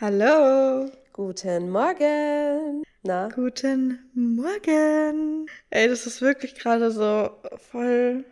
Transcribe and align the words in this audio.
Hallo. 0.00 0.90
Guten 1.12 1.70
Morgen. 1.70 2.82
Na? 3.04 3.28
Guten 3.28 4.00
Morgen. 4.12 5.46
Ey, 5.70 5.86
das 5.86 6.04
ist 6.08 6.20
wirklich 6.20 6.56
gerade 6.56 6.90
so 6.90 7.30
voll 7.70 8.24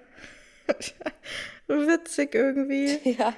witzig 1.68 2.34
irgendwie. 2.34 2.98
Ja. 3.08 3.32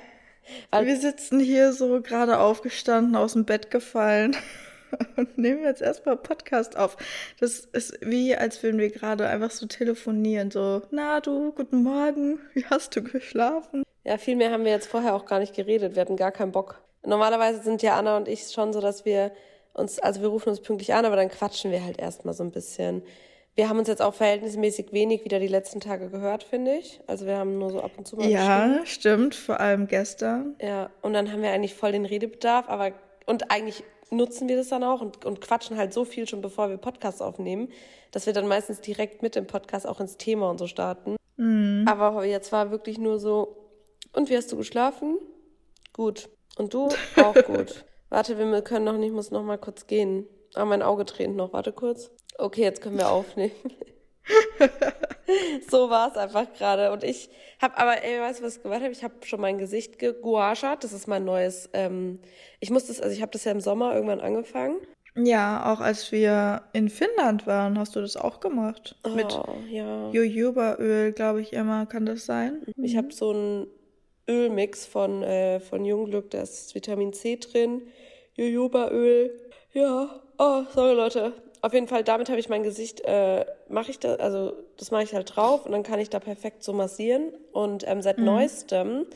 Weil 0.70 0.86
Wir 0.86 0.96
sitzen 0.96 1.38
hier 1.38 1.74
so 1.74 2.00
gerade 2.00 2.38
aufgestanden, 2.38 3.14
aus 3.14 3.34
dem 3.34 3.44
Bett 3.44 3.70
gefallen 3.70 4.34
und 5.16 5.36
nehmen 5.36 5.62
jetzt 5.62 5.82
erstmal 5.82 6.16
Podcast 6.16 6.78
auf. 6.78 6.96
Das 7.40 7.60
ist 7.60 7.98
wie, 8.00 8.34
als 8.34 8.62
würden 8.62 8.80
wir 8.80 8.88
gerade 8.88 9.28
einfach 9.28 9.50
so 9.50 9.66
telefonieren. 9.66 10.50
So, 10.50 10.80
na 10.90 11.20
du, 11.20 11.52
guten 11.52 11.82
Morgen, 11.82 12.40
wie 12.54 12.64
hast 12.64 12.96
du 12.96 13.02
geschlafen? 13.02 13.82
Ja, 14.02 14.16
viel 14.16 14.36
mehr 14.36 14.50
haben 14.50 14.64
wir 14.64 14.72
jetzt 14.72 14.88
vorher 14.88 15.14
auch 15.14 15.26
gar 15.26 15.40
nicht 15.40 15.54
geredet. 15.54 15.94
Wir 15.94 16.00
hatten 16.00 16.16
gar 16.16 16.32
keinen 16.32 16.52
Bock. 16.52 16.80
Normalerweise 17.06 17.62
sind 17.62 17.82
ja 17.82 17.96
Anna 17.96 18.16
und 18.16 18.28
ich 18.28 18.50
schon 18.50 18.72
so, 18.72 18.80
dass 18.80 19.04
wir 19.04 19.32
uns, 19.72 19.98
also 19.98 20.20
wir 20.20 20.28
rufen 20.28 20.50
uns 20.50 20.60
pünktlich 20.60 20.94
an, 20.94 21.04
aber 21.04 21.16
dann 21.16 21.28
quatschen 21.28 21.70
wir 21.70 21.84
halt 21.84 21.98
erstmal 21.98 22.34
so 22.34 22.44
ein 22.44 22.50
bisschen. 22.50 23.02
Wir 23.56 23.68
haben 23.68 23.78
uns 23.78 23.88
jetzt 23.88 24.02
auch 24.02 24.14
verhältnismäßig 24.14 24.92
wenig 24.92 25.24
wieder 25.24 25.38
die 25.38 25.48
letzten 25.48 25.80
Tage 25.80 26.10
gehört, 26.10 26.42
finde 26.42 26.74
ich. 26.74 27.00
Also 27.06 27.26
wir 27.26 27.36
haben 27.36 27.58
nur 27.58 27.70
so 27.70 27.80
ab 27.80 27.92
und 27.96 28.06
zu 28.06 28.16
mal 28.16 28.26
Ja, 28.26 28.80
stimmt, 28.84 29.34
vor 29.34 29.60
allem 29.60 29.86
gestern. 29.86 30.56
Ja, 30.60 30.90
und 31.02 31.12
dann 31.12 31.30
haben 31.30 31.42
wir 31.42 31.50
eigentlich 31.50 31.74
voll 31.74 31.92
den 31.92 32.04
Redebedarf, 32.04 32.68
aber 32.68 32.92
und 33.26 33.50
eigentlich 33.50 33.84
nutzen 34.10 34.48
wir 34.48 34.56
das 34.56 34.68
dann 34.68 34.84
auch 34.84 35.00
und, 35.00 35.24
und 35.24 35.40
quatschen 35.40 35.76
halt 35.76 35.92
so 35.92 36.04
viel 36.04 36.28
schon, 36.28 36.40
bevor 36.40 36.68
wir 36.68 36.76
Podcasts 36.76 37.20
aufnehmen, 37.20 37.68
dass 38.10 38.26
wir 38.26 38.32
dann 38.32 38.46
meistens 38.46 38.80
direkt 38.80 39.22
mit 39.22 39.34
dem 39.34 39.46
Podcast 39.46 39.86
auch 39.86 40.00
ins 40.00 40.16
Thema 40.16 40.50
und 40.50 40.58
so 40.58 40.66
starten. 40.66 41.16
Mhm. 41.36 41.84
Aber 41.88 42.24
jetzt 42.24 42.52
war 42.52 42.70
wirklich 42.70 42.98
nur 42.98 43.18
so, 43.18 43.56
und 44.12 44.30
wie 44.30 44.36
hast 44.36 44.50
du 44.52 44.56
geschlafen? 44.56 45.18
Gut. 45.92 46.28
Und 46.58 46.74
du? 46.74 46.88
Auch 47.16 47.34
gut. 47.44 47.84
Warte, 48.10 48.38
wir 48.38 48.62
können 48.62 48.84
noch 48.84 48.96
nicht, 48.96 49.12
muss 49.12 49.30
noch 49.30 49.42
mal 49.42 49.58
kurz 49.58 49.86
gehen. 49.86 50.26
Ah, 50.54 50.64
mein 50.64 50.82
Auge 50.82 51.04
tränt 51.04 51.36
noch. 51.36 51.52
Warte 51.52 51.72
kurz. 51.72 52.10
Okay, 52.38 52.62
jetzt 52.62 52.80
können 52.80 52.98
wir 52.98 53.10
aufnehmen. 53.10 53.52
so 55.68 55.90
war 55.90 56.10
es 56.10 56.16
einfach 56.16 56.52
gerade. 56.52 56.92
Und 56.92 57.02
ich 57.02 57.28
habe 57.60 57.76
aber, 57.76 58.02
ey, 58.02 58.20
weißt 58.20 58.40
du, 58.40 58.44
was 58.44 58.56
ich 58.56 58.62
gemacht 58.62 58.82
habe? 58.82 58.92
Ich 58.92 59.02
habe 59.02 59.14
schon 59.24 59.40
mein 59.40 59.58
Gesicht 59.58 59.98
gegouaschert. 59.98 60.84
Das 60.84 60.92
ist 60.92 61.08
mein 61.08 61.24
neues. 61.24 61.68
Ähm, 61.72 62.20
ich 62.60 62.70
musste 62.70 62.92
das, 62.92 63.00
also 63.00 63.14
ich 63.14 63.22
habe 63.22 63.32
das 63.32 63.44
ja 63.44 63.52
im 63.52 63.60
Sommer 63.60 63.94
irgendwann 63.94 64.20
angefangen. 64.20 64.76
Ja, 65.16 65.72
auch 65.72 65.80
als 65.80 66.10
wir 66.10 66.62
in 66.72 66.88
Finnland 66.88 67.46
waren, 67.46 67.78
hast 67.78 67.94
du 67.94 68.00
das 68.00 68.16
auch 68.16 68.40
gemacht. 68.40 68.96
Oh, 69.04 69.10
Mit 69.10 69.38
ja. 69.70 70.10
Jojobaöl, 70.10 71.12
glaube 71.12 71.40
ich 71.40 71.52
immer, 71.52 71.86
kann 71.86 72.04
das 72.04 72.26
sein? 72.26 72.62
Ich 72.76 72.96
habe 72.96 73.12
so 73.12 73.32
ein 73.32 73.66
Ölmix 74.28 74.86
von, 74.86 75.22
äh, 75.22 75.60
von 75.60 75.84
Jungglück, 75.84 76.30
da 76.30 76.42
ist 76.42 76.74
Vitamin 76.74 77.12
C 77.12 77.36
drin, 77.36 77.82
Jojobaöl. 78.34 79.30
Ja, 79.72 80.22
oh, 80.38 80.62
sorry 80.74 80.94
Leute. 80.94 81.32
Auf 81.60 81.72
jeden 81.72 81.88
Fall, 81.88 82.04
damit 82.04 82.28
habe 82.28 82.38
ich 82.38 82.48
mein 82.48 82.62
Gesicht, 82.62 83.00
äh, 83.06 83.46
mache 83.68 83.90
ich 83.90 83.98
da, 83.98 84.16
also 84.16 84.52
das 84.76 84.90
mache 84.90 85.04
ich 85.04 85.14
halt 85.14 85.34
drauf 85.34 85.64
und 85.64 85.72
dann 85.72 85.82
kann 85.82 85.98
ich 85.98 86.10
da 86.10 86.20
perfekt 86.20 86.62
so 86.62 86.72
massieren. 86.72 87.32
Und 87.52 87.84
ähm, 87.86 88.02
seit 88.02 88.18
mhm. 88.18 88.26
neuestem 88.26 89.06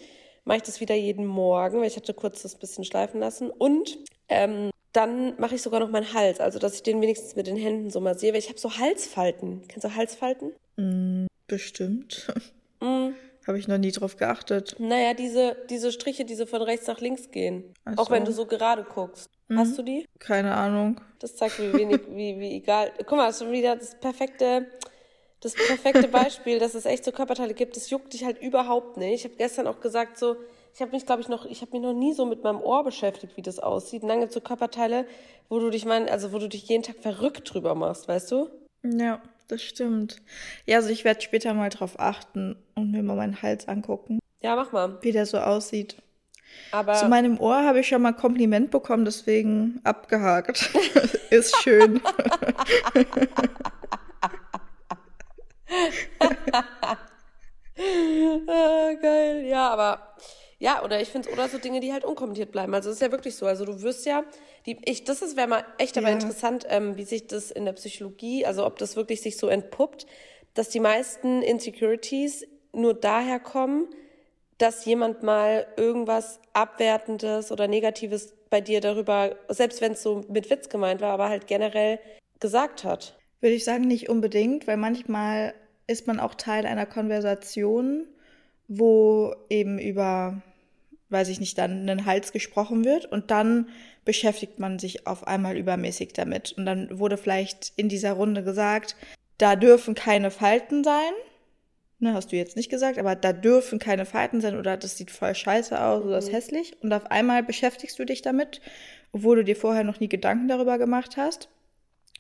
mache 0.45 0.59
ich 0.59 0.63
das 0.63 0.81
wieder 0.81 0.95
jeden 0.95 1.27
Morgen, 1.27 1.81
weil 1.81 1.89
ich 1.89 1.97
hatte 1.97 2.15
kurz 2.15 2.43
das 2.43 2.55
bisschen 2.55 2.85
schleifen 2.85 3.21
lassen. 3.21 3.51
Und 3.51 3.99
ähm, 4.31 4.71
dann 4.93 5.39
mache 5.39 5.57
ich 5.57 5.63
sogar 5.63 5.81
noch 5.81 5.91
meinen 5.91 6.13
Hals, 6.15 6.41
also 6.41 6.59
dass 6.59 6.75
ich 6.75 6.83
den 6.83 7.01
wenigstens 7.03 7.37
mit 7.37 7.47
den 7.47 7.57
Händen 7.57 7.91
so 7.91 8.01
massiere, 8.01 8.33
weil 8.33 8.41
ich 8.41 8.49
habe 8.49 8.59
so 8.59 8.79
Halsfalten. 8.79 9.63
Kennst 9.69 9.85
du 9.85 9.95
Halsfalten? 9.95 10.53
Mm, 10.77 11.27
bestimmt. 11.47 12.33
Mm. 12.81 13.09
Habe 13.49 13.59
ich 13.59 13.67
noch 13.67 13.79
nie 13.79 13.93
drauf 13.93 14.19
geachtet. 14.19 14.77
Naja, 14.79 15.15
diese, 15.15 15.57
diese 15.71 15.91
Striche, 15.91 16.27
die 16.27 16.35
so 16.35 16.45
von 16.45 16.61
rechts 16.61 16.87
nach 16.87 17.01
links 17.01 17.31
gehen. 17.31 17.73
So. 17.87 18.03
Auch 18.03 18.11
wenn 18.11 18.27
du 18.27 18.33
so 18.33 18.45
gerade 18.45 18.85
guckst. 18.85 19.31
Mhm. 19.49 19.59
Hast 19.59 19.79
du 19.79 19.83
die? 19.83 20.07
Keine 20.19 20.55
Ahnung. 20.55 21.01
Das 21.19 21.35
zeigt, 21.35 21.59
wie 21.59 21.73
wenig, 21.73 22.03
wie, 22.11 22.39
wie 22.39 22.57
egal. 22.57 22.93
Guck 22.99 23.13
mal, 23.13 23.27
das 23.27 23.37
ist 23.37 23.43
schon 23.45 23.53
wieder 23.53 23.75
das 23.77 23.99
perfekte, 23.99 24.67
das 25.41 25.55
perfekte 25.55 26.09
Beispiel, 26.13 26.59
dass 26.59 26.75
es 26.75 26.85
echt 26.85 27.07
so 27.07 27.11
Körperteile 27.11 27.55
gibt. 27.55 27.75
Das 27.75 27.89
juckt 27.89 28.13
dich 28.13 28.27
halt 28.27 28.39
überhaupt 28.39 28.99
nicht. 28.99 29.15
Ich 29.15 29.25
habe 29.25 29.37
gestern 29.37 29.67
auch 29.67 29.81
gesagt, 29.81 30.19
so, 30.19 30.37
ich 30.75 30.83
habe 30.83 30.91
mich, 30.91 31.07
glaube 31.07 31.23
ich, 31.23 31.29
noch, 31.29 31.47
ich 31.47 31.63
habe 31.63 31.73
mich 31.73 31.81
noch 31.81 31.95
nie 31.95 32.13
so 32.13 32.27
mit 32.27 32.45
meinem 32.45 32.61
Ohr 32.61 32.85
beschäftigt, 32.85 33.39
wie 33.39 33.43
das 33.43 33.59
aussieht. 33.59 34.03
Und 34.03 34.11
dann 34.11 34.21
gibt 34.21 34.29
es 34.29 34.35
so 34.35 34.43
Körperteile, 34.43 35.07
wo 35.49 35.59
du 35.59 35.71
dich 35.71 35.87
mein, 35.87 36.07
also 36.07 36.35
wo 36.35 36.39
du 36.39 36.51
dich 36.51 36.69
jeden 36.69 36.83
Tag 36.83 36.97
verrückt 36.97 37.51
drüber 37.51 37.75
machst, 37.75 38.09
weißt 38.09 38.31
du? 38.31 38.51
Ja 38.85 39.23
das 39.49 39.63
stimmt. 39.63 40.23
Ja, 40.67 40.77
also 40.77 40.91
ich 40.91 41.05
werde 41.05 41.21
später 41.21 41.55
mal 41.55 41.71
drauf 41.71 41.99
achten 41.99 42.57
und 42.75 42.93
mir 42.93 43.03
mal 43.03 43.17
meinen 43.17 43.43
Hals 43.43 43.67
angucken. 43.67 44.21
Ja, 44.41 44.55
mach 44.55 44.73
mal. 44.73 44.99
Wie 45.03 45.13
der 45.13 45.27
so 45.27 45.39
aussieht. 45.39 45.97
Aber 46.71 46.95
Zu 46.95 47.09
meinem 47.09 47.39
Ohr 47.41 47.65
habe 47.65 47.81
ich 47.81 47.89
schon 47.89 48.03
mal 48.03 48.11
ein 48.11 48.17
Kompliment 48.17 48.71
bekommen, 48.71 49.05
deswegen 49.05 49.81
abgehakt. 49.85 50.71
Ist 51.31 51.57
schön. 51.63 52.01
ah, 58.49 58.93
geil. 59.01 59.47
Ja, 59.47 59.71
aber 59.71 60.15
ja, 60.61 60.83
oder 60.83 61.01
ich 61.01 61.09
finde 61.09 61.31
oder 61.31 61.49
so 61.49 61.59
Dinge, 61.59 61.81
die 61.81 61.93
halt 61.93 62.05
unkommentiert 62.05 62.51
bleiben. 62.51 62.75
Also 62.75 62.91
es 62.91 62.97
ist 62.97 63.03
ja 63.03 63.13
wirklich 63.13 63.37
so. 63.37 63.47
Also 63.47 63.65
du 63.65 63.81
wirst 63.83 64.07
ja, 64.07 64.25
die, 64.67 64.77
ich, 64.85 65.05
das 65.05 65.23
ist 65.23 65.37
wäre 65.37 65.47
mal 65.47 65.65
echt 65.79 65.97
aber 65.97 66.09
ja. 66.09 66.15
interessant, 66.15 66.67
ähm, 66.69 66.97
wie 66.97 67.05
sich 67.05 67.29
das 67.29 67.51
in 67.51 67.65
der 67.65 67.75
Psychologie, 67.75 68.45
also 68.45 68.67
ob 68.67 68.79
das 68.79 68.97
wirklich 68.97 69.21
sich 69.23 69.37
so 69.37 69.47
entpuppt, 69.49 70.07
dass 70.55 70.69
die 70.69 70.81
meisten 70.81 71.43
Insecurities 71.43 72.45
nur 72.73 72.95
daher 72.95 73.39
kommen, 73.39 73.87
dass 74.59 74.85
jemand 74.85 75.23
mal 75.23 75.67
irgendwas 75.77 76.41
Abwertendes 76.53 77.53
oder 77.53 77.69
Negatives 77.69 78.35
bei 78.51 78.61
dir 78.61 78.81
darüber, 78.81 79.37
selbst 79.49 79.81
wenn 79.81 79.93
es 79.93 80.03
so 80.03 80.23
mit 80.29 80.51
Witz 80.51 80.69
gemeint 80.69 81.01
war, 81.01 81.13
aber 81.13 81.29
halt 81.29 81.47
generell 81.47 82.01
gesagt 82.41 82.83
hat. 82.83 83.17
Würde 83.41 83.55
ich 83.55 83.65
sagen, 83.65 83.85
nicht 83.85 84.09
unbedingt, 84.09 84.67
weil 84.67 84.77
manchmal 84.77 85.55
ist 85.87 86.09
man 86.09 86.19
auch 86.19 86.35
Teil 86.35 86.67
einer 86.67 86.87
Konversation, 86.87 88.09
wo 88.67 89.35
eben 89.49 89.79
über 89.79 90.43
weiß 91.11 91.29
ich 91.29 91.41
nicht, 91.41 91.57
dann 91.59 91.89
einen 91.89 92.07
Hals 92.07 92.33
gesprochen 92.33 92.85
wird 92.85 93.07
und 93.07 93.31
dann 93.31 93.69
beschäftigt 94.05 94.59
man 94.59 94.79
sich 94.79 95.07
auf 95.07 95.27
einmal 95.27 95.57
übermäßig 95.57 96.13
damit. 96.13 96.53
Und 96.53 96.67
dann 96.67 96.99
wurde 96.99 97.17
vielleicht 97.17 97.73
in 97.77 97.89
dieser 97.89 98.13
Runde 98.13 98.43
gesagt, 98.43 98.97
da 99.39 99.57
dürfen 99.57 99.95
keine 99.95 100.31
Falten 100.31 100.85
sein. 100.85 101.13
Ne, 102.01 102.15
hast 102.15 102.31
du 102.31 102.37
jetzt 102.37 102.57
nicht 102.57 102.71
gesagt, 102.71 102.99
aber 102.99 103.17
da 103.17 103.33
dürfen 103.33 103.79
keine 103.79 104.07
Falten 104.07 104.41
sein 104.41 104.57
oder 104.57 104.77
das 104.77 104.97
sieht 104.97 105.11
voll 105.11 105.35
scheiße 105.35 105.81
aus 105.81 106.05
oder 106.05 106.19
ist 106.19 106.29
mhm. 106.29 106.35
hässlich. 106.35 106.77
Und 106.83 106.93
auf 106.93 107.11
einmal 107.11 107.43
beschäftigst 107.43 107.99
du 107.99 108.05
dich 108.05 108.23
damit, 108.23 108.61
obwohl 109.13 109.37
du 109.37 109.45
dir 109.45 109.57
vorher 109.57 109.85
noch 109.85 109.99
nie 109.99 110.09
Gedanken 110.09 110.47
darüber 110.47 110.79
gemacht 110.79 111.17
hast. 111.17 111.49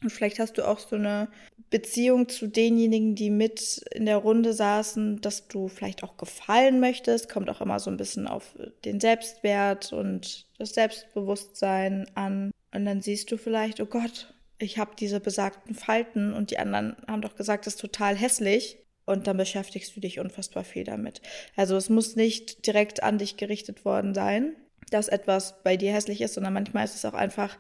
Und 0.03 0.10
vielleicht 0.10 0.38
hast 0.38 0.59
du 0.59 0.66
auch 0.66 0.78
so 0.78 0.97
eine 0.97 1.28
Beziehung 1.70 2.28
zu 2.28 2.47
denjenigen, 2.47 3.14
die 3.14 3.31
mit 3.31 3.82
in 3.92 4.06
der 4.06 4.16
Runde 4.16 4.53
saßen, 4.53 5.20
dass 5.20 5.48
du 5.48 5.69
vielleicht 5.69 6.03
auch 6.03 6.16
gefallen 6.16 6.81
möchtest. 6.81 7.28
Kommt 7.28 7.50
auch 7.50 7.60
immer 7.60 7.78
so 7.78 7.91
ein 7.91 7.97
bisschen 7.97 8.26
auf 8.26 8.54
den 8.84 9.00
Selbstwert 9.00 9.92
und 9.92 10.47
das 10.58 10.70
Selbstbewusstsein 10.70 12.06
an. 12.14 12.53
Und 12.72 12.84
dann 12.84 13.03
siehst 13.03 13.31
du 13.32 13.37
vielleicht, 13.37 13.81
oh 13.81 13.87
Gott, 13.87 14.32
ich 14.58 14.78
habe 14.78 14.92
diese 14.98 15.20
besagten 15.20 15.75
Falten 15.75 16.32
und 16.32 16.50
die 16.50 16.58
anderen 16.58 16.97
haben 17.06 17.22
doch 17.22 17.37
gesagt, 17.37 17.66
das 17.66 17.75
ist 17.75 17.81
total 17.81 18.16
hässlich. 18.16 18.78
Und 19.04 19.26
dann 19.26 19.38
beschäftigst 19.38 19.97
du 19.97 20.00
dich 20.00 20.20
unfassbar 20.20 20.64
viel 20.64 20.84
damit. 20.84 21.22
Also 21.56 21.76
es 21.76 21.88
muss 21.88 22.14
nicht 22.14 22.66
direkt 22.66 23.03
an 23.03 23.16
dich 23.16 23.38
gerichtet 23.38 23.87
worden 23.87 24.14
sein, 24.14 24.54
dass 24.91 25.08
etwas 25.08 25.62
bei 25.62 25.78
dir 25.78 25.92
hässlich 25.92 26.20
ist, 26.20 26.34
sondern 26.34 26.53
manchmal 26.53 26.84
ist 26.84 26.94
es 26.94 27.06
auch 27.06 27.14
einfach 27.14 27.56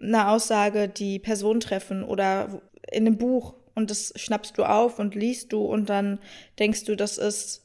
eine 0.00 0.28
Aussage, 0.28 0.88
die 0.88 1.18
Person 1.18 1.60
treffen 1.60 2.04
oder 2.04 2.62
in 2.90 3.06
einem 3.06 3.18
Buch 3.18 3.54
und 3.74 3.90
das 3.90 4.12
schnappst 4.16 4.56
du 4.58 4.64
auf 4.64 4.98
und 4.98 5.14
liest 5.14 5.52
du 5.52 5.64
und 5.64 5.88
dann 5.88 6.18
denkst 6.58 6.84
du, 6.84 6.96
das 6.96 7.18
ist, 7.18 7.64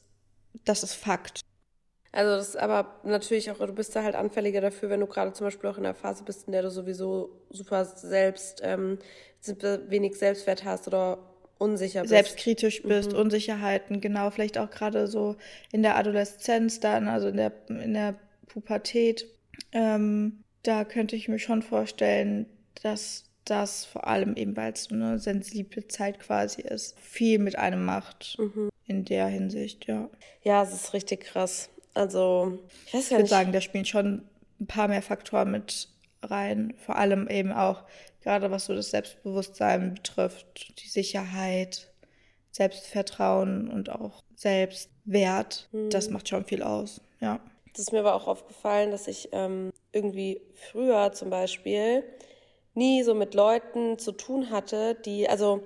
das 0.64 0.82
ist 0.82 0.94
Fakt. 0.94 1.40
Also 2.12 2.36
das 2.36 2.50
ist 2.50 2.56
aber 2.56 3.00
natürlich 3.04 3.50
auch, 3.50 3.58
du 3.58 3.72
bist 3.72 3.96
da 3.96 4.02
halt 4.02 4.14
anfälliger 4.14 4.60
dafür, 4.60 4.90
wenn 4.90 5.00
du 5.00 5.06
gerade 5.06 5.32
zum 5.32 5.46
Beispiel 5.46 5.70
auch 5.70 5.78
in 5.78 5.84
der 5.84 5.94
Phase 5.94 6.24
bist, 6.24 6.46
in 6.46 6.52
der 6.52 6.62
du 6.62 6.70
sowieso 6.70 7.30
super 7.48 7.86
selbst, 7.86 8.60
ähm, 8.62 8.98
wenig 9.88 10.16
Selbstwert 10.16 10.64
hast 10.64 10.86
oder 10.86 11.18
unsicher 11.56 12.02
bist. 12.02 12.10
Selbstkritisch 12.10 12.82
bist, 12.82 13.12
mhm. 13.12 13.18
Unsicherheiten, 13.18 14.02
genau, 14.02 14.30
vielleicht 14.30 14.58
auch 14.58 14.70
gerade 14.70 15.06
so 15.06 15.36
in 15.72 15.82
der 15.82 15.96
Adoleszenz 15.96 16.80
dann, 16.80 17.08
also 17.08 17.28
in 17.28 17.38
der, 17.38 17.52
in 17.68 17.94
der 17.94 18.16
Pubertät. 18.46 19.26
Ähm, 19.72 20.44
da 20.62 20.84
könnte 20.84 21.16
ich 21.16 21.28
mir 21.28 21.38
schon 21.38 21.62
vorstellen, 21.62 22.46
dass 22.82 23.24
das 23.44 23.84
vor 23.84 24.06
allem 24.06 24.36
eben, 24.36 24.56
weil 24.56 24.72
es 24.72 24.84
so 24.84 24.94
eine 24.94 25.18
sensible 25.18 25.88
Zeit 25.88 26.20
quasi 26.20 26.62
ist, 26.62 26.98
viel 27.00 27.38
mit 27.38 27.58
einem 27.58 27.84
macht. 27.84 28.36
Mhm. 28.38 28.68
In 28.86 29.04
der 29.04 29.26
Hinsicht, 29.26 29.86
ja. 29.86 30.10
Ja, 30.42 30.62
es 30.62 30.72
ist 30.72 30.92
richtig 30.92 31.22
krass. 31.22 31.70
Also, 31.94 32.58
ich 32.86 32.92
weiß 32.92 32.92
gar 32.92 32.98
nicht. 32.98 33.10
Ich 33.10 33.18
würde 33.18 33.28
sagen, 33.28 33.52
da 33.52 33.60
spielen 33.60 33.84
schon 33.84 34.22
ein 34.60 34.66
paar 34.66 34.88
mehr 34.88 35.02
Faktoren 35.02 35.50
mit 35.50 35.88
rein. 36.22 36.74
Vor 36.78 36.96
allem 36.96 37.28
eben 37.28 37.52
auch, 37.52 37.84
gerade 38.22 38.50
was 38.50 38.66
so 38.66 38.74
das 38.74 38.90
Selbstbewusstsein 38.90 39.94
betrifft, 39.94 40.80
die 40.82 40.88
Sicherheit, 40.88 41.92
Selbstvertrauen 42.50 43.68
und 43.68 43.90
auch 43.90 44.22
Selbstwert. 44.36 45.68
Mhm. 45.72 45.90
Das 45.90 46.10
macht 46.10 46.28
schon 46.28 46.44
viel 46.44 46.62
aus, 46.62 47.00
ja. 47.20 47.40
Das 47.72 47.80
ist 47.80 47.92
mir 47.92 48.00
aber 48.00 48.14
auch 48.14 48.26
aufgefallen, 48.26 48.90
dass 48.90 49.08
ich 49.08 49.30
ähm, 49.32 49.72
irgendwie 49.92 50.40
früher 50.54 51.12
zum 51.12 51.30
Beispiel 51.30 52.04
nie 52.74 53.02
so 53.02 53.14
mit 53.14 53.34
Leuten 53.34 53.98
zu 53.98 54.12
tun 54.12 54.50
hatte, 54.50 54.94
die, 54.94 55.28
also 55.28 55.62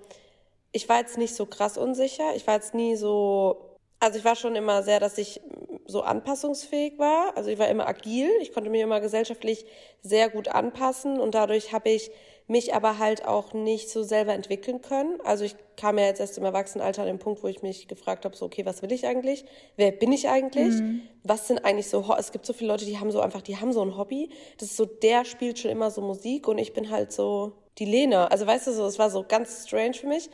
ich 0.73 0.89
war 0.89 0.99
jetzt 0.99 1.19
nicht 1.19 1.35
so 1.35 1.47
krass 1.47 1.79
unsicher, 1.79 2.35
ich 2.35 2.47
war 2.47 2.55
jetzt 2.55 2.75
nie 2.75 2.97
so, 2.97 3.77
also 4.01 4.19
ich 4.19 4.25
war 4.25 4.37
schon 4.37 4.57
immer 4.57 4.83
sehr, 4.83 5.01
dass 5.01 5.19
ich 5.19 5.41
so 5.87 6.03
anpassungsfähig 6.03 6.99
war, 6.99 7.37
also 7.37 7.51
ich 7.51 7.59
war 7.59 7.69
immer 7.69 7.87
agil, 7.87 8.29
ich 8.41 8.53
konnte 8.53 8.71
mich 8.71 8.83
immer 8.83 9.01
gesellschaftlich 9.01 9.67
sehr 10.03 10.29
gut 10.29 10.49
anpassen 10.49 11.21
und 11.21 11.35
dadurch 11.35 11.73
habe 11.73 11.91
ich 11.91 12.11
mich 12.49 12.75
aber 12.75 12.99
halt 12.99 13.27
auch 13.27 13.55
nicht 13.55 13.91
so 13.91 14.03
selber 14.03 14.33
entwickeln 14.33 14.81
können. 14.81 15.21
Also 15.25 15.45
ich 15.45 15.57
kam 15.77 15.99
ja 15.99 16.05
jetzt 16.05 16.21
erst 16.21 16.39
im 16.39 16.45
Erwachsenenalter 16.45 17.03
an 17.03 17.09
den 17.09 17.19
Punkt, 17.19 17.43
wo 17.43 17.49
ich 17.49 17.63
mich 17.63 17.89
gefragt 17.89 18.25
habe, 18.25 18.37
so, 18.37 18.47
okay, 18.47 18.65
was 18.65 18.83
will 18.83 18.93
ich 18.93 19.07
eigentlich? 19.07 19.45
Wer 19.77 19.91
bin 19.91 20.13
ich 20.13 20.29
eigentlich? 20.29 20.75
Mhm. 20.75 21.03
Was 21.25 21.49
sind 21.49 21.65
eigentlich 21.65 21.89
so, 21.89 22.15
es 22.17 22.31
gibt 22.31 22.47
so 22.47 22.53
viele 22.53 22.71
Leute, 22.71 22.85
die 22.85 22.99
haben 22.99 23.11
so 23.11 23.21
einfach, 23.21 23.43
die 23.43 23.57
haben 23.57 23.73
so 23.73 23.83
ein 23.83 23.97
Hobby. 23.97 24.31
Das 24.59 24.71
ist 24.71 24.77
so, 24.77 24.85
der 24.85 25.25
spielt 25.25 25.59
schon 25.59 25.73
immer 25.73 25.91
so 25.91 26.01
Musik 26.01 26.47
und 26.47 26.59
ich 26.59 26.73
bin 26.73 26.91
halt 26.91 27.13
so 27.13 27.53
die 27.79 27.85
Lena. 27.85 28.29
Also 28.29 28.47
weißt 28.47 28.69
du 28.69 28.73
so, 28.73 28.87
es 28.87 28.99
war 28.99 29.11
so 29.11 29.25
ganz 29.27 29.67
strange 29.67 29.95
für 29.95 30.07
mich. 30.07 30.31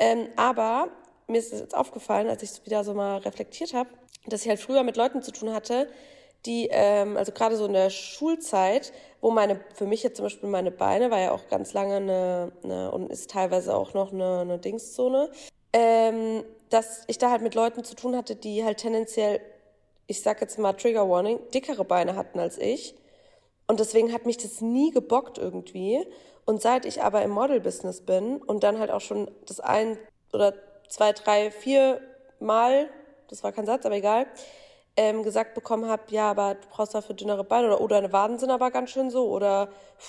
Ähm, 0.00 0.28
aber 0.34 0.88
mir 1.28 1.38
ist 1.38 1.52
es 1.52 1.60
jetzt 1.60 1.76
aufgefallen, 1.76 2.28
als 2.28 2.42
ich 2.42 2.50
es 2.50 2.66
wieder 2.66 2.82
so 2.82 2.92
mal 2.92 3.18
reflektiert 3.18 3.72
habe, 3.72 3.90
dass 4.26 4.42
ich 4.42 4.48
halt 4.48 4.58
früher 4.58 4.82
mit 4.82 4.96
Leuten 4.96 5.22
zu 5.22 5.30
tun 5.30 5.52
hatte, 5.52 5.88
die, 6.46 6.68
ähm, 6.70 7.16
also 7.16 7.32
gerade 7.32 7.56
so 7.56 7.66
in 7.66 7.72
der 7.72 7.90
Schulzeit, 7.90 8.92
wo 9.20 9.30
meine, 9.30 9.60
für 9.74 9.86
mich 9.86 10.02
jetzt 10.02 10.16
zum 10.16 10.24
Beispiel 10.24 10.48
meine 10.48 10.70
Beine, 10.70 11.10
war 11.10 11.20
ja 11.20 11.32
auch 11.32 11.48
ganz 11.48 11.72
lange 11.72 11.96
eine, 11.96 12.52
eine 12.64 12.90
und 12.90 13.10
ist 13.10 13.30
teilweise 13.30 13.74
auch 13.74 13.94
noch 13.94 14.12
eine, 14.12 14.40
eine 14.40 14.58
Dingszone, 14.58 15.30
ähm, 15.72 16.44
dass 16.70 17.04
ich 17.08 17.18
da 17.18 17.30
halt 17.30 17.42
mit 17.42 17.54
Leuten 17.54 17.84
zu 17.84 17.94
tun 17.94 18.16
hatte, 18.16 18.36
die 18.36 18.64
halt 18.64 18.78
tendenziell, 18.78 19.40
ich 20.06 20.22
sag 20.22 20.40
jetzt 20.40 20.58
mal 20.58 20.72
Trigger 20.72 21.08
Warning, 21.08 21.38
dickere 21.52 21.84
Beine 21.84 22.16
hatten 22.16 22.38
als 22.38 22.58
ich. 22.58 22.94
Und 23.66 23.78
deswegen 23.78 24.12
hat 24.12 24.26
mich 24.26 24.36
das 24.36 24.60
nie 24.60 24.90
gebockt 24.90 25.38
irgendwie. 25.38 26.04
Und 26.44 26.60
seit 26.62 26.84
ich 26.84 27.02
aber 27.02 27.22
im 27.22 27.30
Model-Business 27.30 28.00
bin 28.00 28.38
und 28.38 28.64
dann 28.64 28.78
halt 28.78 28.90
auch 28.90 29.00
schon 29.00 29.30
das 29.46 29.60
ein 29.60 29.98
oder 30.32 30.54
zwei, 30.88 31.12
drei, 31.12 31.50
vier 31.50 32.00
Mal, 32.40 32.88
das 33.28 33.44
war 33.44 33.52
kein 33.52 33.66
Satz, 33.66 33.86
aber 33.86 33.96
egal, 33.96 34.26
ähm, 34.96 35.22
gesagt 35.22 35.54
bekommen 35.54 35.88
habe, 35.88 36.02
ja, 36.08 36.30
aber 36.30 36.54
du 36.54 36.68
brauchst 36.70 36.94
dafür 36.94 37.14
dünnere 37.14 37.44
Beine 37.44 37.68
oder, 37.68 37.80
oder 37.80 37.96
deine 38.00 38.12
Waden 38.12 38.38
sind 38.38 38.50
aber 38.50 38.70
ganz 38.70 38.90
schön 38.90 39.10
so 39.10 39.28
oder 39.28 39.68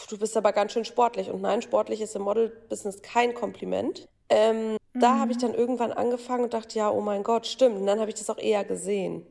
du 0.09 0.17
bist 0.17 0.35
aber 0.35 0.51
ganz 0.53 0.71
schön 0.71 0.85
sportlich. 0.85 1.29
Und 1.29 1.41
nein, 1.41 1.61
sportlich 1.61 2.01
ist 2.01 2.15
im 2.15 2.23
Model-Business 2.23 3.01
kein 3.01 3.33
Kompliment. 3.33 4.07
Ähm, 4.29 4.73
mhm. 4.73 4.99
Da 4.99 5.19
habe 5.19 5.31
ich 5.31 5.37
dann 5.37 5.53
irgendwann 5.53 5.91
angefangen 5.91 6.45
und 6.45 6.53
dachte, 6.53 6.77
ja, 6.77 6.89
oh 6.89 7.01
mein 7.01 7.23
Gott, 7.23 7.47
stimmt. 7.47 7.77
Und 7.77 7.85
dann 7.85 7.99
habe 7.99 8.09
ich 8.09 8.15
das 8.15 8.29
auch 8.29 8.37
eher 8.37 8.63
gesehen 8.63 9.25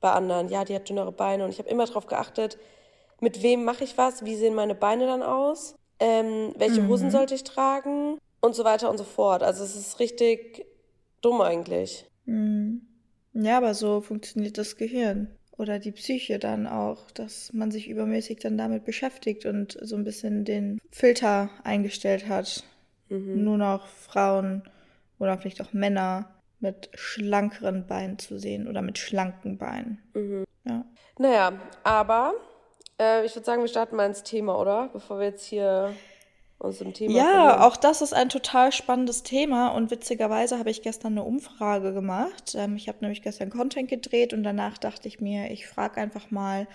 bei 0.00 0.12
anderen. 0.12 0.48
Ja, 0.48 0.64
die 0.64 0.74
hat 0.74 0.88
dünnere 0.88 1.12
Beine 1.12 1.44
und 1.44 1.50
ich 1.50 1.58
habe 1.58 1.68
immer 1.68 1.86
darauf 1.86 2.06
geachtet, 2.06 2.58
mit 3.20 3.42
wem 3.42 3.64
mache 3.64 3.84
ich 3.84 3.96
was, 3.96 4.24
wie 4.24 4.36
sehen 4.36 4.54
meine 4.54 4.74
Beine 4.74 5.06
dann 5.06 5.22
aus, 5.22 5.74
ähm, 5.98 6.52
welche 6.56 6.82
mhm. 6.82 6.88
Hosen 6.88 7.10
sollte 7.10 7.34
ich 7.34 7.44
tragen 7.44 8.18
und 8.40 8.54
so 8.54 8.64
weiter 8.64 8.90
und 8.90 8.98
so 8.98 9.04
fort. 9.04 9.42
Also 9.42 9.64
es 9.64 9.74
ist 9.74 9.98
richtig 10.00 10.66
dumm 11.22 11.40
eigentlich. 11.40 12.06
Mhm. 12.26 12.86
Ja, 13.38 13.58
aber 13.58 13.74
so 13.74 14.00
funktioniert 14.00 14.56
das 14.56 14.76
Gehirn 14.76 15.28
oder 15.58 15.78
die 15.78 15.92
Psyche 15.92 16.38
dann 16.38 16.66
auch, 16.66 17.10
dass 17.10 17.52
man 17.52 17.70
sich 17.70 17.88
übermäßig 17.88 18.38
dann 18.40 18.56
damit 18.56 18.84
beschäftigt 18.84 19.44
und 19.44 19.76
so 19.80 19.96
ein 19.96 20.04
bisschen 20.04 20.44
den 20.44 20.78
Filter 20.90 21.50
eingestellt 21.62 22.28
hat. 22.28 22.64
Mhm. 23.08 23.44
Nur 23.44 23.58
noch 23.58 23.86
Frauen 23.86 24.62
oder 25.18 25.36
vielleicht 25.38 25.60
auch 25.60 25.72
Männer 25.72 26.30
mit 26.60 26.88
schlankeren 26.94 27.86
Beinen 27.86 28.18
zu 28.18 28.38
sehen 28.38 28.66
oder 28.66 28.80
mit 28.80 28.98
schlanken 28.98 29.58
Beinen. 29.58 29.98
Mhm. 30.14 30.44
Ja. 30.64 30.84
Naja, 31.18 31.52
aber 31.84 32.34
äh, 32.98 33.24
ich 33.26 33.34
würde 33.36 33.44
sagen, 33.44 33.60
wir 33.60 33.68
starten 33.68 33.96
mal 33.96 34.06
ins 34.06 34.22
Thema, 34.22 34.58
oder? 34.58 34.88
Bevor 34.92 35.18
wir 35.18 35.26
jetzt 35.26 35.44
hier 35.44 35.94
aus 36.58 36.78
dem 36.78 36.94
Thema. 36.94 37.14
Ja, 37.14 37.66
auch 37.66 37.76
das 37.76 38.02
ist 38.02 38.14
ein 38.14 38.28
total 38.28 38.72
spannendes 38.72 39.22
Thema 39.22 39.68
und 39.68 39.90
witzigerweise 39.90 40.58
habe 40.58 40.70
ich 40.70 40.82
gestern 40.82 41.12
eine 41.12 41.24
Umfrage 41.24 41.92
gemacht. 41.92 42.54
Ähm, 42.56 42.76
ich 42.76 42.88
habe 42.88 42.98
nämlich 43.00 43.22
gestern 43.22 43.50
Content 43.50 43.88
gedreht 43.88 44.32
und 44.32 44.42
danach 44.42 44.78
dachte 44.78 45.08
ich 45.08 45.20
mir, 45.20 45.50
ich 45.50 45.66
frage 45.66 46.00
einfach 46.00 46.30
mal 46.30 46.66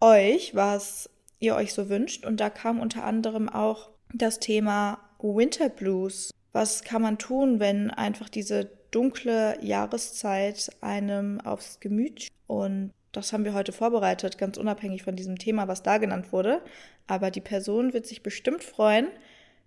euch, 0.00 0.54
was 0.54 1.08
ihr 1.38 1.56
euch 1.56 1.72
so 1.72 1.88
wünscht. 1.88 2.26
Und 2.26 2.40
da 2.40 2.50
kam 2.50 2.80
unter 2.80 3.04
anderem 3.04 3.48
auch 3.48 3.90
das 4.12 4.38
Thema 4.38 4.98
Winter 5.18 5.68
Blues. 5.68 6.30
Was 6.52 6.84
kann 6.84 7.02
man 7.02 7.18
tun, 7.18 7.60
wenn 7.60 7.90
einfach 7.90 8.28
diese 8.28 8.70
dunkle 8.90 9.58
Jahreszeit 9.62 10.70
einem 10.82 11.40
aufs 11.40 11.80
Gemüt 11.80 12.28
und 12.46 12.92
das 13.12 13.32
haben 13.32 13.44
wir 13.44 13.54
heute 13.54 13.72
vorbereitet, 13.72 14.38
ganz 14.38 14.56
unabhängig 14.56 15.02
von 15.02 15.16
diesem 15.16 15.38
Thema, 15.38 15.68
was 15.68 15.82
da 15.82 15.98
genannt 15.98 16.32
wurde. 16.32 16.62
Aber 17.06 17.30
die 17.30 17.40
Person 17.40 17.92
wird 17.92 18.06
sich 18.06 18.22
bestimmt 18.22 18.64
freuen, 18.64 19.08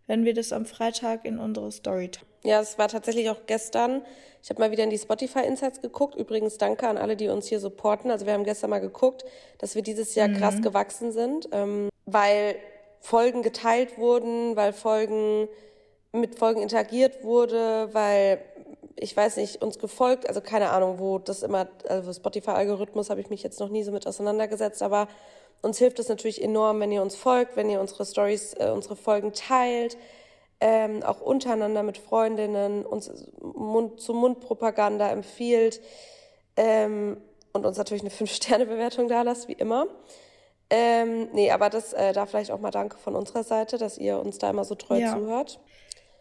wenn 0.08 0.26
wir 0.26 0.34
das 0.34 0.52
am 0.52 0.66
Freitag 0.66 1.26
in 1.26 1.40
unsere 1.40 1.72
Story 1.72 2.10
teilen. 2.10 2.28
Ja, 2.44 2.62
es 2.62 2.78
war 2.78 2.88
tatsächlich 2.88 3.30
auch 3.30 3.48
gestern. 3.48 4.04
Ich 4.44 4.50
habe 4.50 4.62
mal 4.62 4.72
wieder 4.72 4.84
in 4.84 4.92
die 4.92 4.98
Spotify 5.00 5.40
Insights 5.40 5.82
geguckt. 5.82 6.16
Übrigens 6.16 6.60
danke 6.60 6.88
an 6.88 6.98
alle, 6.98 7.16
die 7.16 7.28
uns 7.28 7.48
hier 7.48 7.60
supporten. 7.60 8.12
Also 8.12 8.28
wir 8.28 8.34
haben 8.34 8.44
gestern 8.44 8.70
mal 8.70 8.80
geguckt, 8.80 9.26
dass 9.58 9.74
wir 9.74 9.82
dieses 9.82 10.14
Jahr 10.14 10.28
mhm. 10.28 10.38
krass 10.38 10.62
gewachsen 10.62 11.12
sind, 11.12 11.50
ähm, 11.52 11.90
weil 12.06 12.56
Folgen 13.00 13.42
geteilt 13.42 13.98
wurden, 13.98 14.56
weil 14.56 14.74
Folgen 14.74 15.48
mit 16.16 16.38
Folgen 16.38 16.62
interagiert 16.62 17.24
wurde, 17.24 17.90
weil 17.94 18.42
ich 18.98 19.16
weiß 19.16 19.38
nicht, 19.38 19.62
uns 19.62 19.78
gefolgt, 19.78 20.28
also 20.28 20.42
keine 20.42 20.70
Ahnung, 20.70 21.00
wo 21.00 21.20
das 21.20 21.44
immer, 21.44 21.68
also 21.88 22.14
Spotify-Algorithmus 22.14 23.10
habe 23.10 23.22
ich 23.22 23.30
mich 23.30 23.44
jetzt 23.44 23.60
noch 23.60 23.70
nie 23.70 23.84
so 23.84 23.92
mit 23.92 24.08
auseinandergesetzt, 24.08 24.82
aber 24.82 25.08
uns 25.62 25.78
hilft 25.80 26.00
es 26.00 26.08
natürlich 26.10 26.42
enorm, 26.42 26.80
wenn 26.80 26.92
ihr 26.92 27.02
uns 27.02 27.16
folgt, 27.16 27.56
wenn 27.56 27.70
ihr 27.70 27.82
unsere 27.82 28.06
Stories, 28.06 28.54
äh, 28.54 28.70
unsere 28.70 28.96
Folgen 28.96 29.34
teilt, 29.34 29.98
ähm, 30.62 31.04
auch 31.04 31.22
untereinander 31.22 31.84
mit 31.84 31.98
Freundinnen, 31.98 32.86
uns 32.86 33.12
Mund 33.42 34.00
zu 34.00 34.14
Mund-Propaganda 34.14 35.10
empfiehlt 35.10 35.82
ähm, 36.56 37.18
und 37.52 37.66
uns 37.66 37.78
natürlich 37.78 38.04
eine 38.04 38.12
5-Sterne-Bewertung 38.12 39.08
da 39.08 39.24
lasst, 39.24 39.48
wie 39.48 39.54
immer. 39.54 39.88
Ähm, 40.70 41.30
nee, 41.34 41.52
aber 41.52 41.70
das 41.70 41.94
äh, 41.94 42.14
da 42.14 42.26
vielleicht 42.26 42.52
auch 42.52 42.60
mal 42.60 42.72
Danke 42.72 42.98
von 42.98 43.16
unserer 43.16 43.44
Seite, 43.44 43.78
dass 43.78 43.98
ihr 43.98 44.18
uns 44.20 44.40
da 44.40 44.50
immer 44.50 44.64
so 44.64 44.76
treu 44.76 44.98
ja. 44.98 45.16
zuhört. 45.16 45.60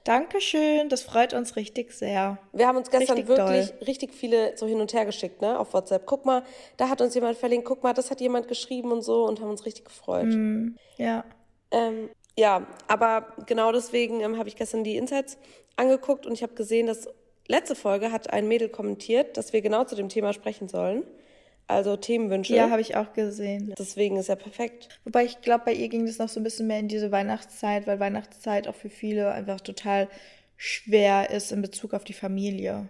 Dankeschön, 0.05 0.91
das 0.91 1.03
freut 1.03 1.33
uns 1.33 1.57
richtig 1.57 1.93
sehr. 1.93 2.39
Wir 2.53 2.67
haben 2.67 2.77
uns 2.77 2.91
gestern 2.91 3.17
richtig 3.17 3.27
wirklich 3.27 3.71
doll. 3.71 3.87
richtig 3.87 4.13
viele 4.13 4.57
so 4.57 4.67
hin 4.67 4.83
und 4.83 4.93
her 4.93 5.07
geschickt, 5.07 5.41
ne, 5.41 5.59
auf 5.59 5.73
WhatsApp. 5.73 6.05
Guck 6.05 6.27
mal, 6.27 6.43
da 6.77 6.91
hat 6.91 7.01
uns 7.01 7.15
jemand 7.15 7.39
verlinkt, 7.39 7.67
guck 7.67 7.83
mal, 7.83 7.95
das 7.95 8.11
hat 8.11 8.21
jemand 8.21 8.47
geschrieben 8.47 8.93
und 8.93 9.01
so 9.01 9.27
und 9.27 9.41
haben 9.41 9.49
uns 9.49 9.65
richtig 9.65 9.87
gefreut. 9.87 10.27
Mm, 10.27 10.77
ja. 10.99 11.25
Ähm, 11.71 12.11
ja, 12.37 12.67
aber 12.87 13.29
genau 13.47 13.73
deswegen 13.73 14.21
ähm, 14.21 14.37
habe 14.37 14.49
ich 14.49 14.57
gestern 14.57 14.85
die 14.85 14.99
Insights 14.99 15.39
angeguckt 15.77 16.27
und 16.27 16.33
ich 16.33 16.43
habe 16.43 16.53
gesehen, 16.53 16.87
dass 16.87 17.09
letzte 17.49 17.75
Folge 17.75 18.13
hat 18.13 18.31
ein 18.31 18.47
Mädel 18.47 18.69
kommentiert, 18.69 19.39
dass 19.39 19.55
wir 19.55 19.63
genau 19.63 19.85
zu 19.85 19.97
dem 19.97 20.11
Thema 20.11 20.35
sprechen 20.35 20.69
sollen. 20.69 21.05
Also 21.67 21.97
Themenwünsche. 21.97 22.55
Ja, 22.55 22.71
habe 22.71 22.83
ich 22.83 22.97
auch 22.97 23.13
gesehen. 23.15 23.75
Deswegen 23.79 24.17
ist 24.17 24.29
er 24.29 24.37
perfekt. 24.37 24.89
Wobei 25.05 25.25
ich 25.25 25.41
glaube, 25.41 25.65
bei 25.67 25.73
ihr 25.73 25.89
ging 25.89 26.07
es 26.07 26.19
noch 26.19 26.29
so 26.29 26.41
ein 26.41 26.45
bisschen 26.45 26.67
mehr 26.67 26.79
in 26.79 26.89
diese 26.89 27.11
Weihnachtszeit, 27.11 27.87
weil 27.87 28.01
Weihnachtszeit 28.01 28.69
auch 28.69 28.75
für 28.75 28.91
viele 28.91 29.33
einfach 29.33 29.61
total 29.61 30.09
schwer 30.57 31.31
ist 31.31 31.53
in 31.53 31.63
Bezug 31.63 31.95
auf 31.95 32.05
die 32.05 32.13
Familie. 32.13 32.89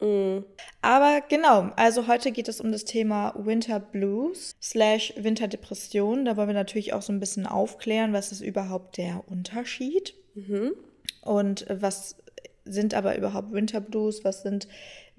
Mm. 0.00 0.44
Aber 0.80 1.20
genau, 1.28 1.70
also 1.76 2.06
heute 2.06 2.32
geht 2.32 2.48
es 2.48 2.60
um 2.60 2.72
das 2.72 2.84
Thema 2.84 3.34
Winter 3.36 3.78
Blues 3.78 4.56
slash 4.62 5.12
Winterdepression. 5.16 6.24
Da 6.24 6.36
wollen 6.36 6.48
wir 6.48 6.54
natürlich 6.54 6.94
auch 6.94 7.02
so 7.02 7.12
ein 7.12 7.20
bisschen 7.20 7.46
aufklären, 7.46 8.12
was 8.14 8.32
ist 8.32 8.40
überhaupt 8.40 8.96
der 8.96 9.22
Unterschied 9.28 10.14
mhm. 10.34 10.72
und 11.20 11.66
was 11.68 12.16
sind 12.64 12.94
aber 12.94 13.16
überhaupt 13.16 13.52
Winter 13.52 13.80
Blues, 13.80 14.24
was 14.24 14.42
sind 14.42 14.68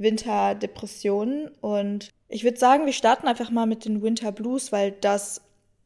Winterdepressionen 0.01 1.49
und 1.61 2.09
ich 2.27 2.43
würde 2.43 2.57
sagen, 2.57 2.85
wir 2.85 2.93
starten 2.93 3.27
einfach 3.27 3.51
mal 3.51 3.65
mit 3.65 3.85
den 3.85 4.01
Winter 4.01 4.31
Blues, 4.31 4.71
weil 4.71 4.91
das 4.91 5.41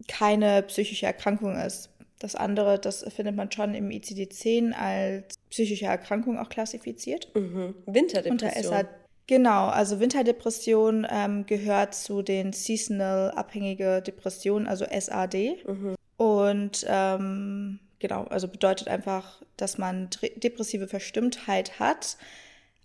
keine 0.08 0.62
psychische 0.64 1.08
Erkrankung 1.08 1.56
ist. 1.56 1.90
Das 2.20 2.36
andere, 2.36 2.80
das 2.80 3.04
findet 3.14 3.36
man 3.36 3.52
schon 3.52 3.74
im 3.74 3.90
ICD-10 3.90 4.74
als 4.74 5.36
psychische 5.50 5.86
Erkrankung 5.86 6.38
auch 6.38 6.50
klassifiziert. 6.50 7.30
Mhm. 7.36 7.76
Winterdepression. 7.86 8.86
Genau, 9.28 9.68
also 9.68 10.00
Winterdepression 10.00 11.08
ähm, 11.10 11.48
gehört 11.48 11.96
zu 11.96 12.22
den 12.22 12.54
Seasonal 12.54 13.32
abhängige 13.32 14.02
Depressionen, 14.02 14.68
also 14.68 14.86
SAD. 14.86 15.58
Mhm. 15.66 15.96
Und 16.18 16.86
ähm, 16.88 17.80
genau, 17.98 18.26
also 18.26 18.48
bedeutet 18.48 18.88
einfach, 18.88 19.42
dass 19.58 19.80
man 19.80 20.10
depressive 20.36 20.88
Verstimmtheit 20.88 21.80
hat, 21.80 22.18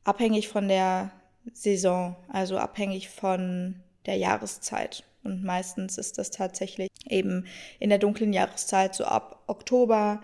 abhängig 0.04 0.48
von 0.48 0.66
der 0.66 1.12
Saison, 1.52 2.16
also 2.28 2.58
abhängig 2.58 3.08
von 3.08 3.76
der 4.06 4.16
Jahreszeit. 4.16 5.04
Und 5.22 5.44
meistens 5.44 5.98
ist 5.98 6.18
das 6.18 6.30
tatsächlich 6.30 6.88
eben 7.08 7.46
in 7.78 7.90
der 7.90 7.98
dunklen 7.98 8.32
Jahreszeit, 8.32 8.94
so 8.94 9.04
ab 9.04 9.42
Oktober, 9.46 10.22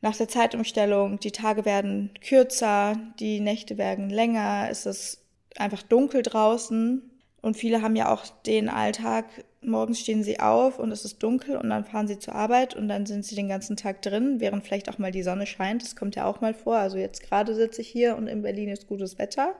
nach 0.00 0.16
der 0.16 0.28
Zeitumstellung. 0.28 1.18
Die 1.20 1.30
Tage 1.30 1.64
werden 1.64 2.10
kürzer, 2.20 2.96
die 3.20 3.40
Nächte 3.40 3.78
werden 3.78 4.10
länger, 4.10 4.68
es 4.70 4.86
ist 4.86 5.22
einfach 5.56 5.82
dunkel 5.82 6.22
draußen 6.22 7.02
Und 7.44 7.58
viele 7.58 7.82
haben 7.82 7.94
ja 7.94 8.10
auch 8.10 8.24
den 8.46 8.70
Alltag, 8.70 9.26
morgens 9.60 10.00
stehen 10.00 10.22
sie 10.24 10.40
auf 10.40 10.78
und 10.78 10.90
es 10.90 11.04
ist 11.04 11.22
dunkel 11.22 11.58
und 11.58 11.68
dann 11.68 11.84
fahren 11.84 12.08
sie 12.08 12.18
zur 12.18 12.34
Arbeit 12.34 12.74
und 12.74 12.88
dann 12.88 13.04
sind 13.04 13.22
sie 13.22 13.34
den 13.34 13.48
ganzen 13.48 13.76
Tag 13.76 14.00
drin, 14.00 14.40
während 14.40 14.64
vielleicht 14.64 14.88
auch 14.88 14.96
mal 14.96 15.10
die 15.10 15.22
Sonne 15.22 15.44
scheint. 15.46 15.82
Das 15.82 15.94
kommt 15.94 16.16
ja 16.16 16.24
auch 16.24 16.40
mal 16.40 16.54
vor. 16.54 16.76
Also 16.76 16.96
jetzt 16.96 17.22
gerade 17.22 17.54
sitze 17.54 17.82
ich 17.82 17.88
hier 17.88 18.16
und 18.16 18.28
in 18.28 18.40
Berlin 18.40 18.70
ist 18.70 18.86
gutes 18.86 19.18
Wetter. 19.18 19.54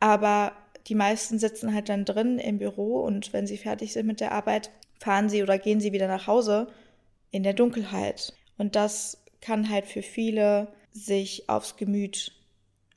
Aber 0.00 0.52
die 0.86 0.94
meisten 0.94 1.38
sitzen 1.38 1.74
halt 1.74 1.88
dann 1.88 2.04
drin 2.04 2.38
im 2.38 2.58
Büro 2.58 3.00
und 3.00 3.32
wenn 3.32 3.46
sie 3.46 3.58
fertig 3.58 3.92
sind 3.92 4.06
mit 4.06 4.20
der 4.20 4.32
Arbeit, 4.32 4.70
fahren 5.00 5.28
sie 5.28 5.42
oder 5.42 5.58
gehen 5.58 5.80
sie 5.80 5.92
wieder 5.92 6.08
nach 6.08 6.26
Hause 6.26 6.68
in 7.30 7.42
der 7.42 7.52
Dunkelheit. 7.52 8.32
Und 8.56 8.74
das 8.74 9.22
kann 9.40 9.68
halt 9.68 9.86
für 9.86 10.02
viele 10.02 10.68
sich 10.92 11.48
aufs 11.48 11.76
Gemüt 11.76 12.32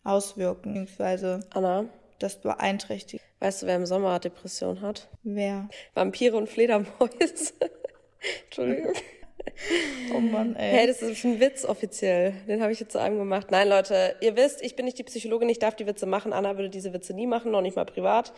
auswirken, 0.03 0.73
beziehungsweise 0.73 1.41
Anna, 1.51 1.85
das 2.19 2.41
beeinträchtigt. 2.41 3.23
Weißt 3.39 3.61
du, 3.63 3.67
wer 3.67 3.75
im 3.75 3.85
Sommer 3.85 4.19
Depression 4.19 4.81
hat? 4.81 5.09
Wer? 5.23 5.69
Vampire 5.93 6.37
und 6.37 6.49
Fledermäuse. 6.49 7.53
Entschuldigung. 8.45 8.93
Oh 10.13 10.19
Mann, 10.19 10.55
ey. 10.55 10.71
Hey, 10.71 10.87
das 10.87 11.01
ist 11.01 11.23
ein 11.23 11.39
Witz 11.39 11.65
offiziell. 11.65 12.33
Den 12.47 12.61
habe 12.61 12.71
ich 12.71 12.79
jetzt 12.79 12.91
zu 12.91 12.99
einem 12.99 13.17
gemacht. 13.17 13.51
Nein, 13.51 13.69
Leute, 13.69 14.15
ihr 14.21 14.35
wisst, 14.35 14.61
ich 14.61 14.75
bin 14.75 14.85
nicht 14.85 14.97
die 14.97 15.03
Psychologin, 15.03 15.49
ich 15.49 15.59
darf 15.59 15.75
die 15.75 15.87
Witze 15.87 16.05
machen. 16.05 16.33
Anna 16.33 16.57
würde 16.57 16.69
diese 16.69 16.93
Witze 16.93 17.13
nie 17.13 17.27
machen, 17.27 17.51
noch 17.51 17.61
nicht 17.61 17.75
mal 17.75 17.85
privat. 17.85 18.33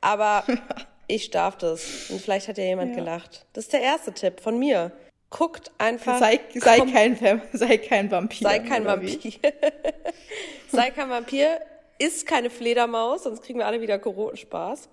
Aber 0.00 0.44
ich 1.06 1.30
darf 1.30 1.56
das. 1.56 2.10
Und 2.10 2.20
vielleicht 2.20 2.48
hat 2.48 2.58
ja 2.58 2.64
jemand 2.64 2.90
ja. 2.90 2.96
gelacht. 2.96 3.46
Das 3.52 3.64
ist 3.64 3.72
der 3.72 3.82
erste 3.82 4.12
Tipp 4.12 4.40
von 4.40 4.58
mir. 4.58 4.92
Guckt 5.30 5.70
einfach. 5.78 6.18
Sei, 6.18 6.40
sei, 6.54 6.80
kein, 6.80 7.42
sei 7.52 7.76
kein 7.78 8.10
Vampir. 8.10 8.48
Sei 8.48 8.58
kein 8.60 8.84
Vampir. 8.84 9.18
sei 10.72 10.90
kein 10.90 11.10
Vampir 11.10 11.58
ist 11.98 12.26
keine 12.26 12.48
Fledermaus, 12.48 13.24
sonst 13.24 13.42
kriegen 13.42 13.58
wir 13.58 13.66
alle 13.66 13.80
wieder 13.80 13.98
Corona-Spaß. 13.98 14.88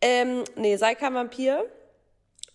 Ähm, 0.00 0.44
nee, 0.56 0.76
sei 0.76 0.94
kein 0.94 1.14
Vampir. 1.14 1.64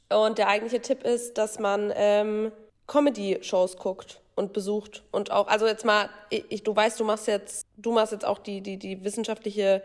Und 0.09 0.37
der 0.37 0.47
eigentliche 0.47 0.81
Tipp 0.81 1.03
ist, 1.03 1.37
dass 1.37 1.59
man 1.59 1.91
ähm, 1.95 2.51
Comedy-Shows 2.87 3.77
guckt 3.77 4.21
und 4.35 4.53
besucht 4.53 5.03
und 5.11 5.31
auch, 5.31 5.47
also 5.47 5.65
jetzt 5.65 5.83
mal, 5.83 6.09
ich, 6.29 6.63
du 6.63 6.75
weißt, 6.75 6.99
du 6.99 7.03
machst 7.03 7.27
jetzt, 7.27 7.65
du 7.75 7.91
machst 7.91 8.13
jetzt 8.13 8.25
auch 8.25 8.37
die, 8.37 8.61
die, 8.61 8.77
die 8.77 9.03
wissenschaftliche 9.03 9.81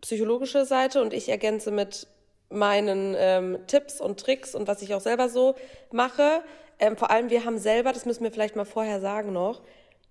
psychologische 0.00 0.66
Seite 0.66 1.00
und 1.00 1.14
ich 1.14 1.28
ergänze 1.28 1.70
mit 1.70 2.06
meinen 2.50 3.14
ähm, 3.16 3.58
Tipps 3.66 4.00
und 4.00 4.20
Tricks 4.20 4.54
und 4.54 4.68
was 4.68 4.82
ich 4.82 4.94
auch 4.94 5.00
selber 5.00 5.28
so 5.28 5.54
mache. 5.92 6.42
Ähm, 6.78 6.96
vor 6.96 7.10
allem, 7.10 7.30
wir 7.30 7.44
haben 7.44 7.58
selber, 7.58 7.92
das 7.92 8.04
müssen 8.04 8.24
wir 8.24 8.32
vielleicht 8.32 8.56
mal 8.56 8.64
vorher 8.64 9.00
sagen 9.00 9.32
noch, 9.32 9.62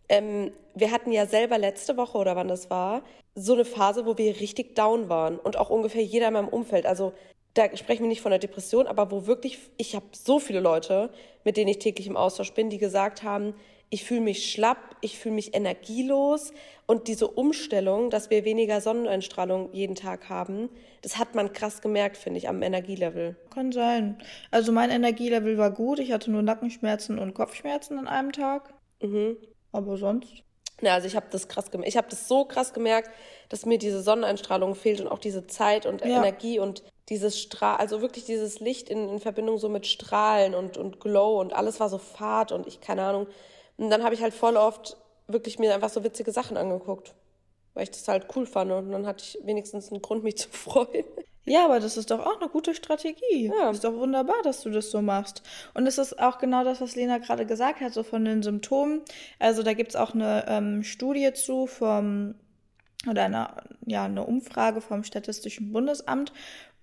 ähm, 0.10 0.52
wir 0.74 0.92
hatten 0.92 1.12
ja 1.12 1.26
selber 1.26 1.58
letzte 1.58 1.98
Woche 1.98 2.18
oder 2.18 2.36
wann 2.36 2.48
das 2.48 2.70
war, 2.70 3.04
so 3.36 3.54
eine 3.54 3.66
Phase, 3.66 4.06
wo 4.06 4.18
wir 4.18 4.40
richtig 4.40 4.76
down 4.76 5.10
waren 5.10 5.38
und 5.40 5.58
auch 5.58 5.70
ungefähr 5.70 6.04
jeder 6.04 6.28
in 6.28 6.34
meinem 6.34 6.48
Umfeld. 6.48 6.86
Also 6.86 7.14
da 7.54 7.76
sprechen 7.76 8.04
wir 8.04 8.10
nicht 8.10 8.22
von 8.22 8.32
der 8.32 8.40
Depression, 8.40 8.88
aber 8.88 9.12
wo 9.12 9.28
wirklich, 9.28 9.60
ich 9.78 9.96
habe 9.96 10.06
so 10.12 10.40
viele 10.40 10.60
Leute, 10.60 11.12
mit 11.44 11.58
denen 11.58 11.70
ich 11.70 11.80
täglich 11.80 12.08
im 12.08 12.18
Austausch 12.18 12.54
bin, 12.54 12.70
die 12.70 12.80
gesagt 12.80 13.24
haben, 13.24 13.54
ich 13.90 14.04
fühle 14.06 14.22
mich 14.22 14.52
schlapp, 14.52 14.96
ich 15.02 15.20
fühle 15.20 15.36
mich 15.36 15.54
energielos 15.54 16.52
und 16.88 17.08
diese 17.08 17.28
Umstellung, 17.28 18.10
dass 18.10 18.32
wir 18.32 18.44
weniger 18.44 18.82
Sonneneinstrahlung 18.82 19.72
jeden 19.72 19.94
Tag 19.94 20.30
haben, 20.30 20.70
das 21.04 21.20
hat 21.20 21.36
man 21.36 21.54
krass 21.54 21.80
gemerkt, 21.80 22.18
finde 22.18 22.40
ich, 22.40 22.50
am 22.50 22.64
Energielevel. 22.64 23.36
Kann 23.54 23.72
sein. 23.72 24.18
Also 24.50 24.72
mein 24.72 24.90
Energielevel 24.90 25.60
war 25.60 25.70
gut, 25.70 26.00
ich 26.00 26.12
hatte 26.12 26.32
nur 26.32 26.42
Nackenschmerzen 26.42 27.20
und 27.20 27.36
Kopfschmerzen 27.36 28.00
an 28.00 28.08
einem 28.08 28.32
Tag. 28.32 28.74
Mhm. 29.00 29.38
Aber 29.72 29.98
sonst? 29.98 30.44
Ja, 30.82 30.96
also 30.96 31.08
ich 31.08 31.16
habe 31.16 31.28
das 31.30 31.48
krass 31.48 31.72
gemerkt. 31.72 31.90
Ich 31.90 31.98
habe 31.98 32.10
das 32.10 32.28
so 32.28 32.46
krass 32.46 32.74
gemerkt, 32.74 33.10
dass 33.50 33.66
mir 33.66 33.78
diese 33.78 34.02
Sonneneinstrahlung 34.02 34.76
fehlt 34.76 35.02
und 35.02 35.08
auch 35.08 35.20
diese 35.20 35.48
Zeit 35.48 35.86
und 35.86 36.02
ja. 36.02 36.18
Energie 36.18 36.60
und 36.60 36.84
dieses 37.10 37.40
Strahl, 37.40 37.78
also 37.78 38.02
wirklich 38.02 38.26
dieses 38.26 38.60
Licht 38.60 38.90
in, 38.90 39.10
in 39.10 39.20
Verbindung 39.20 39.58
so 39.58 39.70
mit 39.70 39.86
Strahlen 39.86 40.56
und, 40.56 40.78
und 40.78 41.00
Glow 41.00 41.40
und 41.40 41.54
alles 41.54 41.80
war 41.80 41.90
so 41.90 41.98
fad 41.98 42.52
und 42.52 42.66
ich, 42.66 42.82
keine 42.82 43.04
Ahnung. 43.04 43.28
Und 43.78 43.90
dann 43.90 44.04
habe 44.04 44.16
ich 44.16 44.22
halt 44.22 44.34
voll 44.34 44.56
oft 44.56 44.98
wirklich 45.28 45.60
mir 45.60 45.74
einfach 45.74 45.90
so 45.90 46.04
witzige 46.04 46.32
Sachen 46.32 46.58
angeguckt, 46.58 47.14
weil 47.74 47.84
ich 47.84 47.92
das 47.92 48.08
halt 48.08 48.28
cool 48.36 48.46
fand 48.46 48.72
und 48.72 48.92
dann 48.92 49.06
hatte 49.06 49.24
ich 49.24 49.38
wenigstens 49.44 49.92
einen 49.92 50.02
Grund, 50.02 50.24
mich 50.24 50.38
zu 50.38 50.50
freuen. 50.52 51.06
Ja, 51.46 51.66
aber 51.66 51.80
das 51.80 51.98
ist 51.98 52.10
doch 52.10 52.20
auch 52.26 52.40
eine 52.40 52.50
gute 52.50 52.74
Strategie. 52.74 53.52
Ja. 53.54 53.70
Ist 53.70 53.84
doch 53.84 53.94
wunderbar, 53.94 54.42
dass 54.44 54.62
du 54.62 54.70
das 54.70 54.92
so 54.92 55.02
machst. 55.02 55.44
Und 55.74 55.88
es 55.88 55.98
ist 55.98 56.20
auch 56.20 56.38
genau 56.38 56.64
das, 56.64 56.80
was 56.80 56.96
Lena 56.96 57.18
gerade 57.18 57.46
gesagt 57.46 57.82
hat, 57.82 57.94
so 57.94 58.04
von 58.04 58.24
den 58.24 58.44
Symptomen. 58.44 59.02
Also 59.40 59.62
da 59.62 59.74
gibt's 59.74 59.96
auch 59.96 60.14
eine 60.14 60.46
ähm, 60.48 60.84
Studie 60.84 61.34
zu 61.34 61.68
vom, 61.68 62.36
oder 63.10 63.24
eine, 63.24 63.50
ja, 63.86 64.06
eine 64.06 64.26
Umfrage 64.26 64.80
vom 64.80 65.04
Statistischen 65.04 65.74
Bundesamt. 65.74 66.32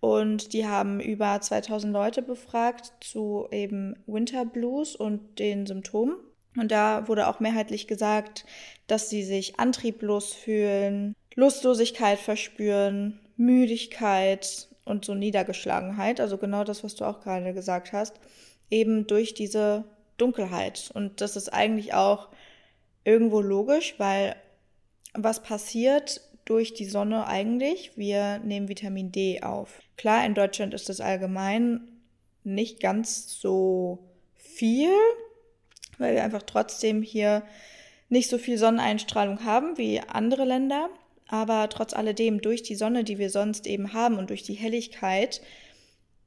Und 0.00 0.52
die 0.52 0.66
haben 0.66 1.00
über 1.00 1.40
2000 1.40 1.92
Leute 1.92 2.22
befragt 2.22 2.92
zu 3.00 3.48
eben 3.50 3.96
Winter 4.06 4.44
Blues 4.44 4.94
und 4.94 5.38
den 5.38 5.66
Symptomen. 5.66 6.16
Und 6.56 6.70
da 6.70 7.06
wurde 7.06 7.28
auch 7.28 7.40
mehrheitlich 7.40 7.86
gesagt, 7.86 8.44
dass 8.86 9.08
sie 9.08 9.22
sich 9.22 9.60
antrieblos 9.60 10.32
fühlen, 10.32 11.14
Lustlosigkeit 11.34 12.18
verspüren, 12.18 13.20
Müdigkeit 13.40 14.68
und 14.84 15.06
so 15.06 15.14
Niedergeschlagenheit, 15.14 16.20
also 16.20 16.36
genau 16.36 16.62
das, 16.62 16.84
was 16.84 16.94
du 16.94 17.06
auch 17.06 17.20
gerade 17.20 17.54
gesagt 17.54 17.92
hast, 17.92 18.20
eben 18.68 19.06
durch 19.06 19.32
diese 19.32 19.84
Dunkelheit. 20.18 20.90
Und 20.92 21.22
das 21.22 21.36
ist 21.36 21.48
eigentlich 21.48 21.94
auch 21.94 22.28
irgendwo 23.02 23.40
logisch, 23.40 23.94
weil 23.96 24.36
was 25.14 25.42
passiert 25.42 26.20
durch 26.44 26.74
die 26.74 26.84
Sonne 26.84 27.26
eigentlich? 27.26 27.96
Wir 27.96 28.40
nehmen 28.40 28.68
Vitamin 28.68 29.10
D 29.10 29.42
auf. 29.42 29.80
Klar, 29.96 30.26
in 30.26 30.34
Deutschland 30.34 30.74
ist 30.74 30.90
das 30.90 31.00
allgemein 31.00 31.88
nicht 32.44 32.80
ganz 32.80 33.40
so 33.40 34.00
viel, 34.36 34.90
weil 35.96 36.14
wir 36.14 36.24
einfach 36.24 36.42
trotzdem 36.42 37.02
hier 37.02 37.42
nicht 38.10 38.28
so 38.28 38.36
viel 38.36 38.58
Sonneneinstrahlung 38.58 39.44
haben 39.44 39.78
wie 39.78 40.00
andere 40.00 40.44
Länder. 40.44 40.90
Aber 41.32 41.68
trotz 41.68 41.94
alledem, 41.94 42.40
durch 42.40 42.64
die 42.64 42.74
Sonne, 42.74 43.04
die 43.04 43.18
wir 43.18 43.30
sonst 43.30 43.68
eben 43.68 43.92
haben 43.92 44.18
und 44.18 44.30
durch 44.30 44.42
die 44.42 44.54
Helligkeit, 44.54 45.40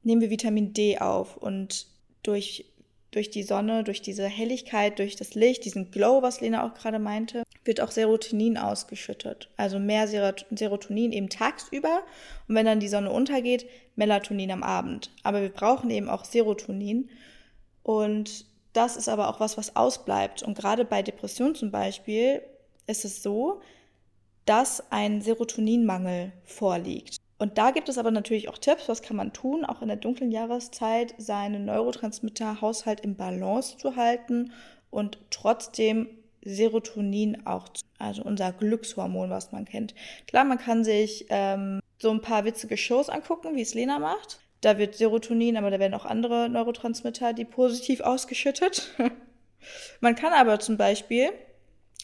nehmen 0.02 0.22
wir 0.22 0.30
Vitamin 0.30 0.72
D 0.72 0.98
auf. 0.98 1.36
Und 1.36 1.88
durch, 2.22 2.64
durch 3.10 3.28
die 3.28 3.42
Sonne, 3.42 3.84
durch 3.84 4.00
diese 4.00 4.26
Helligkeit, 4.26 4.98
durch 4.98 5.14
das 5.14 5.34
Licht, 5.34 5.66
diesen 5.66 5.90
Glow, 5.90 6.22
was 6.22 6.40
Lena 6.40 6.66
auch 6.66 6.72
gerade 6.72 6.98
meinte, 6.98 7.42
wird 7.64 7.82
auch 7.82 7.90
Serotonin 7.90 8.56
ausgeschüttet. 8.56 9.50
Also 9.58 9.78
mehr 9.78 10.08
Serotonin 10.08 11.12
eben 11.12 11.28
tagsüber. 11.28 12.02
Und 12.48 12.54
wenn 12.54 12.64
dann 12.64 12.80
die 12.80 12.88
Sonne 12.88 13.12
untergeht, 13.12 13.66
Melatonin 13.96 14.52
am 14.52 14.62
Abend. 14.62 15.10
Aber 15.22 15.42
wir 15.42 15.50
brauchen 15.50 15.90
eben 15.90 16.08
auch 16.08 16.24
Serotonin. 16.24 17.10
Und 17.82 18.46
das 18.72 18.96
ist 18.96 19.10
aber 19.10 19.28
auch 19.28 19.38
was, 19.38 19.58
was 19.58 19.76
ausbleibt. 19.76 20.42
Und 20.42 20.56
gerade 20.56 20.86
bei 20.86 21.02
Depressionen 21.02 21.54
zum 21.54 21.70
Beispiel 21.70 22.40
ist 22.86 23.04
es 23.04 23.22
so, 23.22 23.60
dass 24.44 24.90
ein 24.90 25.20
Serotoninmangel 25.20 26.32
vorliegt. 26.44 27.16
Und 27.38 27.58
da 27.58 27.72
gibt 27.72 27.88
es 27.88 27.98
aber 27.98 28.10
natürlich 28.10 28.48
auch 28.48 28.58
Tipps, 28.58 28.88
was 28.88 29.02
kann 29.02 29.16
man 29.16 29.32
tun, 29.32 29.64
auch 29.64 29.82
in 29.82 29.88
der 29.88 29.96
dunklen 29.96 30.30
Jahreszeit 30.30 31.14
seinen 31.18 31.64
Neurotransmitterhaushalt 31.64 33.00
im 33.00 33.16
Balance 33.16 33.76
zu 33.76 33.96
halten 33.96 34.52
und 34.90 35.18
trotzdem 35.30 36.08
Serotonin 36.42 37.46
auch, 37.46 37.68
also 37.98 38.22
unser 38.22 38.52
Glückshormon, 38.52 39.30
was 39.30 39.50
man 39.50 39.64
kennt. 39.64 39.94
Klar, 40.26 40.44
man 40.44 40.58
kann 40.58 40.84
sich 40.84 41.26
ähm, 41.30 41.80
so 41.98 42.10
ein 42.10 42.20
paar 42.20 42.44
witzige 42.44 42.76
Shows 42.76 43.08
angucken, 43.08 43.56
wie 43.56 43.62
es 43.62 43.74
Lena 43.74 43.98
macht. 43.98 44.40
Da 44.60 44.78
wird 44.78 44.94
Serotonin, 44.94 45.56
aber 45.56 45.70
da 45.70 45.78
werden 45.78 45.94
auch 45.94 46.04
andere 46.06 46.48
Neurotransmitter, 46.48 47.32
die 47.32 47.44
positiv 47.44 48.00
ausgeschüttet. 48.00 48.90
man 50.00 50.14
kann 50.14 50.32
aber 50.32 50.60
zum 50.60 50.76
Beispiel, 50.76 51.30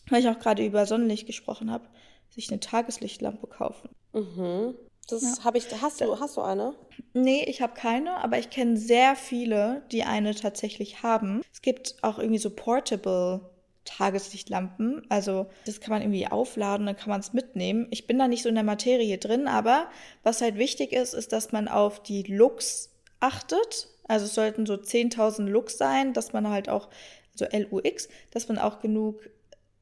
weil 0.08 0.20
ich 0.20 0.28
auch 0.28 0.38
gerade 0.38 0.64
über 0.64 0.86
Sonnenlicht 0.86 1.26
gesprochen 1.26 1.70
habe, 1.70 1.86
sich 2.30 2.50
eine 2.50 2.60
Tageslichtlampe 2.60 3.46
kaufen. 3.46 3.90
Mhm. 4.12 4.74
Das 5.08 5.22
ja. 5.22 5.44
habe 5.44 5.58
ich. 5.58 5.66
Hast 5.80 6.00
du, 6.00 6.20
hast 6.20 6.36
du 6.36 6.40
eine? 6.40 6.74
Nee, 7.12 7.44
ich 7.44 7.62
habe 7.62 7.74
keine, 7.74 8.18
aber 8.18 8.38
ich 8.38 8.50
kenne 8.50 8.76
sehr 8.76 9.16
viele, 9.16 9.82
die 9.90 10.04
eine 10.04 10.34
tatsächlich 10.34 11.02
haben. 11.02 11.42
Es 11.52 11.62
gibt 11.62 11.96
auch 12.02 12.18
irgendwie 12.18 12.38
so 12.38 12.50
portable 12.50 13.40
Tageslichtlampen. 13.84 15.02
Also 15.08 15.46
das 15.66 15.80
kann 15.80 15.90
man 15.90 16.02
irgendwie 16.02 16.26
aufladen, 16.26 16.86
dann 16.86 16.96
kann 16.96 17.08
man 17.08 17.20
es 17.20 17.32
mitnehmen. 17.32 17.88
Ich 17.90 18.06
bin 18.06 18.18
da 18.18 18.28
nicht 18.28 18.42
so 18.42 18.48
in 18.48 18.54
der 18.54 18.64
Materie 18.64 19.18
drin, 19.18 19.48
aber 19.48 19.88
was 20.22 20.40
halt 20.40 20.56
wichtig 20.56 20.92
ist, 20.92 21.14
ist, 21.14 21.32
dass 21.32 21.52
man 21.52 21.66
auf 21.66 22.02
die 22.02 22.22
Lux 22.22 22.90
achtet. 23.20 23.88
Also 24.06 24.26
es 24.26 24.34
sollten 24.34 24.66
so 24.66 24.74
10.000 24.74 25.46
Lux 25.46 25.78
sein, 25.78 26.12
dass 26.12 26.32
man 26.32 26.48
halt 26.48 26.68
auch, 26.68 26.88
also 27.32 27.46
LUX, 27.56 28.08
dass 28.32 28.48
man 28.48 28.58
auch 28.58 28.80
genug 28.80 29.29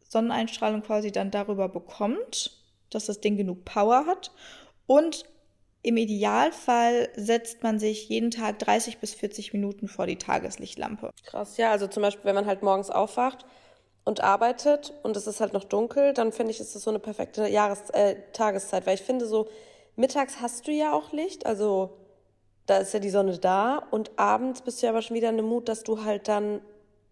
Sonneneinstrahlung 0.08 0.82
quasi 0.82 1.12
dann 1.12 1.30
darüber 1.30 1.68
bekommt, 1.68 2.56
dass 2.90 3.06
das 3.06 3.20
Ding 3.20 3.36
genug 3.36 3.64
Power 3.64 4.06
hat. 4.06 4.32
Und 4.86 5.26
im 5.82 5.96
Idealfall 5.96 7.08
setzt 7.14 7.62
man 7.62 7.78
sich 7.78 8.08
jeden 8.08 8.30
Tag 8.30 8.58
30 8.58 8.98
bis 8.98 9.14
40 9.14 9.52
Minuten 9.52 9.86
vor 9.86 10.06
die 10.06 10.16
Tageslichtlampe. 10.16 11.12
Krass, 11.24 11.56
ja. 11.56 11.70
Also 11.70 11.86
zum 11.86 12.02
Beispiel, 12.02 12.24
wenn 12.24 12.34
man 12.34 12.46
halt 12.46 12.62
morgens 12.62 12.90
aufwacht 12.90 13.44
und 14.04 14.22
arbeitet 14.22 14.94
und 15.02 15.16
es 15.16 15.26
ist 15.26 15.40
halt 15.40 15.52
noch 15.52 15.64
dunkel, 15.64 16.14
dann 16.14 16.32
finde 16.32 16.50
ich, 16.50 16.60
ist 16.60 16.74
das 16.74 16.82
so 16.82 16.90
eine 16.90 16.98
perfekte 16.98 17.46
Jahres 17.46 17.90
äh, 17.90 18.16
Tageszeit, 18.32 18.86
weil 18.86 18.94
ich 18.94 19.02
finde 19.02 19.26
so 19.26 19.48
mittags 19.96 20.40
hast 20.40 20.66
du 20.66 20.72
ja 20.72 20.92
auch 20.92 21.12
Licht, 21.12 21.46
also 21.46 21.98
da 22.66 22.78
ist 22.78 22.94
ja 22.94 23.00
die 23.00 23.10
Sonne 23.10 23.38
da 23.38 23.78
und 23.90 24.10
abends 24.16 24.62
bist 24.62 24.80
du 24.80 24.86
ja 24.86 24.92
aber 24.92 25.02
schon 25.02 25.16
wieder 25.16 25.30
in 25.30 25.36
dem 25.36 25.46
Mut, 25.46 25.68
dass 25.68 25.84
du 25.84 26.04
halt 26.04 26.28
dann 26.28 26.60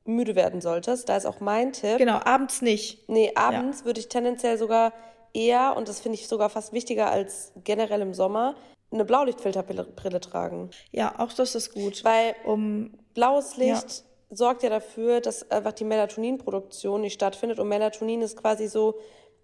müde 0.07 0.35
werden 0.35 0.61
solltest. 0.61 1.09
Da 1.09 1.17
ist 1.17 1.27
auch 1.27 1.41
mein 1.41 1.73
Tipp. 1.73 1.99
Genau, 1.99 2.21
abends 2.25 2.63
nicht. 2.63 3.09
Nee, 3.09 3.33
abends 3.35 3.81
ja. 3.81 3.87
würde 3.87 4.01
ich 4.01 4.09
tendenziell 4.09 4.59
sogar 4.59 4.93
eher, 5.33 5.75
und 5.77 5.89
das 5.89 6.01
finde 6.01 6.19
ich 6.19 6.29
sogar 6.29 6.51
fast 6.51 6.73
wichtiger 6.73 7.11
als 7.11 7.53
generell 7.65 8.01
im 8.01 8.15
Sommer, 8.15 8.57
eine 8.91 9.05
Blaulichtfilterbrille 9.05 10.21
tragen. 10.21 10.71
Ja, 10.93 11.19
auch 11.19 11.33
das 11.33 11.55
ist 11.55 11.75
gut. 11.75 12.05
Weil 12.05 12.35
um 12.45 12.93
blaues 13.15 13.57
Licht 13.57 14.05
ja. 14.31 14.37
sorgt 14.37 14.63
ja 14.63 14.71
dafür, 14.71 15.21
dass 15.21 15.51
einfach 15.51 15.73
die 15.73 15.85
Melatoninproduktion 15.85 17.01
nicht 17.01 17.15
stattfindet. 17.15 17.59
Und 17.59 17.69
Melatonin 17.69 18.23
ist 18.23 18.37
quasi 18.37 18.69
so 18.69 18.95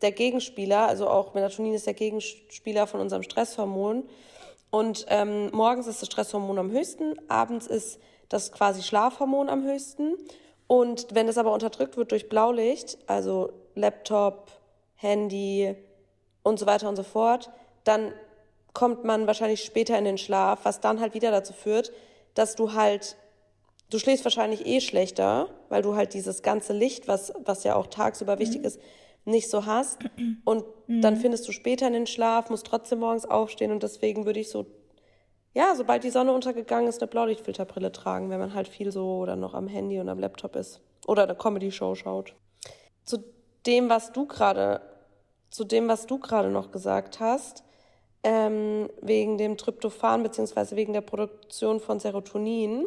der 0.00 0.12
Gegenspieler, 0.12 0.88
also 0.88 1.08
auch 1.08 1.34
Melatonin 1.34 1.74
ist 1.74 1.86
der 1.86 1.94
Gegenspieler 1.94 2.86
von 2.86 3.00
unserem 3.00 3.22
Stresshormon. 3.22 4.04
Und 4.70 5.06
ähm, 5.08 5.50
morgens 5.52 5.86
ist 5.86 6.00
das 6.00 6.06
Stresshormon 6.06 6.58
am 6.58 6.70
höchsten, 6.70 7.14
abends 7.28 7.66
ist 7.66 8.00
das 8.28 8.52
quasi 8.52 8.82
Schlafhormon 8.82 9.50
am 9.50 9.64
höchsten. 9.64 10.14
Und 10.72 11.08
wenn 11.12 11.26
das 11.26 11.36
aber 11.36 11.52
unterdrückt 11.52 11.98
wird 11.98 12.12
durch 12.12 12.30
Blaulicht, 12.30 12.96
also 13.06 13.52
Laptop, 13.74 14.50
Handy 14.94 15.74
und 16.42 16.58
so 16.58 16.64
weiter 16.64 16.88
und 16.88 16.96
so 16.96 17.02
fort, 17.02 17.50
dann 17.84 18.14
kommt 18.72 19.04
man 19.04 19.26
wahrscheinlich 19.26 19.64
später 19.64 19.98
in 19.98 20.06
den 20.06 20.16
Schlaf, 20.16 20.60
was 20.62 20.80
dann 20.80 20.98
halt 20.98 21.12
wieder 21.12 21.30
dazu 21.30 21.52
führt, 21.52 21.92
dass 22.32 22.56
du 22.56 22.72
halt, 22.72 23.18
du 23.90 23.98
schläfst 23.98 24.24
wahrscheinlich 24.24 24.64
eh 24.64 24.80
schlechter, 24.80 25.50
weil 25.68 25.82
du 25.82 25.94
halt 25.94 26.14
dieses 26.14 26.40
ganze 26.40 26.72
Licht, 26.72 27.06
was, 27.06 27.34
was 27.44 27.64
ja 27.64 27.76
auch 27.76 27.88
tagsüber 27.88 28.38
wichtig 28.38 28.60
mhm. 28.60 28.66
ist, 28.66 28.80
nicht 29.26 29.50
so 29.50 29.66
hast. 29.66 29.98
Und 30.46 30.64
mhm. 30.86 31.02
dann 31.02 31.18
findest 31.18 31.46
du 31.46 31.52
später 31.52 31.86
in 31.86 31.92
den 31.92 32.06
Schlaf, 32.06 32.48
musst 32.48 32.66
trotzdem 32.66 33.00
morgens 33.00 33.26
aufstehen 33.26 33.72
und 33.72 33.82
deswegen 33.82 34.24
würde 34.24 34.40
ich 34.40 34.48
so, 34.48 34.64
ja, 35.54 35.74
sobald 35.74 36.04
die 36.04 36.10
Sonne 36.10 36.32
untergegangen 36.32 36.88
ist, 36.88 37.02
eine 37.02 37.08
Blaulichtfilterbrille 37.08 37.92
tragen, 37.92 38.30
wenn 38.30 38.40
man 38.40 38.54
halt 38.54 38.68
viel 38.68 38.90
so 38.90 39.18
oder 39.18 39.36
noch 39.36 39.54
am 39.54 39.68
Handy 39.68 40.00
und 40.00 40.08
am 40.08 40.18
Laptop 40.18 40.56
ist 40.56 40.80
oder 41.06 41.24
eine 41.24 41.34
Comedy-Show 41.34 41.94
schaut. 41.94 42.34
Zu 43.04 43.18
dem, 43.66 43.88
was 43.88 44.12
du 44.12 44.26
gerade, 44.26 44.80
zu 45.50 45.64
dem, 45.64 45.88
was 45.88 46.06
du 46.06 46.18
gerade 46.18 46.48
noch 46.48 46.70
gesagt 46.70 47.20
hast, 47.20 47.64
ähm, 48.22 48.88
wegen 49.00 49.36
dem 49.36 49.56
Tryptophan 49.56 50.22
beziehungsweise 50.22 50.76
wegen 50.76 50.92
der 50.92 51.00
Produktion 51.00 51.80
von 51.80 52.00
Serotonin. 52.00 52.86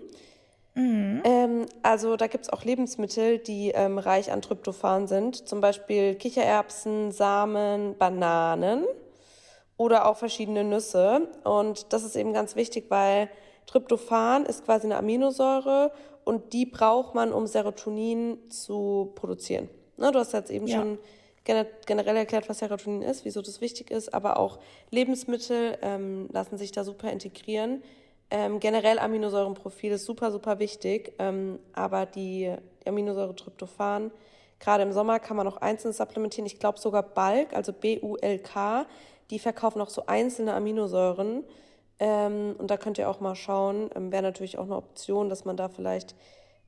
Mhm. 0.74 1.22
Ähm, 1.24 1.66
also 1.84 2.16
da 2.16 2.28
gibt 2.28 2.46
es 2.46 2.50
auch 2.50 2.64
Lebensmittel, 2.64 3.38
die 3.38 3.72
ähm, 3.72 3.98
reich 3.98 4.32
an 4.32 4.42
Tryptophan 4.42 5.08
sind, 5.08 5.48
zum 5.48 5.62
Beispiel 5.62 6.16
Kichererbsen, 6.16 7.12
Samen, 7.12 7.96
Bananen 7.98 8.86
oder 9.78 10.08
auch 10.08 10.18
verschiedene 10.18 10.64
Nüsse. 10.64 11.28
Und 11.44 11.94
das 11.94 12.04
ist 12.04 12.16
eben 12.16 12.34
ganz 12.34 12.56
wichtig, 12.56 12.86
weil 12.90 13.30
Tryptophan 13.68 14.46
ist 14.46 14.66
quasi 14.66 14.86
eine 14.86 14.98
Aminosäure 14.98 15.92
und 16.24 16.54
die 16.54 16.66
braucht 16.66 17.16
man, 17.16 17.32
um 17.32 17.48
Serotonin 17.48 18.38
zu 18.50 19.12
produzieren. 19.16 19.70
Ne, 19.98 20.12
du 20.12 20.20
hast 20.20 20.34
jetzt 20.34 20.52
eben 20.52 20.68
ja. 20.68 20.78
schon 20.78 21.00
generell 21.44 22.18
erklärt, 22.18 22.50
was 22.50 22.60
Serotonin 22.60 23.04
ist, 23.04 23.24
wieso 23.24 23.42
das 23.42 23.62
wichtig 23.62 23.92
ist, 23.92 24.14
aber 24.14 24.38
auch 24.40 24.60
Lebensmittel 24.90 25.78
ähm, 25.82 26.28
lassen 26.32 26.58
sich 26.58 26.72
da 26.72 26.84
super 26.84 27.12
integrieren. 27.12 27.84
Ähm, 28.32 28.60
generell 28.60 28.98
Aminosäurenprofil 28.98 29.92
ist 29.92 30.06
super, 30.06 30.32
super 30.32 30.58
wichtig, 30.58 31.14
ähm, 31.20 31.60
aber 31.74 32.08
die, 32.08 32.56
die 32.84 32.90
Aminosäure 32.90 33.36
Tryptophan, 33.36 34.12
gerade 34.60 34.82
im 34.82 34.92
Sommer 34.92 35.20
kann 35.20 35.38
man 35.38 35.48
auch 35.48 35.58
einzeln 35.58 35.94
supplementieren. 35.94 36.48
Ich 36.48 36.58
glaube 36.58 36.80
sogar 36.80 37.04
Bulk, 37.04 37.54
also 37.54 37.72
B-U-L-K, 37.72 38.88
die 39.30 39.40
verkaufen 39.40 39.82
auch 39.82 39.90
so 39.90 40.06
einzelne 40.06 40.54
Aminosäuren. 40.54 41.44
Ähm, 42.00 42.56
und 42.58 42.70
da 42.70 42.78
könnt 42.78 42.98
ihr 42.98 43.10
auch 43.10 43.20
mal 43.20 43.36
schauen. 43.36 43.90
Ähm, 43.96 44.12
Wäre 44.12 44.24
natürlich 44.24 44.58
auch 44.58 44.66
eine 44.66 44.76
Option, 44.76 45.30
dass 45.30 45.46
man 45.46 45.58
da 45.58 45.70
vielleicht 45.70 46.16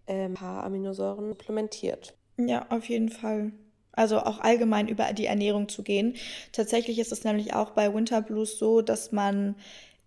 ähm, 0.07 0.31
ein 0.31 0.33
paar 0.35 0.63
Aminosäuren 0.63 1.29
supplementiert. 1.29 2.13
Ja, 2.37 2.65
auf 2.69 2.87
jeden 2.89 3.09
Fall. 3.09 3.51
Also 3.91 4.19
auch 4.19 4.39
allgemein 4.39 4.87
über 4.87 5.11
die 5.13 5.25
Ernährung 5.25 5.69
zu 5.69 5.83
gehen. 5.83 6.15
Tatsächlich 6.51 6.99
ist 6.99 7.11
es 7.11 7.23
nämlich 7.23 7.55
auch 7.55 7.71
bei 7.71 7.93
Winter 7.93 8.21
Blues 8.21 8.59
so, 8.59 8.81
dass 8.81 9.11
man 9.11 9.55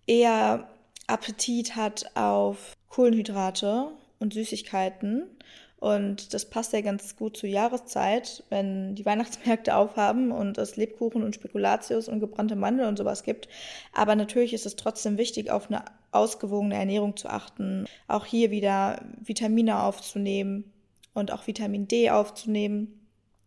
eher 0.06 0.68
Appetit 1.08 1.74
hat 1.74 2.12
auf 2.14 2.72
Kohlenhydrate 2.88 3.88
und 4.20 4.32
Süßigkeiten. 4.32 5.26
Und 5.80 6.34
das 6.34 6.44
passt 6.44 6.74
ja 6.74 6.82
ganz 6.82 7.16
gut 7.16 7.38
zur 7.38 7.48
Jahreszeit, 7.48 8.44
wenn 8.50 8.94
die 8.94 9.06
Weihnachtsmärkte 9.06 9.74
aufhaben 9.74 10.30
und 10.30 10.58
es 10.58 10.76
Lebkuchen 10.76 11.22
und 11.22 11.34
Spekulatius 11.34 12.08
und 12.08 12.20
gebrannte 12.20 12.54
Mandeln 12.54 12.88
und 12.88 12.98
sowas 12.98 13.22
gibt. 13.22 13.48
Aber 13.94 14.14
natürlich 14.14 14.52
ist 14.52 14.66
es 14.66 14.76
trotzdem 14.76 15.16
wichtig, 15.16 15.50
auf 15.50 15.70
eine 15.70 15.84
ausgewogene 16.12 16.74
Ernährung 16.74 17.16
zu 17.16 17.28
achten. 17.28 17.86
Auch 18.08 18.26
hier 18.26 18.50
wieder 18.50 19.00
Vitamine 19.22 19.82
aufzunehmen 19.82 20.70
und 21.14 21.32
auch 21.32 21.46
Vitamin 21.46 21.88
D 21.88 22.10
aufzunehmen 22.10 23.00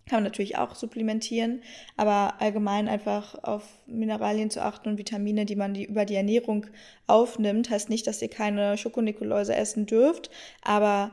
kann 0.06 0.18
man 0.18 0.24
natürlich 0.24 0.58
auch 0.58 0.76
supplementieren, 0.76 1.62
aber 1.96 2.36
allgemein 2.42 2.90
einfach 2.90 3.42
auf 3.44 3.64
Mineralien 3.86 4.50
zu 4.50 4.62
achten 4.62 4.90
und 4.90 4.98
Vitamine, 4.98 5.46
die 5.46 5.56
man 5.56 5.74
die 5.74 5.86
über 5.86 6.04
die 6.04 6.16
Ernährung 6.16 6.66
aufnimmt, 7.08 7.70
heißt 7.70 7.90
nicht, 7.90 8.06
dass 8.06 8.22
ihr 8.22 8.30
keine 8.30 8.78
Schokonikoläuse 8.78 9.56
essen 9.56 9.86
dürft, 9.86 10.30
aber 10.62 11.12